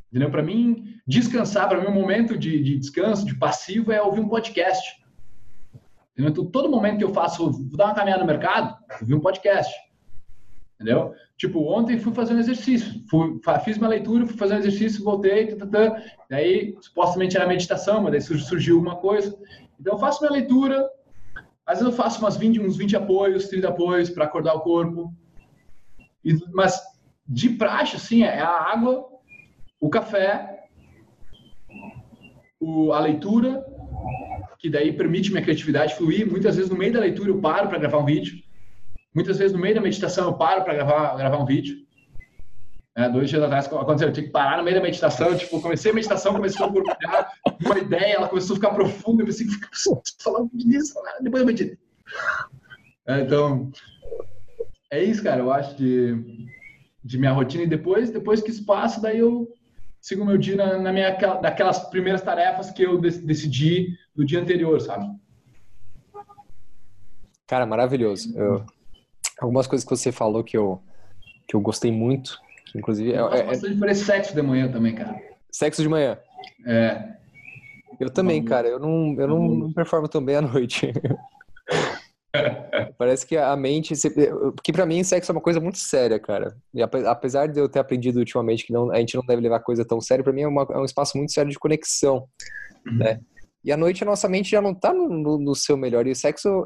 Entendeu? 0.09 0.29
Para 0.29 0.43
mim, 0.43 0.93
descansar, 1.07 1.69
para 1.69 1.79
mim, 1.79 1.87
um 1.87 1.93
momento 1.93 2.37
de, 2.37 2.61
de 2.61 2.77
descanso, 2.77 3.25
de 3.25 3.33
passivo, 3.33 3.93
é 3.93 4.01
ouvir 4.01 4.19
um 4.19 4.27
podcast. 4.27 5.02
Então, 6.17 6.45
todo 6.45 6.69
momento 6.69 6.99
que 6.99 7.03
eu 7.03 7.13
faço, 7.13 7.51
vou 7.51 7.77
dar 7.77 7.85
uma 7.85 7.95
caminhada 7.95 8.21
no 8.21 8.27
mercado, 8.27 8.77
eu 9.01 9.07
vi 9.07 9.13
um 9.15 9.19
podcast. 9.19 9.73
Entendeu? 10.75 11.13
Tipo, 11.37 11.59
ontem 11.71 11.97
fui 11.97 12.13
fazer 12.13 12.33
um 12.33 12.39
exercício, 12.39 13.01
fui, 13.09 13.39
fiz 13.63 13.77
uma 13.77 13.87
leitura, 13.87 14.25
fui 14.25 14.37
fazer 14.37 14.55
um 14.55 14.59
exercício, 14.59 15.03
voltei, 15.03 15.47
tatatã, 15.47 15.95
daí 16.29 16.75
supostamente 16.81 17.35
era 17.35 17.47
meditação, 17.47 18.01
mas 18.01 18.11
daí 18.11 18.21
surgiu 18.21 18.79
uma 18.79 18.97
coisa. 18.97 19.35
Então, 19.79 19.93
eu 19.93 19.99
faço 19.99 20.21
minha 20.21 20.31
leitura, 20.33 20.87
às 21.65 21.79
vezes 21.79 21.91
eu 21.91 21.97
faço 21.97 22.19
umas 22.19 22.37
20, 22.37 22.59
uns 22.59 22.77
20 22.77 22.95
apoios, 22.95 23.47
30 23.47 23.69
apoios 23.69 24.09
para 24.09 24.25
acordar 24.25 24.53
o 24.53 24.61
corpo. 24.61 25.13
E, 26.23 26.37
mas 26.53 26.79
de 27.27 27.49
praxe, 27.51 27.95
assim, 27.95 28.23
é 28.23 28.41
a 28.41 28.49
água, 28.49 29.07
o 29.79 29.89
café, 29.89 30.67
o, 32.59 32.91
a 32.91 32.99
leitura 32.99 33.72
que 34.63 34.69
daí 34.69 34.93
permite 34.93 35.29
minha 35.29 35.43
criatividade 35.43 35.93
fluir. 35.95 36.25
Muitas 36.25 36.55
vezes 36.55 36.71
no 36.71 36.77
meio 36.77 36.93
da 36.93 37.01
leitura 37.01 37.29
eu 37.29 37.41
paro 37.41 37.67
para 37.67 37.77
gravar 37.77 37.97
um 37.97 38.05
vídeo. 38.05 38.41
muitas 39.13 39.37
vezes 39.37 39.51
no 39.51 39.59
meio 39.59 39.75
da 39.75 39.81
meditação 39.81 40.27
eu 40.27 40.33
paro 40.35 40.63
para 40.63 40.73
gravar, 40.73 41.17
gravar 41.17 41.37
um 41.37 41.45
vídeo. 41.45 41.83
É, 42.95 43.09
dois 43.09 43.29
dias 43.29 43.43
atrás 43.43 43.65
aconteceu, 43.65 44.07
eu 44.07 44.13
tinha 44.13 44.25
que 44.25 44.31
parar 44.31 44.57
no 44.57 44.63
meio 44.63 44.77
da 44.77 44.81
meditação, 44.81 45.35
tipo, 45.35 45.59
comecei 45.59 45.91
a 45.91 45.93
meditação, 45.93 46.31
começou 46.31 46.67
a 46.67 46.69
borbulhar, 46.69 47.33
uma 47.65 47.77
ideia, 47.77 48.13
ela 48.13 48.29
começou 48.29 48.53
a 48.53 48.57
ficar 48.57 48.69
profunda, 48.69 49.23
eu 49.23 49.25
pensei, 49.25 49.47
falando 50.23 50.49
disso, 50.53 50.93
depois 51.19 51.41
eu 51.41 51.47
meditei. 51.47 51.77
É, 53.07 53.21
então, 53.21 53.71
é 54.91 55.03
isso, 55.03 55.23
cara, 55.23 55.41
eu 55.41 55.51
acho 55.51 55.75
de, 55.75 56.47
de 57.03 57.17
minha 57.17 57.31
rotina, 57.31 57.63
e 57.63 57.67
depois, 57.67 58.11
depois 58.11 58.41
que 58.41 58.51
isso 58.51 58.63
passa, 58.63 59.01
daí 59.01 59.17
eu 59.17 59.51
sigo 60.03 60.21
o 60.21 60.25
meu 60.25 60.37
dia 60.37 60.57
na, 60.57 60.77
na 60.77 60.91
minha, 60.91 61.11
daquelas 61.11 61.79
primeiras 61.89 62.21
tarefas 62.21 62.69
que 62.69 62.83
eu 62.83 62.99
decidi 62.99 63.97
do 64.13 64.25
dia 64.25 64.41
anterior, 64.41 64.79
sabe? 64.81 65.07
Cara, 67.47 67.65
maravilhoso. 67.65 68.37
Eu, 68.37 68.65
algumas 69.39 69.65
coisas 69.65 69.87
que 69.87 69.95
você 69.95 70.11
falou 70.11 70.43
que 70.43 70.57
eu, 70.57 70.83
que 71.47 71.55
eu 71.55 71.61
gostei 71.61 71.89
muito, 71.89 72.37
que 72.65 72.77
inclusive... 72.77 73.13
Eu 73.13 73.29
gosto 73.29 73.35
é, 73.35 73.39
é 73.39 73.45
bastante 73.45 73.73
de 73.75 73.79
fazer 73.79 73.95
sexo 73.95 74.35
de 74.35 74.41
manhã 74.41 74.69
também, 74.69 74.93
cara. 74.93 75.21
Sexo 75.49 75.81
de 75.81 75.87
manhã? 75.87 76.19
É. 76.67 77.13
Eu 77.97 78.09
também, 78.09 78.43
cara. 78.43 78.67
Eu 78.67 78.79
não, 78.79 79.15
eu 79.17 79.27
não, 79.27 79.47
não 79.47 79.73
performo 79.73 80.09
tão 80.09 80.23
bem 80.23 80.35
à 80.35 80.41
noite. 80.41 80.91
Parece 83.03 83.27
que 83.27 83.35
a 83.35 83.53
mente. 83.57 83.93
Porque 84.55 84.71
para 84.71 84.85
mim, 84.85 85.03
sexo 85.03 85.29
é 85.29 85.35
uma 85.35 85.41
coisa 85.41 85.59
muito 85.59 85.77
séria, 85.77 86.17
cara. 86.17 86.55
E 86.73 86.81
apesar 86.81 87.47
de 87.47 87.59
eu 87.59 87.67
ter 87.67 87.79
aprendido 87.79 88.17
ultimamente 88.17 88.65
que 88.65 88.71
não, 88.71 88.89
a 88.91 88.97
gente 88.97 89.15
não 89.15 89.25
deve 89.25 89.41
levar 89.41 89.59
coisa 89.59 89.83
tão 89.83 89.99
séria, 89.99 90.23
para 90.23 90.31
mim 90.31 90.43
é, 90.43 90.47
uma, 90.47 90.65
é, 90.71 90.77
um 90.77 90.85
espaço 90.85 91.17
muito 91.17 91.33
sério 91.33 91.51
de 91.51 91.59
conexão, 91.59 92.25
uhum. 92.87 92.99
né? 92.99 93.19
E 93.61 93.73
à 93.73 93.77
noite 93.77 94.03
a 94.03 94.05
nossa 94.05 94.29
mente 94.29 94.49
já 94.49 94.61
não 94.61 94.73
tá 94.73 94.93
no, 94.93 95.09
no, 95.09 95.37
no 95.37 95.53
seu 95.53 95.75
melhor. 95.75 96.07
E 96.07 96.11
o 96.11 96.15
sexo 96.15 96.63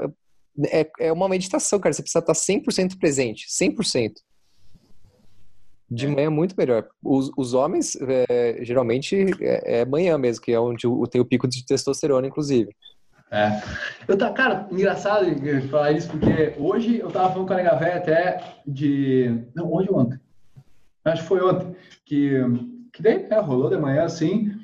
é, 0.67 0.87
é 0.99 1.11
uma 1.11 1.27
meditação, 1.27 1.79
cara. 1.79 1.91
Você 1.91 2.03
precisa 2.03 2.19
estar 2.19 2.33
100% 2.33 2.99
presente. 2.99 3.47
100%. 3.47 4.11
De 5.89 6.05
é. 6.05 6.09
manhã 6.09 6.27
é 6.27 6.29
muito 6.29 6.53
melhor. 6.55 6.87
Os, 7.03 7.31
os 7.35 7.55
homens, 7.55 7.97
é, 7.99 8.59
geralmente, 8.63 9.15
é, 9.41 9.79
é 9.79 9.85
manhã 9.85 10.19
mesmo, 10.19 10.43
que 10.43 10.51
é 10.51 10.59
onde 10.59 10.83
tem 11.09 11.19
o 11.19 11.25
pico 11.25 11.47
de 11.47 11.65
testosterona, 11.65 12.27
inclusive. 12.27 12.69
É. 13.29 13.61
Eu 14.07 14.17
tá, 14.17 14.31
cara, 14.31 14.67
engraçado 14.71 15.25
falar 15.69 15.91
isso, 15.91 16.09
porque 16.09 16.53
hoje 16.57 16.99
eu 16.99 17.11
tava 17.11 17.31
falando 17.31 17.47
com 17.47 17.53
a 17.53 17.57
Nega 17.57 17.75
Véia 17.75 17.97
até 17.97 18.61
de. 18.65 19.43
Não, 19.53 19.71
hoje 19.73 19.89
ou 19.89 19.99
ontem. 19.99 20.19
Acho 21.03 21.21
que 21.21 21.27
foi 21.27 21.41
ontem. 21.41 21.75
Que, 22.05 22.41
que 22.93 23.01
daí, 23.01 23.27
né, 23.27 23.39
rolou 23.39 23.69
de 23.69 23.77
manhã 23.77 24.03
assim. 24.03 24.57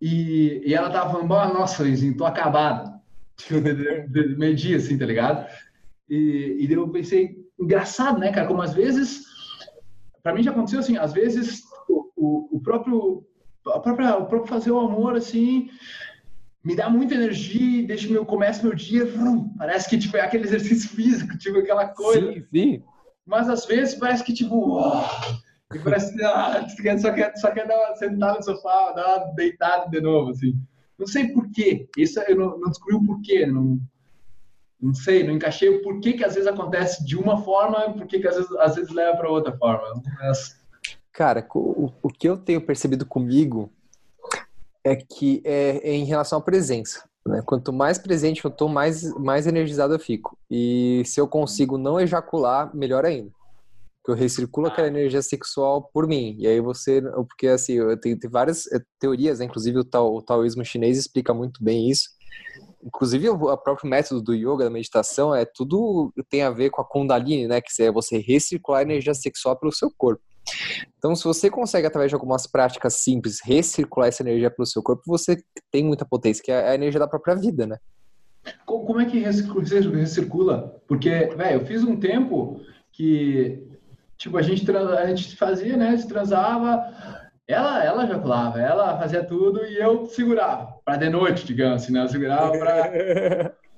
E, 0.00 0.62
e 0.64 0.74
ela 0.74 0.90
tava 0.90 1.10
falando, 1.10 1.54
nossa, 1.54 1.82
Luizinho, 1.82 2.16
tô 2.16 2.24
acabada. 2.24 2.98
Tipo, 3.36 3.60
meio 4.36 4.56
dia, 4.56 4.78
assim, 4.78 4.98
tá 4.98 5.06
ligado? 5.06 5.46
E, 6.08 6.56
e 6.58 6.66
daí 6.66 6.76
eu 6.76 6.88
pensei, 6.88 7.36
engraçado, 7.60 8.18
né, 8.18 8.32
cara? 8.32 8.48
Como 8.48 8.62
às 8.62 8.74
vezes, 8.74 9.24
para 10.22 10.34
mim 10.34 10.42
já 10.42 10.50
aconteceu 10.50 10.80
assim, 10.80 10.96
às 10.96 11.12
vezes 11.12 11.62
o, 11.88 12.10
o, 12.16 12.56
o 12.56 12.60
próprio. 12.60 13.24
A 13.66 13.80
própria, 13.80 14.16
o 14.16 14.26
próprio 14.26 14.48
fazer 14.48 14.70
o 14.70 14.80
amor, 14.80 15.14
assim, 15.14 15.68
me 16.64 16.74
dá 16.74 16.90
muita 16.90 17.14
energia, 17.14 17.86
deixa 17.86 18.08
meu 18.08 18.26
começa 18.26 18.62
meu 18.62 18.74
dia, 18.74 19.06
vrum, 19.06 19.48
parece 19.56 19.88
que 19.88 19.98
tipo 19.98 20.16
é 20.16 20.20
aquele 20.20 20.44
exercício 20.44 20.90
físico, 20.94 21.38
tipo 21.38 21.58
aquela 21.58 21.88
coisa. 21.88 22.32
Sim, 22.32 22.44
sim. 22.52 22.82
Mas 23.24 23.48
às 23.48 23.66
vezes 23.66 23.94
parece 23.94 24.24
que 24.24 24.32
tipo, 24.32 24.78
oh, 24.78 25.02
que 25.70 25.78
parece 25.78 26.14
que 26.14 26.22
ah, 26.24 26.66
só 26.98 27.12
quer 27.12 27.36
só 27.36 27.50
quer 27.50 27.66
dar 27.66 27.76
uma 27.76 27.96
sentada 27.96 28.38
no 28.38 28.42
sofá, 28.42 28.92
dar 28.92 29.18
uma 29.18 29.34
deitada 29.34 29.88
de 29.90 30.00
novo 30.00 30.30
assim. 30.30 30.54
Não 30.98 31.06
sei 31.06 31.28
por 31.28 31.48
quê. 31.50 31.88
Isso 31.96 32.18
eu 32.20 32.36
não, 32.36 32.58
não 32.58 32.70
descobri 32.70 32.96
o 32.96 33.04
porquê, 33.04 33.46
não 33.46 33.78
não 34.80 34.94
sei, 34.94 35.24
não 35.24 35.34
encaixei 35.34 35.68
o 35.68 35.82
porquê 35.82 36.12
que 36.12 36.24
às 36.24 36.34
vezes 36.34 36.48
acontece 36.48 37.04
de 37.04 37.16
uma 37.16 37.42
forma 37.42 37.86
e 37.86 37.94
porquê 37.94 38.20
que 38.20 38.28
às 38.28 38.36
vezes, 38.36 38.50
às 38.52 38.76
vezes 38.76 38.90
leva 38.92 39.16
para 39.16 39.30
outra 39.30 39.56
forma. 39.56 40.00
Mas... 40.20 40.56
Cara, 41.12 41.44
o, 41.52 41.90
o 42.00 42.08
que 42.08 42.28
eu 42.28 42.36
tenho 42.36 42.60
percebido 42.60 43.04
comigo 43.04 43.72
é 44.88 44.96
que 44.96 45.42
é, 45.44 45.80
é 45.90 45.94
em 45.94 46.04
relação 46.04 46.38
à 46.38 46.42
presença. 46.42 47.08
Né? 47.26 47.42
Quanto 47.44 47.72
mais 47.72 47.98
presente 47.98 48.44
eu 48.44 48.50
estou, 48.50 48.68
mais, 48.68 49.12
mais 49.14 49.46
energizado 49.46 49.94
eu 49.94 49.98
fico. 49.98 50.36
E 50.50 51.02
se 51.04 51.20
eu 51.20 51.28
consigo 51.28 51.76
não 51.76 52.00
ejacular, 52.00 52.74
melhor 52.74 53.04
ainda. 53.04 53.30
Que 54.04 54.10
eu 54.10 54.14
recirculo 54.14 54.68
aquela 54.68 54.88
energia 54.88 55.20
sexual 55.20 55.90
por 55.92 56.06
mim. 56.06 56.36
E 56.38 56.46
aí 56.46 56.60
você. 56.60 57.02
Porque 57.02 57.48
assim, 57.48 57.74
eu 57.74 58.00
tenho, 58.00 58.18
tenho 58.18 58.32
várias 58.32 58.66
eh, 58.72 58.80
teorias, 58.98 59.38
né? 59.38 59.44
inclusive 59.44 59.78
o, 59.78 59.84
tao, 59.84 60.16
o 60.16 60.22
taoísmo 60.22 60.64
chinês 60.64 60.96
explica 60.96 61.34
muito 61.34 61.62
bem 61.62 61.90
isso. 61.90 62.08
Inclusive 62.82 63.28
o 63.28 63.56
próprio 63.58 63.90
método 63.90 64.22
do 64.22 64.34
yoga, 64.34 64.64
da 64.64 64.70
meditação, 64.70 65.34
é 65.34 65.44
tudo 65.44 66.12
tem 66.30 66.42
a 66.42 66.50
ver 66.50 66.70
com 66.70 66.80
a 66.80 66.84
Kundalini, 66.84 67.46
né? 67.46 67.60
Que 67.60 67.82
é 67.82 67.90
você 67.90 68.18
recircular 68.18 68.80
a 68.80 68.84
energia 68.84 69.12
sexual 69.12 69.56
pelo 69.56 69.72
seu 69.72 69.92
corpo. 69.98 70.22
Então, 70.98 71.14
se 71.14 71.24
você 71.24 71.50
consegue, 71.50 71.86
através 71.86 72.10
de 72.10 72.14
algumas 72.14 72.46
práticas 72.46 72.94
simples, 72.94 73.40
recircular 73.42 74.08
essa 74.08 74.22
energia 74.22 74.50
pelo 74.50 74.66
seu 74.66 74.82
corpo, 74.82 75.02
você 75.06 75.42
tem 75.70 75.84
muita 75.84 76.04
potência, 76.04 76.42
que 76.42 76.50
é 76.50 76.70
a 76.70 76.74
energia 76.74 77.00
da 77.00 77.08
própria 77.08 77.34
vida, 77.34 77.66
né? 77.66 77.76
Como 78.64 79.00
é 79.00 79.04
que 79.04 79.18
recircula? 79.18 80.80
Porque, 80.86 81.10
velho, 81.10 81.60
eu 81.60 81.66
fiz 81.66 81.82
um 81.82 81.98
tempo 81.98 82.60
que, 82.92 83.66
tipo, 84.16 84.36
a 84.36 84.42
gente, 84.42 84.70
a 84.70 85.06
gente 85.06 85.36
fazia, 85.36 85.76
né? 85.76 85.96
Se 85.96 86.08
transava, 86.08 86.84
ela, 87.46 87.84
ela 87.84 88.04
ejaculava, 88.04 88.60
ela 88.60 88.98
fazia 88.98 89.24
tudo 89.24 89.64
e 89.64 89.76
eu 89.76 90.06
segurava, 90.06 90.74
para 90.84 90.96
de 90.96 91.08
noite, 91.08 91.46
digamos 91.46 91.82
assim, 91.82 91.92
né? 91.92 92.02
Eu 92.02 92.08
segurava 92.08 92.52
para 92.52 93.54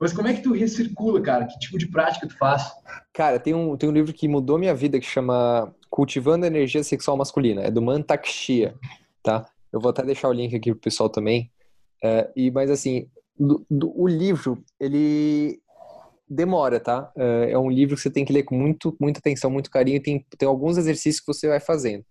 Mas 0.00 0.14
como 0.14 0.28
é 0.28 0.32
que 0.32 0.42
tu 0.42 0.54
recircula, 0.54 1.20
cara? 1.20 1.44
Que 1.44 1.58
tipo 1.58 1.76
de 1.76 1.86
prática 1.86 2.26
tu 2.26 2.36
faz? 2.38 2.72
Cara, 3.12 3.38
tem 3.38 3.52
um, 3.52 3.76
tem 3.76 3.86
um 3.86 3.92
livro 3.92 4.14
que 4.14 4.26
mudou 4.26 4.58
minha 4.58 4.74
vida 4.74 4.98
que 4.98 5.04
chama 5.04 5.74
Cultivando 5.90 6.44
a 6.44 6.48
Energia 6.48 6.82
Sexual 6.82 7.16
Masculina. 7.16 7.62
É 7.62 7.70
do 7.70 7.82
Mantak 7.82 8.28
Shia, 8.28 8.74
tá? 9.22 9.46
Eu 9.72 9.80
vou 9.80 9.90
até 9.90 10.02
deixar 10.02 10.28
o 10.28 10.32
link 10.32 10.54
aqui 10.54 10.70
pro 10.70 10.80
pessoal 10.80 11.10
também. 11.10 11.50
É, 12.02 12.30
e, 12.34 12.50
mas 12.50 12.70
assim, 12.70 13.08
do, 13.38 13.64
do, 13.70 13.92
o 14.00 14.06
livro, 14.06 14.64
ele 14.78 15.60
demora, 16.28 16.78
tá? 16.78 17.10
É, 17.16 17.50
é 17.52 17.58
um 17.58 17.70
livro 17.70 17.96
que 17.96 18.02
você 18.02 18.10
tem 18.10 18.24
que 18.24 18.32
ler 18.32 18.44
com 18.44 18.54
muito, 18.54 18.96
muita 19.00 19.18
atenção, 19.18 19.50
muito 19.50 19.70
carinho. 19.70 20.00
Tem, 20.00 20.24
tem 20.38 20.48
alguns 20.48 20.78
exercícios 20.78 21.20
que 21.20 21.26
você 21.26 21.48
vai 21.48 21.58
fazendo. 21.58 22.04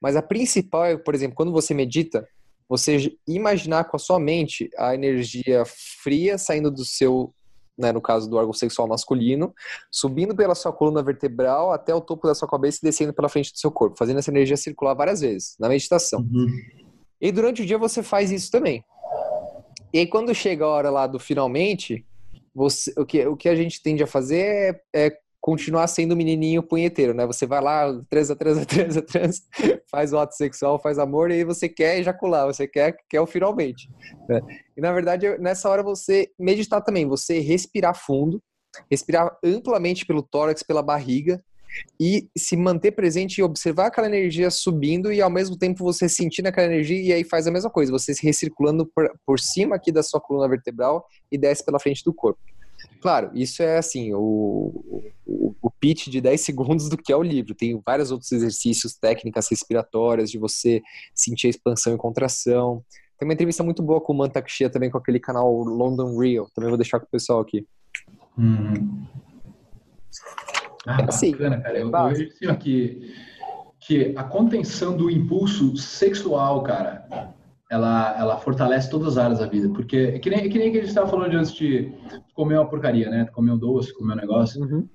Mas 0.00 0.14
a 0.14 0.22
principal 0.22 0.84
é, 0.84 0.96
por 0.96 1.14
exemplo, 1.14 1.36
quando 1.36 1.50
você 1.50 1.74
medita, 1.74 2.26
você 2.68 3.16
imaginar 3.26 3.84
com 3.84 3.96
a 3.96 4.00
sua 4.00 4.18
mente 4.20 4.70
a 4.78 4.94
energia 4.94 5.64
fria 6.02 6.38
saindo 6.38 6.70
do 6.70 6.84
seu, 6.84 7.34
né, 7.76 7.92
no 7.92 8.00
caso 8.00 8.28
do 8.28 8.36
órgão 8.36 8.52
sexual 8.52 8.88
masculino, 8.88 9.54
subindo 9.90 10.34
pela 10.34 10.54
sua 10.54 10.72
coluna 10.72 11.02
vertebral 11.02 11.72
até 11.72 11.94
o 11.94 12.00
topo 12.00 12.26
da 12.26 12.34
sua 12.34 12.48
cabeça 12.48 12.78
e 12.82 12.86
descendo 12.86 13.12
pela 13.12 13.28
frente 13.28 13.52
do 13.52 13.58
seu 13.58 13.70
corpo, 13.70 13.96
fazendo 13.98 14.18
essa 14.18 14.30
energia 14.30 14.56
circular 14.56 14.94
várias 14.94 15.20
vezes 15.20 15.56
na 15.58 15.68
meditação. 15.68 16.20
Uhum. 16.20 16.48
E 17.20 17.32
durante 17.32 17.62
o 17.62 17.66
dia 17.66 17.78
você 17.78 18.02
faz 18.02 18.30
isso 18.30 18.50
também. 18.50 18.84
E 19.92 19.98
aí 19.98 20.06
quando 20.06 20.34
chega 20.34 20.64
a 20.64 20.68
hora 20.68 20.90
lá 20.90 21.06
do 21.06 21.18
finalmente, 21.18 22.04
você, 22.54 22.92
o, 22.96 23.04
que, 23.04 23.26
o 23.26 23.36
que 23.36 23.48
a 23.48 23.54
gente 23.54 23.82
tende 23.82 24.02
a 24.02 24.06
fazer 24.06 24.80
é, 24.94 25.06
é 25.06 25.18
continuar 25.46 25.86
sendo 25.86 26.10
o 26.10 26.16
menininho 26.16 26.60
punheteiro, 26.60 27.14
né? 27.14 27.24
Você 27.24 27.46
vai 27.46 27.60
lá, 27.60 27.86
transa, 28.10 28.34
transa, 28.34 28.66
transa, 28.66 29.00
transa, 29.00 29.42
faz 29.88 30.12
o 30.12 30.18
ato 30.18 30.34
sexual, 30.34 30.76
faz 30.76 30.98
amor, 30.98 31.30
e 31.30 31.34
aí 31.34 31.44
você 31.44 31.68
quer 31.68 32.00
ejacular, 32.00 32.46
você 32.46 32.66
quer, 32.66 32.96
quer 33.08 33.20
o 33.20 33.26
finalmente. 33.28 33.88
Né? 34.28 34.40
E 34.76 34.80
na 34.80 34.92
verdade, 34.92 35.38
nessa 35.38 35.70
hora 35.70 35.84
você 35.84 36.28
meditar 36.36 36.82
também, 36.82 37.06
você 37.06 37.38
respirar 37.38 37.94
fundo, 37.94 38.42
respirar 38.90 39.38
amplamente 39.40 40.04
pelo 40.04 40.20
tórax, 40.20 40.64
pela 40.64 40.82
barriga, 40.82 41.40
e 42.00 42.28
se 42.36 42.56
manter 42.56 42.90
presente 42.90 43.38
e 43.38 43.42
observar 43.42 43.86
aquela 43.86 44.08
energia 44.08 44.50
subindo 44.50 45.12
e 45.12 45.20
ao 45.20 45.30
mesmo 45.30 45.56
tempo 45.56 45.84
você 45.84 46.08
sentindo 46.08 46.46
aquela 46.46 46.66
energia 46.66 47.00
e 47.00 47.12
aí 47.12 47.22
faz 47.22 47.46
a 47.46 47.52
mesma 47.52 47.70
coisa, 47.70 47.92
você 47.92 48.14
se 48.14 48.24
recirculando 48.24 48.84
por, 48.86 49.08
por 49.24 49.38
cima 49.38 49.76
aqui 49.76 49.92
da 49.92 50.02
sua 50.02 50.20
coluna 50.20 50.48
vertebral 50.48 51.04
e 51.30 51.38
desce 51.38 51.64
pela 51.64 51.78
frente 51.78 52.02
do 52.02 52.14
corpo. 52.14 52.40
Claro, 53.00 53.30
isso 53.34 53.62
é 53.62 53.78
assim, 53.78 54.12
o, 54.14 55.10
o, 55.26 55.54
o 55.62 55.70
pitch 55.70 56.08
de 56.08 56.20
10 56.20 56.40
segundos 56.42 56.88
do 56.88 56.96
que 56.96 57.12
é 57.12 57.16
o 57.16 57.22
livro. 57.22 57.54
Tem 57.54 57.80
vários 57.84 58.10
outros 58.10 58.32
exercícios, 58.32 58.94
técnicas 58.94 59.48
respiratórias, 59.48 60.30
de 60.30 60.38
você 60.38 60.82
sentir 61.14 61.48
a 61.48 61.50
expansão 61.50 61.94
e 61.94 61.98
contração. 61.98 62.84
Tem 63.18 63.26
uma 63.26 63.34
entrevista 63.34 63.62
muito 63.62 63.82
boa 63.82 64.00
com 64.00 64.12
o 64.12 64.16
Mantak 64.16 64.50
Shia 64.50 64.68
também, 64.68 64.90
com 64.90 64.98
aquele 64.98 65.18
canal 65.18 65.50
London 65.62 66.18
Real. 66.18 66.48
Também 66.54 66.68
vou 66.68 66.78
deixar 66.78 67.00
com 67.00 67.06
o 67.06 67.10
pessoal 67.10 67.40
aqui. 67.40 67.66
Hum. 68.38 69.06
Ah, 70.86 71.00
é 71.00 71.04
assim, 71.08 71.32
bacana, 71.32 71.60
cara. 71.60 71.78
Eu, 71.78 71.90
eu 71.90 72.08
vejo 72.08 72.28
assim, 72.28 72.58
que, 72.58 73.14
que 73.80 74.14
a 74.16 74.22
contenção 74.22 74.96
do 74.96 75.10
impulso 75.10 75.76
sexual, 75.76 76.62
cara, 76.62 77.34
ela, 77.70 78.16
ela 78.18 78.38
fortalece 78.38 78.90
todas 78.90 79.08
as 79.08 79.18
áreas 79.18 79.38
da 79.38 79.46
vida. 79.46 79.68
Porque 79.70 79.96
é 79.96 80.18
que 80.18 80.30
nem, 80.30 80.40
é 80.40 80.48
que 80.48 80.58
nem 80.58 80.70
que 80.70 80.78
a 80.78 80.80
gente 80.80 80.88
estava 80.88 81.08
falando 81.08 81.34
antes 81.34 81.52
de 81.52 81.92
comer 82.34 82.56
uma 82.56 82.68
porcaria, 82.68 83.10
né? 83.10 83.26
Comer 83.26 83.52
um 83.52 83.58
doce, 83.58 83.94
comer 83.94 84.14
um 84.14 84.16
negócio. 84.16 84.62
Uhum. 84.62 84.88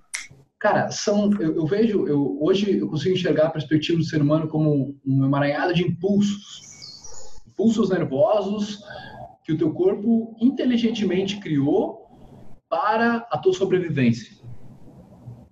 Cara, 0.60 0.92
são, 0.92 1.32
eu, 1.40 1.56
eu, 1.56 1.66
vejo, 1.66 2.08
eu, 2.08 2.38
hoje 2.40 2.78
eu 2.78 2.88
consigo 2.88 3.16
enxergar 3.16 3.48
a 3.48 3.52
perspectiva 3.52 3.98
do 3.98 4.04
ser 4.04 4.22
humano 4.22 4.48
como 4.48 4.96
um 5.06 5.26
emaranhado 5.26 5.74
de 5.74 5.84
impulsos. 5.84 6.62
Impulsos 7.48 7.90
nervosos 7.90 8.84
que 9.44 9.52
o 9.52 9.58
teu 9.58 9.74
corpo 9.74 10.36
inteligentemente 10.40 11.40
criou 11.40 12.08
para 12.70 13.28
a 13.30 13.38
tua 13.38 13.54
sobrevivência. 13.54 14.40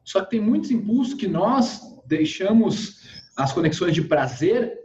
Só 0.03 0.21
que 0.21 0.29
tem 0.31 0.39
muitos 0.39 0.71
impulsos 0.71 1.13
que 1.13 1.27
nós 1.27 1.81
deixamos 2.05 2.99
as 3.35 3.51
conexões 3.51 3.93
de 3.93 4.01
prazer 4.01 4.78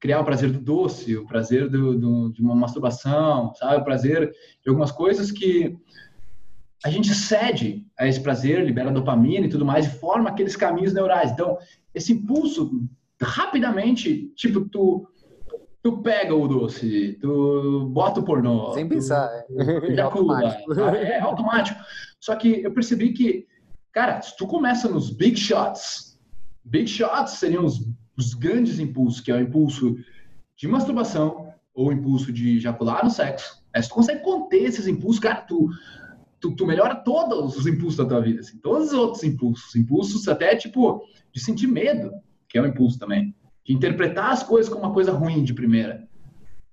criar 0.00 0.20
o 0.20 0.24
prazer 0.24 0.50
do 0.50 0.60
doce, 0.60 1.16
o 1.16 1.26
prazer 1.26 1.68
do, 1.68 1.98
do, 1.98 2.32
de 2.32 2.40
uma 2.40 2.54
masturbação, 2.54 3.52
sabe? 3.54 3.80
O 3.80 3.84
prazer 3.84 4.32
de 4.62 4.68
algumas 4.68 4.92
coisas 4.92 5.30
que 5.30 5.76
a 6.84 6.90
gente 6.90 7.12
cede 7.12 7.84
a 7.98 8.06
esse 8.06 8.20
prazer, 8.20 8.64
libera 8.64 8.90
dopamina 8.90 9.46
e 9.46 9.48
tudo 9.48 9.64
mais, 9.64 9.86
e 9.86 9.98
forma 9.98 10.30
aqueles 10.30 10.54
caminhos 10.54 10.92
neurais. 10.92 11.32
Então, 11.32 11.58
esse 11.92 12.12
impulso, 12.12 12.70
rapidamente, 13.20 14.32
tipo, 14.36 14.60
tu, 14.68 15.08
tu 15.82 16.00
pega 16.00 16.34
o 16.34 16.46
doce, 16.46 17.18
tu 17.20 17.88
bota 17.90 18.20
o 18.20 18.24
pornô. 18.24 18.72
Sem 18.74 18.88
pensar, 18.88 19.28
é. 19.50 19.94
é 19.94 20.00
automático. 20.00 20.72
É 20.80 21.20
automático. 21.20 21.80
Só 22.20 22.36
que 22.36 22.62
eu 22.62 22.72
percebi 22.72 23.12
que, 23.12 23.46
cara, 23.92 24.20
se 24.22 24.36
tu 24.36 24.46
começa 24.46 24.88
nos 24.88 25.10
big 25.10 25.36
shots, 25.36 26.16
big 26.64 26.86
shots 26.88 27.32
seriam 27.32 27.64
os 27.64 27.80
os 28.18 28.34
grandes 28.34 28.80
impulsos, 28.80 29.20
que 29.20 29.30
é 29.30 29.36
o 29.36 29.40
impulso 29.40 29.96
de 30.56 30.66
masturbação 30.66 31.54
ou 31.72 31.88
o 31.88 31.92
impulso 31.92 32.32
de 32.32 32.56
ejacular 32.56 33.04
no 33.04 33.10
sexo, 33.10 33.62
é, 33.72 33.80
se 33.80 33.88
tu 33.88 33.94
consegue 33.94 34.24
conter 34.24 34.64
esses 34.64 34.88
impulsos, 34.88 35.20
cara, 35.20 35.42
tu, 35.42 35.68
tu, 36.40 36.56
tu, 36.56 36.66
melhora 36.66 36.96
todos 36.96 37.56
os 37.56 37.66
impulsos 37.66 37.96
da 37.96 38.04
tua 38.04 38.20
vida, 38.20 38.40
assim, 38.40 38.58
todos 38.58 38.88
os 38.88 38.94
outros 38.94 39.22
impulsos, 39.22 39.76
impulsos 39.76 40.26
até, 40.26 40.56
tipo, 40.56 41.00
de 41.32 41.40
sentir 41.40 41.68
medo, 41.68 42.10
que 42.48 42.58
é 42.58 42.62
um 42.62 42.66
impulso 42.66 42.98
também, 42.98 43.32
de 43.64 43.72
interpretar 43.72 44.32
as 44.32 44.42
coisas 44.42 44.68
como 44.68 44.84
uma 44.84 44.92
coisa 44.92 45.12
ruim 45.12 45.44
de 45.44 45.54
primeira, 45.54 46.08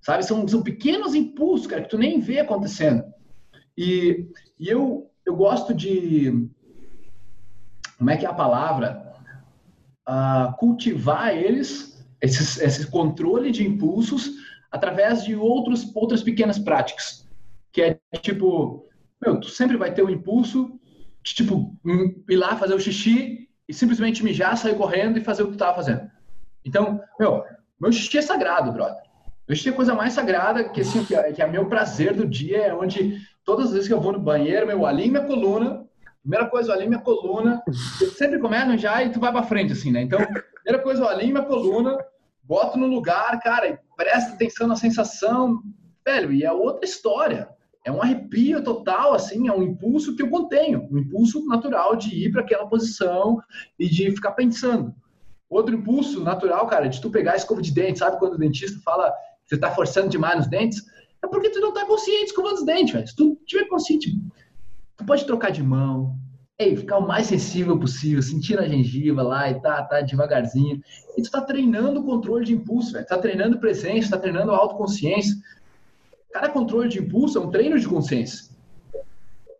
sabe? 0.00 0.24
São, 0.24 0.48
são 0.48 0.62
pequenos 0.62 1.14
impulsos, 1.14 1.68
cara, 1.68 1.82
que 1.82 1.90
tu 1.90 1.98
nem 1.98 2.18
vê 2.18 2.40
acontecendo. 2.40 3.04
E, 3.78 4.26
e 4.58 4.68
eu, 4.68 5.08
eu 5.24 5.36
gosto 5.36 5.72
de... 5.72 6.48
Como 7.98 8.10
é 8.10 8.16
que 8.16 8.26
é 8.26 8.28
a 8.28 8.34
palavra? 8.34 9.05
Uh, 10.08 10.56
cultivar 10.56 11.36
eles, 11.36 12.04
esses, 12.20 12.60
esse 12.60 12.90
controle 12.90 13.50
de 13.50 13.66
impulsos, 13.66 14.30
através 14.70 15.24
de 15.24 15.34
outros, 15.34 15.90
outras 15.94 16.22
pequenas 16.22 16.58
práticas. 16.58 17.26
Que 17.72 17.82
é 17.82 17.98
tipo, 18.18 18.88
meu, 19.24 19.40
tu 19.40 19.48
sempre 19.48 19.76
vai 19.76 19.92
ter 19.92 20.02
o 20.02 20.06
um 20.06 20.10
impulso 20.10 20.78
de, 21.22 21.34
tipo, 21.34 21.76
hum, 21.84 22.22
ir 22.28 22.36
lá 22.36 22.56
fazer 22.56 22.74
o 22.74 22.80
xixi 22.80 23.48
e 23.68 23.74
simplesmente 23.74 24.22
mijar, 24.22 24.56
sair 24.56 24.76
correndo 24.76 25.18
e 25.18 25.24
fazer 25.24 25.42
o 25.42 25.46
que 25.46 25.52
tu 25.52 25.58
tava 25.58 25.74
fazendo. 25.74 26.08
Então, 26.64 27.00
meu, 27.18 27.44
meu 27.80 27.92
xixi 27.92 28.18
é 28.18 28.22
sagrado, 28.22 28.72
brother. 28.72 29.02
Meu 29.48 29.56
xixi 29.56 29.68
é 29.68 29.72
a 29.72 29.76
coisa 29.76 29.94
mais 29.94 30.12
sagrada, 30.12 30.68
que, 30.68 30.80
assim, 30.80 31.04
que, 31.04 31.14
é, 31.14 31.32
que 31.32 31.42
é 31.42 31.46
meu 31.46 31.68
prazer 31.68 32.14
do 32.14 32.26
dia, 32.26 32.58
é 32.58 32.74
onde 32.74 33.20
todas 33.44 33.66
as 33.66 33.72
vezes 33.72 33.88
que 33.88 33.94
eu 33.94 34.00
vou 34.00 34.12
no 34.12 34.18
banheiro, 34.18 34.66
meu, 34.66 34.86
alinho 34.86 35.12
minha 35.12 35.24
coluna, 35.24 35.86
Primeira 36.26 36.50
coisa, 36.50 36.70
eu 36.70 36.74
alinho 36.74 36.88
minha 36.90 37.00
coluna. 37.00 37.62
Eu 38.00 38.10
sempre 38.10 38.40
começo 38.40 38.76
já 38.78 39.00
e 39.00 39.10
tu 39.10 39.20
vai 39.20 39.30
pra 39.30 39.44
frente, 39.44 39.72
assim, 39.72 39.92
né? 39.92 40.02
Então, 40.02 40.18
primeira 40.64 40.82
coisa, 40.82 41.02
eu 41.02 41.08
alinho 41.08 41.34
minha 41.34 41.44
coluna, 41.44 41.96
boto 42.42 42.76
no 42.76 42.88
lugar, 42.88 43.38
cara, 43.38 43.68
e 43.68 43.78
presta 43.96 44.32
atenção 44.32 44.66
na 44.66 44.74
sensação. 44.74 45.62
Velho, 46.04 46.32
e 46.32 46.42
é 46.42 46.50
outra 46.50 46.84
história. 46.84 47.48
É 47.84 47.92
um 47.92 48.02
arrepio 48.02 48.60
total, 48.64 49.14
assim, 49.14 49.46
é 49.46 49.52
um 49.52 49.62
impulso 49.62 50.16
que 50.16 50.22
eu 50.24 50.28
contenho. 50.28 50.88
Um 50.90 50.98
impulso 50.98 51.46
natural 51.46 51.94
de 51.94 52.12
ir 52.12 52.32
para 52.32 52.40
aquela 52.40 52.66
posição 52.66 53.40
e 53.78 53.88
de 53.88 54.10
ficar 54.10 54.32
pensando. 54.32 54.92
Outro 55.48 55.76
impulso 55.76 56.24
natural, 56.24 56.66
cara, 56.66 56.88
de 56.88 57.00
tu 57.00 57.08
pegar 57.08 57.34
a 57.34 57.36
escova 57.36 57.62
de 57.62 57.72
dente, 57.72 58.00
sabe 58.00 58.18
quando 58.18 58.34
o 58.34 58.38
dentista 58.38 58.80
fala 58.84 59.12
que 59.44 59.50
você 59.50 59.58
tá 59.58 59.70
forçando 59.70 60.08
demais 60.08 60.38
nos 60.38 60.48
dentes? 60.48 60.82
É 61.22 61.28
porque 61.28 61.50
tu 61.50 61.60
não 61.60 61.72
tá 61.72 61.86
consciente 61.86 62.24
escovando 62.24 62.56
os 62.56 62.64
dentes, 62.64 62.92
velho. 62.92 63.06
Se 63.06 63.14
tu 63.14 63.40
tiver 63.46 63.66
consciente, 63.68 64.10
Tu 64.96 65.04
pode 65.04 65.26
trocar 65.26 65.50
de 65.50 65.62
mão, 65.62 66.16
ei, 66.58 66.74
ficar 66.74 66.98
o 66.98 67.06
mais 67.06 67.26
sensível 67.26 67.78
possível, 67.78 68.22
sentir 68.22 68.58
a 68.58 68.66
gengiva 68.66 69.22
lá 69.22 69.50
e 69.50 69.60
tá, 69.60 69.82
tá 69.82 70.00
devagarzinho. 70.00 70.80
E 71.16 71.22
tu 71.22 71.30
tá 71.30 71.40
treinando 71.40 72.00
o 72.00 72.04
controle 72.04 72.46
de 72.46 72.54
impulso, 72.54 72.92
velho. 72.92 73.06
Tá 73.06 73.18
treinando 73.18 73.58
presença, 73.58 74.10
tá 74.10 74.18
treinando 74.18 74.52
autoconsciência. 74.52 75.36
Cada 76.32 76.48
controle 76.48 76.88
de 76.88 76.98
impulso 76.98 77.38
é 77.38 77.40
um 77.40 77.50
treino 77.50 77.78
de 77.78 77.86
consciência. 77.86 78.54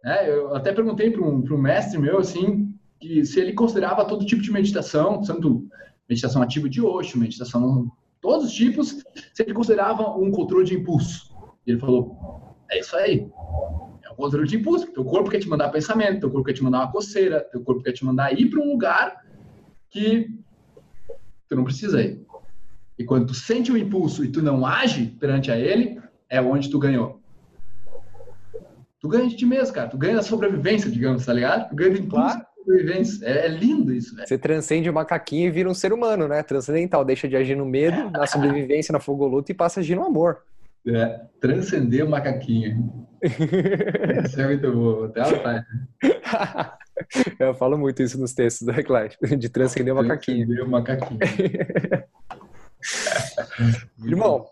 É, 0.05 0.30
eu 0.30 0.55
até 0.55 0.72
perguntei 0.72 1.11
para 1.11 1.22
um, 1.22 1.45
um 1.45 1.59
mestre 1.59 1.99
meu, 1.99 2.18
assim, 2.18 2.74
que 2.99 3.24
se 3.24 3.41
ele 3.41 3.53
considerava 3.53 4.05
todo 4.05 4.24
tipo 4.24 4.41
de 4.41 4.53
meditação, 4.53 5.20
tanto 5.20 5.66
meditação 6.09 6.41
ativa 6.41 6.68
de 6.68 6.80
Osho, 6.80 7.18
meditação 7.18 7.91
todos 8.20 8.47
os 8.47 8.53
tipos, 8.53 9.05
se 9.34 9.43
ele 9.43 9.53
considerava 9.53 10.16
um 10.16 10.30
controle 10.30 10.64
de 10.64 10.74
impulso. 10.74 11.34
Ele 11.66 11.78
falou, 11.78 12.16
é 12.70 12.78
isso 12.78 12.97
aí 12.97 13.28
controle 14.17 14.49
de 14.49 14.57
impulso. 14.57 14.93
Teu 14.93 15.05
corpo 15.05 15.31
quer 15.31 15.39
te 15.39 15.49
mandar 15.49 15.69
pensamento, 15.69 16.21
teu 16.21 16.31
corpo 16.31 16.47
quer 16.47 16.55
te 16.55 16.62
mandar 16.62 16.79
uma 16.79 16.93
coceira, 16.93 17.41
teu 17.41 17.62
corpo 17.62 17.83
quer 17.83 17.93
te 17.93 18.05
mandar 18.05 18.33
ir 18.33 18.51
para 18.51 18.61
um 18.61 18.73
lugar 18.73 19.25
que 19.91 20.29
tu 21.49 21.57
não 21.57 21.64
precisa 21.64 22.03
ir. 22.03 22.27
E 22.99 23.05
quando 23.05 23.27
tu 23.27 23.35
sente 23.35 23.71
o 23.71 23.77
impulso 23.77 24.25
e 24.25 24.29
tu 24.29 24.43
não 24.43 24.64
age 24.64 25.07
perante 25.21 25.51
a 25.51 25.59
ele, 25.59 26.01
é 26.29 26.41
onde 26.41 26.71
tu 26.71 26.79
ganhou. 26.79 27.21
Tu 29.01 29.09
ganha 29.09 29.29
de 29.29 29.37
ti 29.37 29.45
mesmo, 29.45 29.75
cara. 29.75 29.89
Tu 29.89 29.99
ganha 29.99 30.17
da 30.17 30.23
sobrevivência, 30.23 30.91
digamos, 30.91 31.25
tá 31.25 31.33
ligado? 31.33 31.69
Tu 31.69 31.77
ganha 31.77 31.91
de 31.91 32.01
impulso 32.01 32.27
claro. 32.27 32.47
sobrevivência. 32.57 33.27
É, 33.27 33.47
é, 33.47 33.49
lindo 33.49 33.93
isso, 33.93 34.17
velho. 34.17 34.27
Você 34.27 34.39
transcende 34.39 34.89
o 34.89 34.95
macaquinho 34.95 35.47
e 35.47 35.51
vira 35.51 35.69
um 35.69 35.75
ser 35.75 35.93
humano, 35.93 36.27
né? 36.27 36.43
Transcendental. 36.43 37.05
Deixa 37.05 37.29
de 37.29 37.37
agir 37.37 37.57
no 37.57 37.67
medo, 37.67 38.11
na 38.11 38.27
sobrevivência, 38.27 38.93
na 38.93 38.99
fogoluta 38.99 39.53
e 39.53 39.55
passa 39.55 39.81
a 39.81 39.83
agir 39.83 39.95
no 39.95 40.05
amor. 40.05 40.43
É, 40.87 41.21
transcender 41.41 42.05
o 42.05 42.09
macaquinho. 42.09 43.05
Isso 44.25 44.41
é 44.41 44.47
muito 44.47 44.73
bom, 44.73 45.05
até 45.05 45.21
ela 45.21 45.67
Eu 47.39 47.55
falo 47.55 47.77
muito 47.77 48.03
isso 48.03 48.19
nos 48.19 48.33
textos 48.33 48.67
do 48.67 48.73
Reclash, 48.73 49.19
de 49.39 49.51
transcender 49.51 49.93
o 49.93 49.97
macaquinho. 49.97 50.47
Transcender 50.47 50.64
o 50.64 50.71
macaquinho. 50.71 51.21
Irmão, 54.05 54.47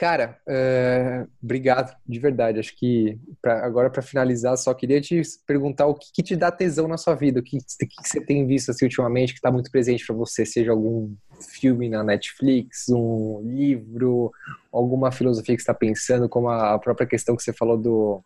cara, 0.00 0.38
uh, 0.48 1.30
obrigado, 1.42 1.94
de 2.08 2.18
verdade. 2.18 2.58
Acho 2.58 2.74
que 2.74 3.18
pra, 3.42 3.62
agora 3.66 3.90
para 3.90 4.00
finalizar, 4.00 4.56
só 4.56 4.72
queria 4.72 4.98
te 4.98 5.20
perguntar 5.46 5.86
o 5.88 5.94
que, 5.94 6.06
que, 6.10 6.22
te 6.22 6.34
dá 6.34 6.50
tesão 6.50 6.88
na 6.88 6.96
sua 6.96 7.14
vida, 7.14 7.40
o 7.40 7.42
que, 7.42 7.58
que, 7.58 7.86
que 7.86 8.08
você 8.08 8.18
tem 8.18 8.46
visto 8.46 8.70
assim, 8.70 8.86
ultimamente 8.86 9.34
que 9.34 9.38
está 9.38 9.52
muito 9.52 9.70
presente 9.70 10.06
para 10.06 10.16
você, 10.16 10.46
seja 10.46 10.70
algum 10.70 11.14
filme 11.60 11.90
na 11.90 12.02
Netflix, 12.02 12.88
um 12.88 13.42
livro, 13.44 14.32
alguma 14.72 15.12
filosofia 15.12 15.54
que 15.54 15.60
está 15.60 15.74
pensando, 15.74 16.30
como 16.30 16.48
a 16.48 16.78
própria 16.78 17.06
questão 17.06 17.36
que 17.36 17.42
você 17.42 17.52
falou 17.52 17.76
do 17.76 18.24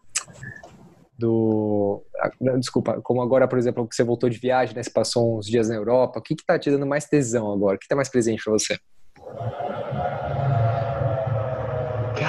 do 1.19 2.05
desculpa, 2.61 3.01
como 3.03 3.21
agora, 3.21 3.49
por 3.49 3.59
exemplo, 3.59 3.87
que 3.89 3.97
você 3.97 4.05
voltou 4.05 4.31
de 4.31 4.39
viagem, 4.39 4.77
né? 4.77 4.83
Você 4.83 4.91
passou 4.91 5.39
uns 5.39 5.47
dias 5.47 5.69
na 5.69 5.75
Europa. 5.75 6.19
O 6.19 6.23
que 6.23 6.35
está 6.35 6.57
te 6.57 6.71
dando 6.71 6.87
mais 6.87 7.07
tesão 7.07 7.53
agora? 7.53 7.77
O 7.77 7.79
que 7.79 7.85
está 7.85 7.95
mais 7.97 8.09
presente 8.09 8.43
para 8.45 8.53
você? 8.53 8.79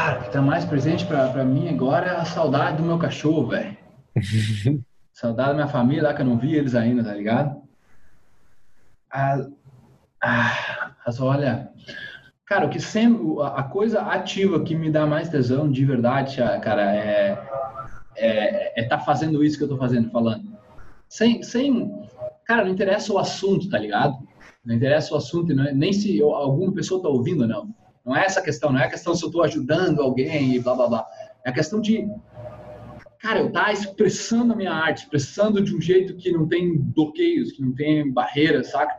Cara, 0.06 0.20
o 0.20 0.22
que 0.22 0.28
está 0.28 0.40
mais 0.40 0.64
presente 0.64 1.04
para 1.04 1.44
mim 1.44 1.68
agora 1.68 2.06
é 2.06 2.16
a 2.16 2.26
saudade 2.26 2.78
do 2.78 2.84
meu 2.84 3.00
cachorro, 3.00 3.48
velho. 3.48 3.76
saudade 5.12 5.50
da 5.50 5.56
minha 5.56 5.68
família 5.68 6.04
lá 6.04 6.14
que 6.14 6.22
eu 6.22 6.26
não 6.28 6.38
vi 6.38 6.54
eles 6.54 6.76
ainda, 6.76 7.04
tá 7.04 7.12
ligado? 7.12 7.60
A, 9.12 9.48
ah, 10.22 10.92
mas 11.04 11.20
olha, 11.20 11.72
cara, 12.46 12.68
o 12.68 12.70
que 12.70 12.80
sempre, 12.80 13.26
a 13.42 13.64
coisa 13.64 14.02
ativa 14.02 14.64
que 14.64 14.76
me 14.76 14.92
dá 14.92 15.08
mais 15.08 15.28
tesão 15.28 15.72
de 15.72 15.84
verdade, 15.84 16.38
cara, 16.62 16.84
é 16.96 17.44
é, 18.16 18.80
é 18.80 18.84
tá 18.84 19.00
fazendo 19.00 19.44
isso 19.44 19.58
que 19.58 19.64
eu 19.64 19.70
tô 19.70 19.78
fazendo, 19.78 20.12
falando. 20.12 20.56
Sem, 21.10 21.42
sem, 21.42 21.92
cara, 22.46 22.64
não 22.64 22.72
interessa 22.72 23.12
o 23.12 23.18
assunto, 23.18 23.72
tá 23.72 23.80
ligado? 23.80 24.16
Não 24.64 24.76
interessa 24.76 25.16
o 25.16 25.18
assunto, 25.18 25.52
não 25.56 25.66
é, 25.66 25.74
nem 25.74 25.92
se 25.92 26.16
eu, 26.16 26.30
alguma 26.30 26.72
pessoa 26.72 27.02
tá 27.02 27.10
ouvindo 27.10 27.42
ou 27.42 27.48
não. 27.48 27.85
Não 28.06 28.16
é 28.16 28.26
essa 28.26 28.40
a 28.40 28.44
questão, 28.44 28.72
não 28.72 28.80
é 28.80 28.86
a 28.86 28.90
questão 28.90 29.16
se 29.16 29.24
eu 29.24 29.32
tô 29.32 29.42
ajudando 29.42 30.02
alguém 30.02 30.54
e 30.56 30.60
blá 30.60 30.76
blá 30.76 30.88
blá. 30.88 31.08
É 31.44 31.50
a 31.50 31.54
questão 31.54 31.82
de, 31.82 32.08
cara, 33.20 33.40
eu 33.40 33.52
tá 33.52 33.72
expressando 33.72 34.54
a 34.54 34.56
minha 34.56 34.72
arte, 34.72 35.04
expressando 35.04 35.62
de 35.62 35.76
um 35.76 35.82
jeito 35.82 36.16
que 36.16 36.32
não 36.32 36.48
tem 36.48 36.78
bloqueios, 36.78 37.52
que 37.52 37.62
não 37.62 37.74
tem 37.74 38.12
barreiras, 38.12 38.72
saca? 38.72 38.94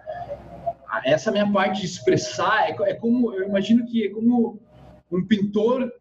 essa 1.04 1.30
minha 1.30 1.50
parte 1.50 1.80
de 1.80 1.86
expressar 1.86 2.70
é, 2.70 2.76
é, 2.90 2.94
como, 2.94 3.32
eu 3.32 3.48
imagino 3.48 3.84
que 3.86 4.06
é 4.06 4.10
como 4.10 4.60
um 5.10 5.24
pintor 5.24 5.92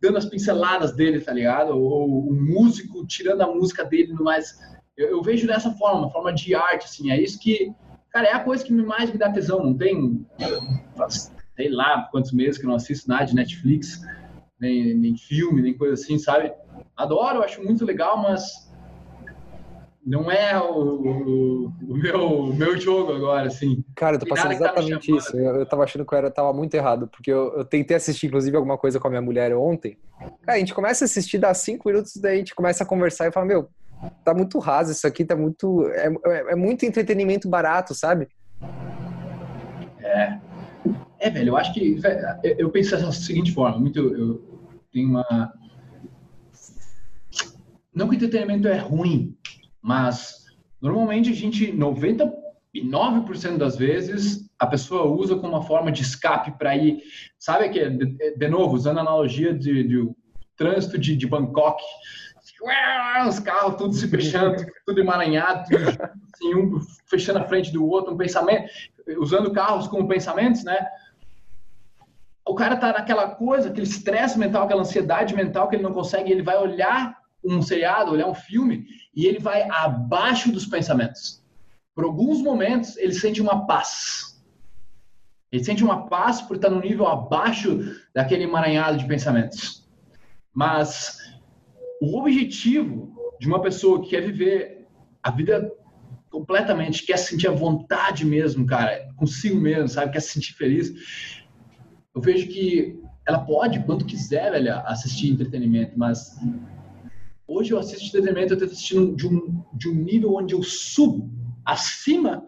dando 0.00 0.18
as 0.18 0.24
pinceladas 0.24 0.92
dele, 0.92 1.20
tá 1.20 1.32
ligado? 1.32 1.78
Ou 1.78 2.30
um 2.30 2.42
músico 2.42 3.06
tirando 3.06 3.42
a 3.42 3.46
música 3.46 3.84
dele 3.84 4.12
no 4.12 4.24
mais. 4.24 4.58
Eu, 4.96 5.08
eu, 5.08 5.22
vejo 5.22 5.46
dessa 5.46 5.70
forma, 5.72 6.00
uma 6.00 6.10
forma 6.10 6.32
de 6.32 6.54
arte, 6.54 6.86
assim. 6.86 7.10
É 7.10 7.20
isso 7.20 7.38
que, 7.38 7.72
cara, 8.10 8.28
é 8.28 8.32
a 8.32 8.40
coisa 8.40 8.64
que 8.64 8.72
mais 8.72 9.10
me 9.10 9.18
dá 9.18 9.30
tesão. 9.30 9.62
Não 9.62 9.76
tem, 9.76 10.26
sei 11.60 11.68
lá, 11.68 12.08
quantos 12.10 12.32
meses 12.32 12.56
que 12.56 12.64
eu 12.64 12.68
não 12.68 12.76
assisto 12.76 13.06
nada 13.06 13.26
de 13.26 13.34
Netflix, 13.34 14.00
nem, 14.58 14.94
nem 14.94 15.14
filme, 15.14 15.60
nem 15.60 15.76
coisa 15.76 15.92
assim, 15.92 16.18
sabe? 16.18 16.50
Adoro, 16.96 17.42
acho 17.42 17.62
muito 17.62 17.84
legal, 17.84 18.16
mas 18.16 18.70
não 20.04 20.32
é 20.32 20.58
o, 20.58 20.72
o, 20.72 21.66
o, 21.66 21.96
meu, 21.96 22.28
o 22.44 22.54
meu 22.54 22.78
jogo 22.78 23.12
agora, 23.12 23.46
assim. 23.46 23.84
Cara, 23.94 24.16
eu 24.16 24.20
tô 24.20 24.26
passando 24.26 24.52
exatamente 24.52 25.14
isso. 25.14 25.36
Eu, 25.36 25.56
eu 25.56 25.66
tava 25.66 25.84
achando 25.84 26.06
que 26.06 26.14
eu 26.14 26.18
era, 26.18 26.30
tava 26.30 26.50
muito 26.54 26.72
errado, 26.72 27.06
porque 27.08 27.30
eu, 27.30 27.52
eu, 27.58 27.64
tentei 27.64 27.94
assistir, 27.94 28.28
inclusive, 28.28 28.56
alguma 28.56 28.78
coisa 28.78 28.98
com 28.98 29.08
a 29.08 29.10
minha 29.10 29.22
mulher 29.22 29.54
ontem. 29.54 29.98
Cara, 30.42 30.56
a 30.56 30.58
gente 30.58 30.72
começa 30.72 31.04
a 31.04 31.06
assistir, 31.06 31.36
dá 31.36 31.52
cinco 31.52 31.90
minutos, 31.90 32.16
daí 32.16 32.36
a 32.36 32.38
gente 32.38 32.54
começa 32.54 32.84
a 32.84 32.86
conversar 32.86 33.28
e 33.28 33.32
fala, 33.32 33.44
meu, 33.44 33.68
tá 34.24 34.32
muito 34.32 34.58
raso 34.58 34.92
isso 34.92 35.06
aqui, 35.06 35.26
tá 35.26 35.36
muito. 35.36 35.86
É, 35.88 36.06
é, 36.08 36.52
é 36.52 36.56
muito 36.56 36.86
entretenimento 36.86 37.50
barato, 37.50 37.94
sabe? 37.94 38.28
É. 40.02 40.49
É, 41.20 41.28
velho, 41.28 41.50
eu 41.50 41.56
acho 41.56 41.72
que. 41.74 42.00
Eu 42.58 42.70
penso 42.70 42.96
da 42.96 43.12
seguinte 43.12 43.52
forma: 43.52 43.78
muito. 43.78 43.98
Eu 43.98 44.42
tenho 44.90 45.10
uma. 45.10 45.52
Não 47.94 48.08
que 48.08 48.14
o 48.14 48.16
entretenimento 48.16 48.66
é 48.66 48.78
ruim, 48.78 49.36
mas 49.82 50.46
normalmente 50.80 51.30
a 51.30 51.34
gente, 51.34 51.72
99% 51.72 53.58
das 53.58 53.76
vezes, 53.76 54.48
a 54.58 54.66
pessoa 54.66 55.04
usa 55.04 55.36
como 55.36 55.54
uma 55.54 55.62
forma 55.62 55.92
de 55.92 56.02
escape 56.02 56.56
para 56.56 56.74
ir. 56.74 57.02
Sabe 57.38 57.68
que, 57.68 57.90
de, 57.90 58.36
de, 58.36 58.48
novo, 58.48 58.74
usando 58.74 58.98
a 58.98 59.00
analogia 59.02 59.52
de, 59.52 59.82
de 59.86 60.10
trânsito 60.56 60.96
de, 60.96 61.16
de 61.16 61.26
Bangkok, 61.26 61.82
os 63.28 63.40
carros 63.40 63.76
tudo 63.76 63.92
se 63.92 64.08
fechando, 64.08 64.64
tudo 64.86 65.00
emaranhado, 65.00 65.68
tudo, 65.68 65.88
assim, 65.88 66.54
um 66.54 66.78
fechando 67.06 67.40
a 67.40 67.44
frente 67.44 67.72
do 67.72 67.86
outro, 67.86 68.14
um 68.14 68.16
pensamento, 68.16 68.70
usando 69.18 69.52
carros 69.52 69.88
como 69.88 70.08
pensamentos, 70.08 70.64
né? 70.64 70.86
O 72.46 72.54
cara 72.54 72.76
tá 72.76 72.92
naquela 72.92 73.28
coisa, 73.28 73.68
aquele 73.68 73.86
estresse 73.86 74.38
mental, 74.38 74.64
aquela 74.64 74.82
ansiedade 74.82 75.34
mental 75.34 75.68
que 75.68 75.76
ele 75.76 75.82
não 75.82 75.92
consegue, 75.92 76.32
ele 76.32 76.42
vai 76.42 76.56
olhar 76.56 77.16
um 77.44 77.62
seriado, 77.62 78.12
olhar 78.12 78.26
um 78.26 78.34
filme 78.34 78.86
e 79.14 79.26
ele 79.26 79.38
vai 79.38 79.62
abaixo 79.70 80.52
dos 80.52 80.66
pensamentos. 80.66 81.44
Por 81.94 82.04
alguns 82.04 82.40
momentos 82.40 82.96
ele 82.96 83.12
sente 83.12 83.40
uma 83.40 83.66
paz. 83.66 84.40
Ele 85.52 85.64
sente 85.64 85.82
uma 85.82 86.08
paz 86.08 86.40
por 86.40 86.56
estar 86.56 86.70
no 86.70 86.80
nível 86.80 87.06
abaixo 87.06 87.80
daquele 88.14 88.44
emaranhado 88.44 88.98
de 88.98 89.06
pensamentos. 89.06 89.88
Mas 90.54 91.18
o 92.00 92.18
objetivo 92.18 93.14
de 93.38 93.46
uma 93.46 93.60
pessoa 93.60 94.02
que 94.02 94.10
quer 94.10 94.20
viver 94.20 94.86
a 95.22 95.30
vida 95.30 95.70
completamente, 96.30 97.04
quer 97.04 97.16
sentir 97.16 97.48
a 97.48 97.52
vontade 97.52 98.24
mesmo, 98.24 98.64
cara, 98.64 99.08
consigo 99.16 99.60
mesmo, 99.60 99.88
sabe, 99.88 100.12
quer 100.12 100.20
se 100.20 100.32
sentir 100.32 100.54
feliz, 100.54 100.92
eu 102.14 102.20
vejo 102.20 102.48
que 102.48 103.00
ela 103.26 103.40
pode, 103.40 103.82
quando 103.84 104.04
quiser, 104.04 104.50
velho, 104.50 104.74
assistir 104.86 105.30
entretenimento, 105.30 105.98
mas 105.98 106.36
hoje 107.46 107.72
eu 107.72 107.78
assisto 107.78 108.06
entretenimento, 108.06 108.52
eu 108.52 108.56
estou 108.56 108.66
assistindo 108.66 109.14
de 109.14 109.26
um, 109.26 109.64
de 109.72 109.88
um 109.88 109.94
nível 109.94 110.34
onde 110.34 110.54
eu 110.54 110.62
subo 110.62 111.30
acima 111.64 112.44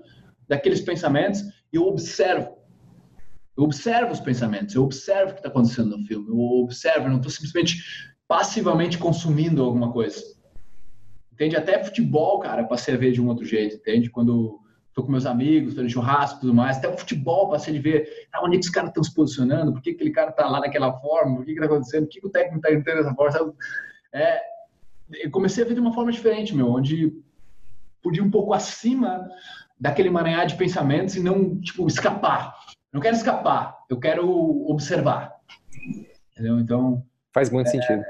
daqueles 0.49 0.81
pensamentos 0.81 1.43
e 1.73 1.77
eu 1.77 1.87
observo. 1.87 2.57
Eu 3.57 3.65
observo 3.65 4.13
os 4.13 4.21
pensamentos, 4.21 4.75
eu 4.75 4.83
observo 4.83 5.31
o 5.31 5.35
que 5.35 5.41
está 5.41 5.49
acontecendo 5.49 5.97
no 5.97 6.07
filme, 6.07 6.29
eu 6.29 6.39
observo, 6.39 7.07
eu 7.07 7.11
não 7.11 7.19
estou 7.19 7.31
simplesmente 7.31 7.83
passivamente 8.27 8.97
consumindo 8.97 9.63
alguma 9.63 9.93
coisa. 9.93 10.21
Entende? 11.33 11.57
Até 11.57 11.83
futebol, 11.83 12.39
cara, 12.41 12.65
passei 12.65 12.95
a 12.95 12.99
ver 12.99 13.13
de 13.13 13.21
um 13.21 13.29
outro 13.29 13.45
jeito, 13.45 13.77
entende? 13.77 14.11
Quando 14.11 14.62
tô 14.95 15.03
com 15.03 15.11
meus 15.11 15.27
amigos, 15.27 15.75
fazendo 15.75 15.91
churrasco 15.91 16.39
e 16.39 16.41
tudo 16.41 16.55
mais, 16.55 16.77
até 16.77 16.89
o 16.89 16.97
futebol 16.97 17.49
passei 17.49 17.73
de 17.73 17.81
ver 17.81 18.09
ah, 18.33 18.45
onde 18.45 18.57
é 18.57 18.61
que 18.61 18.67
os 18.67 18.71
caras 18.71 18.91
estão 18.91 19.03
se 19.03 19.15
posicionando, 19.15 19.73
por 19.73 19.83
que 19.83 19.91
aquele 19.91 20.11
cara 20.11 20.33
tá 20.33 20.49
lá 20.49 20.61
naquela 20.61 20.93
forma, 20.99 21.41
o 21.41 21.45
que 21.45 21.55
que 21.55 21.61
tá 21.61 21.67
acontecendo, 21.67 22.05
por 22.05 22.11
que, 22.11 22.21
que 22.21 22.27
o 22.27 22.31
técnico 22.31 22.61
tá 22.61 22.73
entrando 22.73 22.99
dessa 22.99 23.15
forma, 23.15 23.55
É, 24.13 24.41
eu 25.23 25.31
comecei 25.31 25.65
a 25.65 25.67
ver 25.67 25.75
de 25.75 25.81
uma 25.81 25.95
forma 25.95 26.13
diferente, 26.13 26.55
meu, 26.55 26.69
onde 26.69 27.13
podia 28.03 28.23
um 28.23 28.31
pouco 28.31 28.53
acima 28.53 29.29
daquele 29.81 30.09
emaranhado 30.09 30.49
de 30.49 30.57
pensamentos 30.57 31.17
e 31.17 31.23
não, 31.23 31.59
tipo, 31.61 31.87
escapar. 31.87 32.55
Não 32.93 33.01
quero 33.01 33.17
escapar, 33.17 33.79
eu 33.89 33.99
quero 33.99 34.29
observar. 34.71 35.35
Entendeu? 36.33 36.61
Então... 36.61 37.05
Faz 37.33 37.49
muito 37.51 37.69
é, 37.69 37.71
sentido 37.71 38.03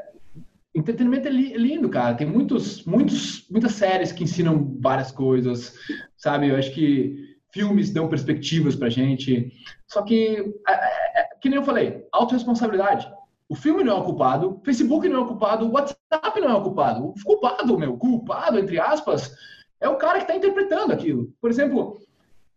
entretenimento 0.75 1.29
é 1.29 1.31
lindo, 1.31 1.89
cara. 1.89 2.15
Tem 2.15 2.27
muitos, 2.27 2.85
muitos, 2.85 3.47
muitas 3.51 3.73
séries 3.73 4.13
que 4.13 4.25
ensinam 4.25 4.77
várias 4.81 5.13
coisas, 5.13 5.75
sabe? 6.17 6.49
Eu 6.49 6.57
acho 6.57 6.73
que 6.73 7.37
filmes 7.53 7.91
dão 7.91 8.09
perspectivas 8.09 8.75
pra 8.75 8.89
gente. 8.89 9.53
Só 9.87 10.03
que, 10.03 10.55
é, 10.67 10.73
é, 10.73 11.21
é, 11.21 11.29
que 11.41 11.49
nem 11.49 11.59
eu 11.59 11.65
falei, 11.65 12.07
autorresponsabilidade. 12.11 13.11
O 13.49 13.55
filme 13.55 13.85
não 13.85 13.99
é 13.99 14.01
o 14.01 14.05
culpado, 14.05 14.61
Facebook 14.65 15.07
não 15.09 15.21
é 15.21 15.23
o 15.25 15.27
culpado, 15.27 15.71
WhatsApp 15.71 16.41
não 16.41 16.49
é 16.49 16.55
o 16.55 16.63
culpado. 16.63 17.05
O 17.05 17.15
culpado, 17.23 17.79
meu, 17.79 17.99
culpado, 17.99 18.59
entre 18.59 18.81
aspas, 18.81 19.35
é 19.79 19.89
o 19.89 19.97
cara 19.97 20.19
que 20.19 20.25
está 20.25 20.35
interpretando 20.35 20.93
aquilo. 20.93 21.35
Por 21.39 21.51
exemplo, 21.51 22.01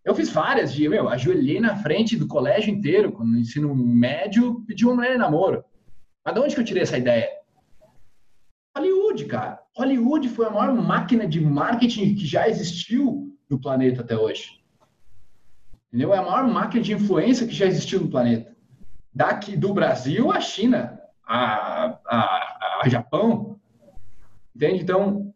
eu 0.05 0.15
fiz 0.15 0.29
várias 0.29 0.73
de, 0.73 0.87
meu, 0.87 1.09
ajoelhei 1.09 1.59
na 1.59 1.75
frente 1.75 2.15
do 2.15 2.27
colégio 2.27 2.73
inteiro, 2.73 3.11
quando 3.11 3.31
no 3.31 3.39
ensino 3.39 3.75
médio, 3.75 4.63
pedi 4.65 4.85
uma 4.85 4.95
mulher 4.95 5.15
em 5.15 5.17
namoro. 5.17 5.65
Mas 6.23 6.33
de 6.33 6.39
onde 6.39 6.55
que 6.55 6.61
eu 6.61 6.65
tirei 6.65 6.83
essa 6.83 6.97
ideia? 6.97 7.27
Hollywood, 9.15 9.25
cara. 9.25 9.59
Hollywood 9.75 10.29
foi 10.29 10.45
a 10.45 10.49
maior 10.49 10.73
máquina 10.73 11.27
de 11.27 11.39
marketing 11.39 12.15
que 12.15 12.25
já 12.25 12.47
existiu 12.47 13.33
no 13.49 13.59
planeta 13.59 14.01
até 14.01 14.17
hoje. 14.17 14.61
Entendeu? 15.87 16.13
É 16.13 16.17
a 16.17 16.21
maior 16.21 16.47
máquina 16.47 16.83
de 16.83 16.93
influência 16.93 17.47
que 17.47 17.53
já 17.53 17.65
existiu 17.65 18.01
no 18.01 18.09
planeta. 18.09 18.53
Daqui 19.13 19.55
do 19.55 19.73
Brasil 19.73 20.31
à 20.31 20.41
China, 20.41 20.99
a, 21.25 21.97
a, 22.05 22.81
a 22.83 22.89
Japão. 22.89 23.59
Entende? 24.53 24.83
Então, 24.83 25.33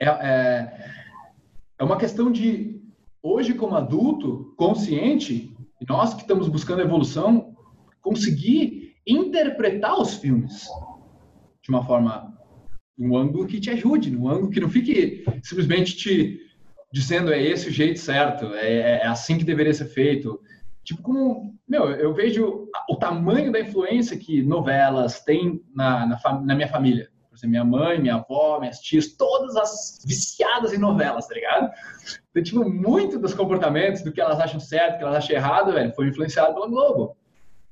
é, 0.00 0.06
é, 0.06 0.90
é 1.78 1.84
uma 1.84 1.98
questão 1.98 2.32
de, 2.32 2.80
hoje, 3.22 3.54
como 3.54 3.76
adulto, 3.76 4.54
consciente, 4.56 5.54
nós 5.86 6.14
que 6.14 6.22
estamos 6.22 6.48
buscando 6.48 6.80
evolução, 6.80 7.54
conseguir 8.00 8.96
interpretar 9.06 10.00
os 10.00 10.14
filmes 10.14 10.66
de 11.62 11.68
uma 11.68 11.84
forma 11.84 12.35
um 12.98 13.16
ângulo 13.16 13.46
que 13.46 13.60
te 13.60 13.70
ajude, 13.70 14.16
um 14.16 14.28
ângulo 14.28 14.50
que 14.50 14.60
não 14.60 14.70
fique 14.70 15.24
simplesmente 15.42 15.96
te 15.96 16.40
dizendo 16.92 17.32
é 17.32 17.42
esse 17.42 17.68
o 17.68 17.72
jeito 17.72 17.98
certo, 17.98 18.46
é, 18.54 19.02
é 19.02 19.06
assim 19.06 19.36
que 19.36 19.44
deveria 19.44 19.74
ser 19.74 19.86
feito. 19.86 20.40
Tipo, 20.82 21.02
como, 21.02 21.54
meu, 21.68 21.90
eu 21.90 22.14
vejo 22.14 22.68
o 22.88 22.96
tamanho 22.96 23.52
da 23.52 23.60
influência 23.60 24.16
que 24.16 24.42
novelas 24.42 25.20
têm 25.20 25.62
na, 25.74 26.06
na, 26.06 26.40
na 26.40 26.54
minha 26.54 26.68
família. 26.68 27.10
Por 27.28 27.36
exemplo, 27.36 27.50
minha 27.50 27.64
mãe, 27.64 28.00
minha 28.00 28.14
avó, 28.14 28.58
minhas 28.58 28.80
tias, 28.80 29.08
todas 29.08 29.56
as 29.56 30.02
viciadas 30.06 30.72
em 30.72 30.78
novelas, 30.78 31.26
tá 31.26 31.34
ligado? 31.34 31.70
Então, 32.30 32.42
tipo, 32.42 32.70
muito 32.70 33.18
dos 33.18 33.34
comportamentos, 33.34 34.02
do 34.02 34.12
que 34.12 34.20
elas 34.20 34.40
acham 34.40 34.58
certo, 34.58 34.96
que 34.96 35.04
elas 35.04 35.16
acham 35.16 35.36
errado, 35.36 35.72
velho, 35.72 35.92
foi 35.94 36.08
influenciado 36.08 36.54
pela 36.54 36.68
Globo, 36.68 37.16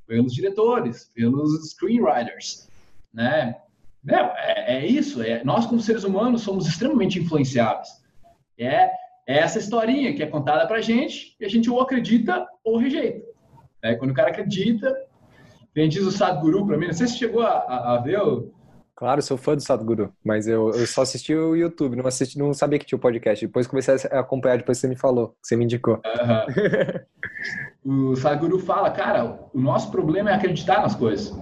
pelos 0.07 0.35
diretores, 0.35 1.11
pelos 1.15 1.71
screenwriters, 1.71 2.69
né? 3.13 3.57
É, 4.09 4.77
é 4.77 4.87
isso. 4.87 5.23
É, 5.23 5.43
nós, 5.45 5.67
como 5.67 5.81
seres 5.81 6.05
humanos, 6.05 6.43
somos 6.43 6.67
extremamente 6.67 7.19
influenciáveis. 7.19 7.89
É, 8.59 8.91
é 9.27 9.39
essa 9.39 9.59
historinha 9.59 10.15
que 10.15 10.23
é 10.23 10.27
contada 10.27 10.67
pra 10.67 10.81
gente 10.81 11.37
e 11.41 11.45
a 11.45 11.49
gente 11.49 11.71
ou 11.71 11.81
acredita 11.81 12.47
ou 12.63 12.77
rejeita. 12.77 13.25
É, 13.83 13.95
quando 13.95 14.11
o 14.11 14.15
cara 14.15 14.31
acredita, 14.31 14.95
vem 15.75 15.89
diz 15.89 16.03
o 16.05 16.13
Sadhguru 16.13 16.67
pra 16.67 16.77
mim. 16.77 16.87
Não 16.87 16.93
sei 16.93 17.07
se 17.07 17.19
chegou 17.19 17.43
a, 17.43 17.51
a, 17.51 17.95
a 17.95 17.99
ver 17.99 18.21
o, 18.21 18.53
Claro, 18.97 19.21
sou 19.21 19.37
fã 19.37 19.57
do 19.57 19.61
Sadhguru, 19.61 20.13
mas 20.25 20.47
eu, 20.47 20.71
eu 20.71 20.87
só 20.87 21.03
assisti 21.03 21.35
o 21.35 21.57
YouTube, 21.57 21.97
não, 21.97 22.07
assisti, 22.07 22.39
não 22.39 22.55
sabia 22.55 22.79
que 22.79 22.87
tinha 22.87 22.97
o 22.97 23.01
podcast. 23.01 23.45
Depois 23.45 23.67
comecei 23.67 23.97
a 24.11 24.21
acompanhar, 24.21 24.59
depois 24.59 24.79
você 24.79 24.87
me 24.87 24.95
falou, 24.95 25.31
que 25.31 25.49
você 25.49 25.57
me 25.57 25.65
indicou. 25.65 26.01
o 27.85 28.15
Sadhguru 28.15 28.61
fala, 28.61 28.93
cara, 28.93 29.49
o 29.53 29.61
nosso 29.61 29.91
problema 29.91 30.31
é 30.31 30.35
acreditar 30.35 30.81
nas 30.81 30.95
coisas. 30.95 31.37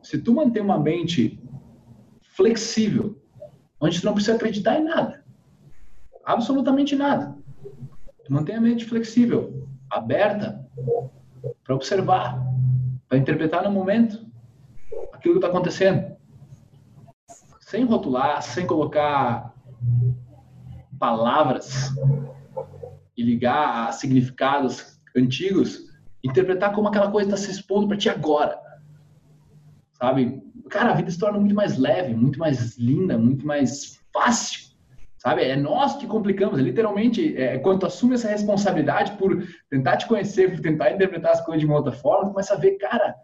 Se 0.00 0.18
tu 0.22 0.32
manter 0.32 0.60
uma 0.60 0.78
mente 0.78 1.40
flexível, 2.34 3.20
onde 3.80 4.00
tu 4.00 4.06
não 4.06 4.14
precisa 4.14 4.36
acreditar 4.36 4.78
em 4.78 4.84
nada. 4.84 5.24
Absolutamente 6.24 6.94
nada. 6.94 7.36
Tu 8.24 8.32
mantém 8.32 8.56
a 8.56 8.60
mente 8.60 8.84
flexível, 8.84 9.68
aberta, 9.88 10.64
para 11.64 11.74
observar, 11.74 12.40
para 13.08 13.18
interpretar 13.18 13.64
no 13.64 13.70
momento 13.70 14.26
aquilo 15.12 15.34
que 15.34 15.38
está 15.38 15.48
acontecendo. 15.48 16.16
Sem 17.60 17.84
rotular, 17.84 18.42
sem 18.42 18.66
colocar 18.66 19.54
palavras 20.98 21.94
e 23.16 23.22
ligar 23.22 23.88
a 23.88 23.92
significados 23.92 25.00
antigos, 25.16 25.90
interpretar 26.22 26.72
como 26.72 26.88
aquela 26.88 27.10
coisa 27.10 27.30
está 27.30 27.36
se 27.36 27.50
expondo 27.50 27.88
para 27.88 27.96
ti 27.96 28.08
agora. 28.08 28.60
Sabe? 29.92 30.42
Cara, 30.70 30.92
a 30.92 30.94
vida 30.94 31.10
se 31.10 31.18
torna 31.18 31.38
muito 31.38 31.54
mais 31.54 31.76
leve, 31.76 32.14
muito 32.14 32.38
mais 32.38 32.78
linda, 32.78 33.18
muito 33.18 33.46
mais 33.46 34.00
fácil. 34.12 34.70
Sabe? 35.18 35.42
É 35.42 35.54
nós 35.54 35.96
que 35.96 36.06
complicamos. 36.06 36.58
É, 36.58 36.62
literalmente, 36.62 37.36
é, 37.36 37.58
quando 37.58 37.80
tu 37.80 37.86
assume 37.86 38.14
essa 38.14 38.28
responsabilidade 38.28 39.12
por 39.18 39.46
tentar 39.68 39.98
te 39.98 40.06
conhecer, 40.06 40.50
por 40.50 40.60
tentar 40.60 40.92
interpretar 40.92 41.32
as 41.32 41.44
coisas 41.44 41.60
de 41.60 41.66
uma 41.66 41.76
outra 41.76 41.92
forma, 41.92 42.28
tu 42.28 42.32
começa 42.32 42.54
a 42.54 42.58
ver, 42.58 42.78
cara, 42.78 43.14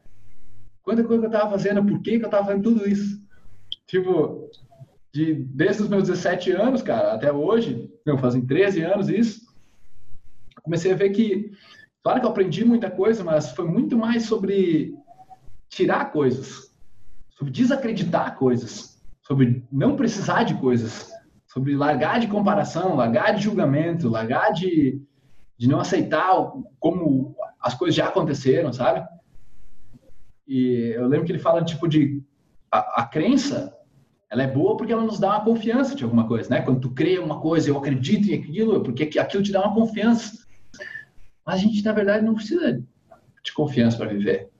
quanta 0.82 1.02
coisa 1.02 1.20
que 1.20 1.26
eu 1.26 1.32
estava 1.32 1.50
fazendo, 1.50 1.84
por 1.84 2.02
que, 2.02 2.18
que 2.18 2.24
eu 2.24 2.26
estava 2.26 2.44
fazendo 2.44 2.64
tudo 2.64 2.86
isso? 2.86 3.24
Tipo, 3.86 4.50
de, 5.14 5.34
desde 5.34 5.84
os 5.84 5.88
meus 5.88 6.02
17 6.08 6.52
anos, 6.52 6.82
cara, 6.82 7.14
até 7.14 7.32
hoje, 7.32 7.90
não, 8.04 8.18
fazem 8.18 8.44
13 8.44 8.82
anos 8.82 9.08
isso, 9.08 9.46
comecei 10.62 10.92
a 10.92 10.96
ver 10.96 11.10
que, 11.10 11.50
claro 12.02 12.20
que 12.20 12.26
eu 12.26 12.30
aprendi 12.30 12.64
muita 12.64 12.90
coisa, 12.90 13.24
mas 13.24 13.52
foi 13.52 13.66
muito 13.66 13.96
mais 13.96 14.24
sobre 14.24 14.94
tirar 15.70 16.12
coisas 16.12 16.65
sobre 17.36 17.52
desacreditar 17.52 18.36
coisas, 18.36 19.00
sobre 19.22 19.64
não 19.70 19.94
precisar 19.94 20.44
de 20.44 20.54
coisas, 20.54 21.12
sobre 21.46 21.76
largar 21.76 22.18
de 22.18 22.26
comparação, 22.26 22.96
largar 22.96 23.34
de 23.34 23.42
julgamento, 23.42 24.08
largar 24.08 24.52
de, 24.52 25.00
de 25.56 25.68
não 25.68 25.80
aceitar 25.80 26.30
como 26.80 27.36
as 27.60 27.74
coisas 27.74 27.94
já 27.94 28.08
aconteceram, 28.08 28.72
sabe? 28.72 29.06
E 30.46 30.92
eu 30.94 31.06
lembro 31.06 31.26
que 31.26 31.32
ele 31.32 31.38
fala 31.38 31.64
tipo 31.64 31.88
de 31.88 32.22
a, 32.70 33.02
a 33.02 33.06
crença, 33.06 33.76
ela 34.30 34.42
é 34.42 34.46
boa 34.46 34.76
porque 34.76 34.92
ela 34.92 35.02
nos 35.02 35.18
dá 35.18 35.30
uma 35.30 35.44
confiança 35.44 35.94
de 35.94 36.04
alguma 36.04 36.26
coisa, 36.26 36.48
né? 36.48 36.62
Quando 36.62 36.80
tu 36.80 36.90
crê 36.90 37.18
uma 37.18 37.40
coisa, 37.40 37.68
eu 37.68 37.76
acredito 37.76 38.28
em 38.28 38.34
aquilo, 38.34 38.82
porque 38.82 39.18
aquilo 39.18 39.42
te 39.42 39.52
dá 39.52 39.62
uma 39.62 39.74
confiança. 39.74 40.46
Mas 41.44 41.56
a 41.56 41.58
gente 41.58 41.84
na 41.84 41.92
verdade 41.92 42.24
não 42.24 42.34
precisa 42.34 42.82
de 43.42 43.52
confiança 43.52 43.96
para 43.96 44.08
viver. 44.08 44.50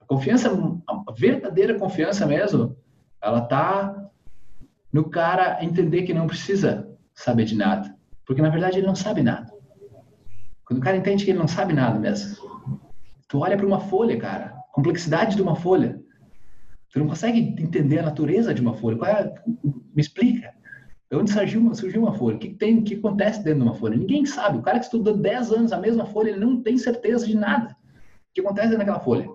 A 0.00 0.04
confiança, 0.06 0.50
a 0.83 0.83
verdadeira 1.16 1.78
confiança 1.78 2.26
mesmo, 2.26 2.76
ela 3.22 3.40
tá 3.40 4.10
no 4.92 5.08
cara 5.08 5.62
entender 5.64 6.02
que 6.02 6.14
não 6.14 6.26
precisa 6.26 6.88
saber 7.14 7.44
de 7.44 7.56
nada, 7.56 7.94
porque 8.26 8.42
na 8.42 8.50
verdade 8.50 8.78
ele 8.78 8.86
não 8.86 8.94
sabe 8.94 9.22
nada. 9.22 9.52
Quando 10.64 10.78
o 10.78 10.82
cara 10.82 10.96
entende 10.96 11.24
que 11.24 11.30
ele 11.30 11.38
não 11.38 11.48
sabe 11.48 11.72
nada 11.72 11.98
mesmo, 11.98 12.36
tu 13.28 13.40
olha 13.40 13.56
para 13.56 13.66
uma 13.66 13.80
folha, 13.80 14.18
cara, 14.18 14.54
complexidade 14.72 15.36
de 15.36 15.42
uma 15.42 15.56
folha, 15.56 16.00
tu 16.90 16.98
não 16.98 17.08
consegue 17.08 17.40
entender 17.58 17.98
a 17.98 18.04
natureza 18.04 18.54
de 18.54 18.60
uma 18.60 18.74
folha. 18.74 18.98
É? 19.06 19.34
Me 19.64 20.00
explica. 20.00 20.52
De 21.10 21.16
onde 21.16 21.30
surgiu 21.30 21.60
uma, 21.60 21.74
surgiu 21.74 22.02
uma 22.02 22.14
folha? 22.14 22.36
O 22.36 22.38
que, 22.38 22.54
tem, 22.54 22.78
o 22.78 22.82
que 22.82 22.94
acontece 22.94 23.42
dentro 23.42 23.60
de 23.60 23.66
uma 23.66 23.74
folha? 23.74 23.96
Ninguém 23.96 24.24
sabe. 24.24 24.58
O 24.58 24.62
cara 24.62 24.78
que 24.78 24.86
estudou 24.86 25.16
10 25.16 25.52
anos 25.52 25.72
a 25.72 25.78
mesma 25.78 26.06
folha, 26.06 26.30
ele 26.30 26.40
não 26.40 26.62
tem 26.62 26.78
certeza 26.78 27.26
de 27.26 27.36
nada. 27.36 27.72
O 28.30 28.34
que 28.34 28.40
acontece 28.40 28.68
dentro 28.68 28.78
daquela 28.78 29.00
folha? 29.00 29.28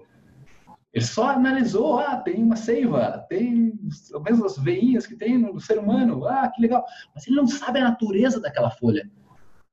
Ele 0.91 1.05
só 1.05 1.29
analisou, 1.29 1.99
ah, 1.99 2.17
tem 2.17 2.43
uma 2.43 2.55
seiva, 2.55 3.25
tem 3.29 3.79
as 3.87 4.21
mesmas 4.23 4.57
veinhas 4.57 5.05
que 5.05 5.15
tem 5.15 5.37
no 5.37 5.59
ser 5.59 5.77
humano, 5.77 6.25
ah, 6.25 6.47
que 6.47 6.61
legal. 6.61 6.83
Mas 7.13 7.27
ele 7.27 7.35
não 7.35 7.47
sabe 7.47 7.79
a 7.79 7.83
natureza 7.83 8.39
daquela 8.39 8.71
folha. 8.71 9.09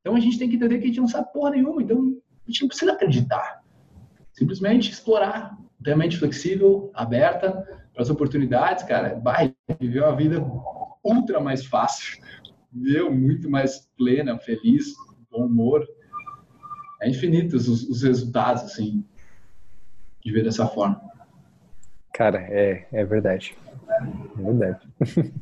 Então 0.00 0.14
a 0.14 0.20
gente 0.20 0.38
tem 0.38 0.48
que 0.48 0.56
entender 0.56 0.78
que 0.78 0.84
a 0.84 0.88
gente 0.88 1.00
não 1.00 1.08
sabe 1.08 1.32
porra 1.32 1.50
nenhuma, 1.50 1.82
então 1.82 2.16
a 2.46 2.50
gente 2.50 2.60
não 2.60 2.68
precisa 2.68 2.92
acreditar. 2.92 3.62
Simplesmente 4.32 4.90
explorar, 4.90 5.56
ter 5.82 5.92
a 5.92 5.96
mente 5.96 6.18
flexível, 6.18 6.90
aberta 6.94 7.50
para 7.94 8.02
as 8.02 8.10
oportunidades, 8.10 8.84
cara. 8.84 9.18
Vai 9.18 9.54
viver 9.80 10.02
uma 10.02 10.14
vida 10.14 10.44
ultra 11.02 11.40
mais 11.40 11.64
fácil, 11.64 12.22
viver 12.70 13.10
muito 13.10 13.48
mais 13.48 13.88
plena, 13.96 14.38
feliz, 14.38 14.92
bom 15.30 15.46
humor. 15.46 15.86
É 17.00 17.08
infinitos 17.08 17.68
os, 17.68 17.88
os 17.88 18.02
resultados, 18.02 18.64
assim, 18.64 19.02
de 20.26 20.32
ver 20.32 20.42
dessa 20.42 20.66
forma. 20.66 21.00
Cara, 22.12 22.40
é, 22.50 22.84
é 22.92 23.04
verdade. 23.04 23.56
É 24.36 24.42
verdade. 24.42 24.88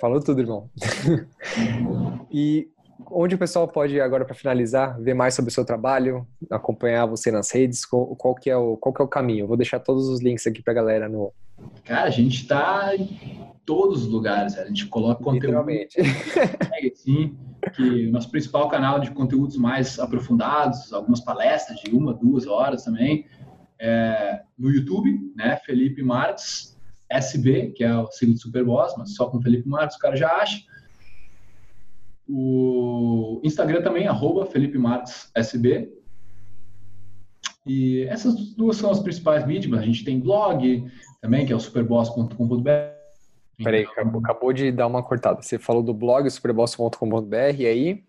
Falou 0.00 0.18
tudo, 0.22 0.40
irmão. 0.40 0.70
e 2.32 2.68
onde 3.10 3.34
o 3.34 3.38
pessoal 3.38 3.68
pode, 3.68 4.00
agora 4.00 4.24
para 4.24 4.34
finalizar, 4.34 4.98
ver 4.98 5.12
mais 5.12 5.34
sobre 5.34 5.50
o 5.50 5.54
seu 5.54 5.64
trabalho, 5.64 6.26
acompanhar 6.50 7.04
você 7.04 7.30
nas 7.30 7.50
redes? 7.50 7.84
Qual, 7.84 8.16
qual, 8.16 8.34
que, 8.34 8.48
é 8.48 8.56
o, 8.56 8.78
qual 8.78 8.94
que 8.94 9.02
é 9.02 9.04
o 9.04 9.08
caminho? 9.08 9.44
Eu 9.44 9.48
vou 9.48 9.58
deixar 9.58 9.78
todos 9.78 10.08
os 10.08 10.22
links 10.22 10.46
aqui 10.46 10.62
para 10.62 10.72
a 10.72 10.76
galera 10.76 11.08
no. 11.08 11.30
Cara, 11.84 12.04
a 12.04 12.10
gente 12.10 12.42
está 12.42 12.96
em 12.96 13.46
todos 13.66 14.06
os 14.06 14.08
lugares, 14.08 14.56
a 14.56 14.64
gente 14.64 14.86
coloca 14.86 15.22
conteúdo. 15.22 15.44
Literalmente. 15.44 15.98
Sim, 16.96 17.36
que 17.74 18.06
nosso 18.10 18.30
principal 18.30 18.68
canal 18.68 19.00
de 19.00 19.10
conteúdos 19.10 19.56
mais 19.56 19.98
aprofundados, 19.98 20.92
algumas 20.92 21.20
palestras 21.20 21.78
de 21.80 21.94
uma, 21.94 22.14
duas 22.14 22.46
horas 22.46 22.84
também, 22.84 23.26
é 23.80 24.42
no 24.58 24.70
YouTube, 24.70 25.32
né? 25.36 25.56
Felipe 25.64 26.02
Marques, 26.02 26.76
SB, 27.08 27.72
que 27.72 27.84
é 27.84 27.96
o 27.96 28.10
segundo 28.10 28.40
Superboss, 28.40 28.94
mas 28.96 29.14
só 29.14 29.30
com 29.30 29.40
Felipe 29.40 29.68
Marques 29.68 29.96
o 29.96 30.00
cara 30.00 30.16
já 30.16 30.30
acha. 30.36 30.62
O 32.28 33.40
Instagram 33.42 33.82
também, 33.82 34.06
arroba 34.06 34.46
Felipe 34.46 34.76
Marques 34.76 35.30
SB. 35.34 35.90
E 37.66 38.02
essas 38.04 38.54
duas 38.54 38.76
são 38.76 38.90
as 38.90 39.00
principais 39.00 39.46
mídias. 39.46 39.78
A 39.78 39.84
gente 39.84 40.04
tem 40.04 40.20
blog 40.20 40.90
também, 41.20 41.46
que 41.46 41.52
é 41.52 41.56
o 41.56 41.60
superboss.com.br. 41.60 42.70
Peraí, 43.62 43.82
acabou, 43.82 44.20
acabou 44.20 44.52
de 44.52 44.70
dar 44.70 44.86
uma 44.86 45.02
cortada. 45.02 45.42
Você 45.42 45.58
falou 45.58 45.82
do 45.82 45.92
blog 45.92 46.28
superboss.com.br 46.30 47.36
e 47.58 47.66
aí? 47.66 48.07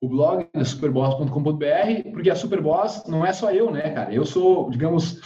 O 0.00 0.08
blog 0.08 0.48
superboss.com.br, 0.64 2.10
porque 2.10 2.30
a 2.30 2.34
Superboss 2.34 3.04
não 3.06 3.24
é 3.24 3.32
só 3.32 3.52
eu, 3.52 3.70
né, 3.70 3.90
cara? 3.90 4.14
Eu 4.14 4.24
sou, 4.24 4.70
digamos, 4.70 5.20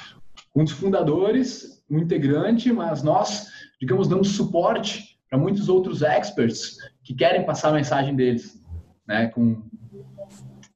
um 0.54 0.64
dos 0.64 0.72
fundadores, 0.72 1.84
um 1.88 1.98
integrante, 1.98 2.72
mas 2.72 3.02
nós, 3.02 3.48
digamos, 3.80 4.08
damos 4.08 4.28
suporte 4.28 5.18
para 5.28 5.38
muitos 5.38 5.68
outros 5.68 6.02
experts 6.02 6.76
que 7.02 7.14
querem 7.14 7.44
passar 7.44 7.68
a 7.68 7.74
mensagem 7.74 8.16
deles, 8.16 8.60
né, 9.06 9.28
com, 9.28 9.62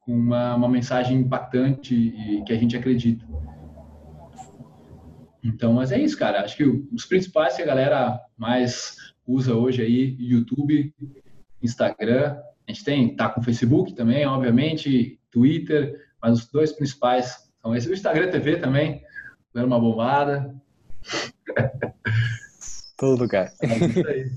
com 0.00 0.12
uma, 0.12 0.54
uma 0.54 0.68
mensagem 0.68 1.18
impactante 1.18 1.94
e 1.94 2.42
que 2.44 2.52
a 2.52 2.56
gente 2.56 2.76
acredita. 2.76 3.24
Então, 5.42 5.72
mas 5.72 5.92
é 5.92 5.98
isso, 5.98 6.18
cara. 6.18 6.42
Acho 6.42 6.56
que 6.56 6.64
os 6.64 7.04
principais 7.04 7.56
que 7.56 7.62
a 7.62 7.66
galera 7.66 8.20
mais 8.36 8.96
usa 9.26 9.54
hoje 9.54 9.82
aí, 9.82 10.16
YouTube, 10.18 10.92
Instagram, 11.62 12.36
a 12.68 12.72
gente 12.72 12.84
tem, 12.84 13.16
tá 13.16 13.30
com 13.30 13.42
Facebook 13.42 13.94
também, 13.94 14.26
obviamente, 14.26 15.18
Twitter, 15.30 15.98
mas 16.22 16.38
os 16.38 16.50
dois 16.50 16.70
principais 16.70 17.50
são 17.62 17.74
esses. 17.74 17.88
O 17.88 17.94
Instagram 17.94 18.30
TV 18.30 18.58
também, 18.58 19.02
dando 19.54 19.68
uma 19.68 19.80
bombada. 19.80 20.54
Todo 22.98 23.20
lugar. 23.20 23.50
É 23.62 23.86
isso 23.86 24.06
aí. 24.06 24.30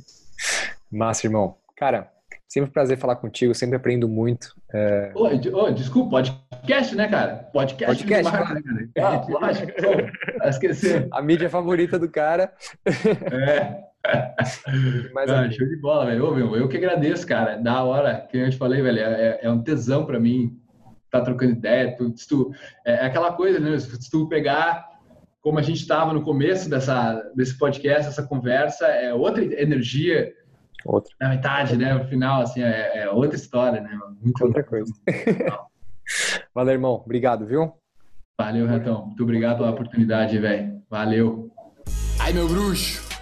Massa, 0.89 1.27
irmão. 1.27 1.57
Cara, 1.75 2.09
sempre 2.47 2.69
um 2.69 2.73
prazer 2.73 2.97
falar 2.97 3.17
contigo, 3.17 3.53
sempre 3.53 3.75
aprendo 3.75 4.07
muito. 4.07 4.55
É... 4.73 5.11
Ô, 5.13 5.25
ô, 5.25 5.71
desculpa, 5.71 6.11
podcast, 6.11 6.95
né, 6.95 7.09
cara? 7.09 7.49
Podcast, 7.51 7.97
podcast 7.97 8.31
demais, 8.31 8.47
claro. 8.47 8.73
né, 8.73 8.87
cara? 8.95 9.15
Ah, 9.15 9.27
lógico, 9.27 9.71
esquecer. 10.47 11.09
A 11.11 11.21
mídia 11.21 11.49
favorita 11.49 11.99
do 11.99 12.07
cara. 12.07 12.53
É. 12.85 13.90
Mais 15.13 15.29
ah, 15.29 15.49
show 15.51 15.67
de 15.67 15.77
bola, 15.77 16.05
velho. 16.05 16.27
Ô, 16.27 16.35
meu, 16.35 16.55
eu 16.55 16.67
que 16.67 16.77
agradeço, 16.77 17.25
cara. 17.25 17.55
Da 17.57 17.83
hora, 17.83 18.27
que 18.29 18.37
eu 18.37 18.49
te 18.49 18.57
falei, 18.57 18.81
velho, 18.81 18.99
é, 18.99 19.39
é 19.41 19.51
um 19.51 19.61
tesão 19.61 20.05
para 20.05 20.19
mim 20.19 20.57
estar 21.05 21.19
tá 21.19 21.25
trocando 21.25 21.53
ideia. 21.53 21.95
Tu, 21.95 22.13
tu, 22.27 22.51
é, 22.85 22.93
é 22.93 23.05
aquela 23.05 23.33
coisa, 23.33 23.59
né? 23.59 23.77
Se 23.77 24.09
tu 24.09 24.27
pegar 24.27 24.89
como 25.41 25.59
a 25.59 25.61
gente 25.61 25.81
estava 25.81 26.13
no 26.13 26.21
começo 26.21 26.69
dessa, 26.69 27.13
desse 27.35 27.57
podcast, 27.57 28.07
essa 28.07 28.23
conversa, 28.23 28.85
é 28.85 29.13
outra 29.13 29.43
energia 29.43 30.33
Outra. 30.85 31.13
Na 31.19 31.29
metade, 31.29 31.77
né? 31.77 31.95
O 31.95 32.05
final, 32.07 32.41
assim, 32.41 32.61
é, 32.61 33.03
é 33.03 33.09
outra 33.09 33.35
história, 33.35 33.81
né? 33.81 33.99
Muito 34.19 34.43
outra 34.43 34.63
coisa. 34.63 34.91
Valeu, 36.53 36.73
irmão. 36.73 36.93
Obrigado, 37.05 37.45
viu? 37.45 37.71
Valeu, 38.39 38.65
Retão. 38.65 39.05
Muito 39.05 39.23
obrigado 39.23 39.57
pela 39.57 39.71
oportunidade, 39.71 40.37
velho. 40.39 40.81
Valeu. 40.89 41.51
Aí, 42.19 42.33
meu 42.33 42.47
bruxo. 42.47 43.00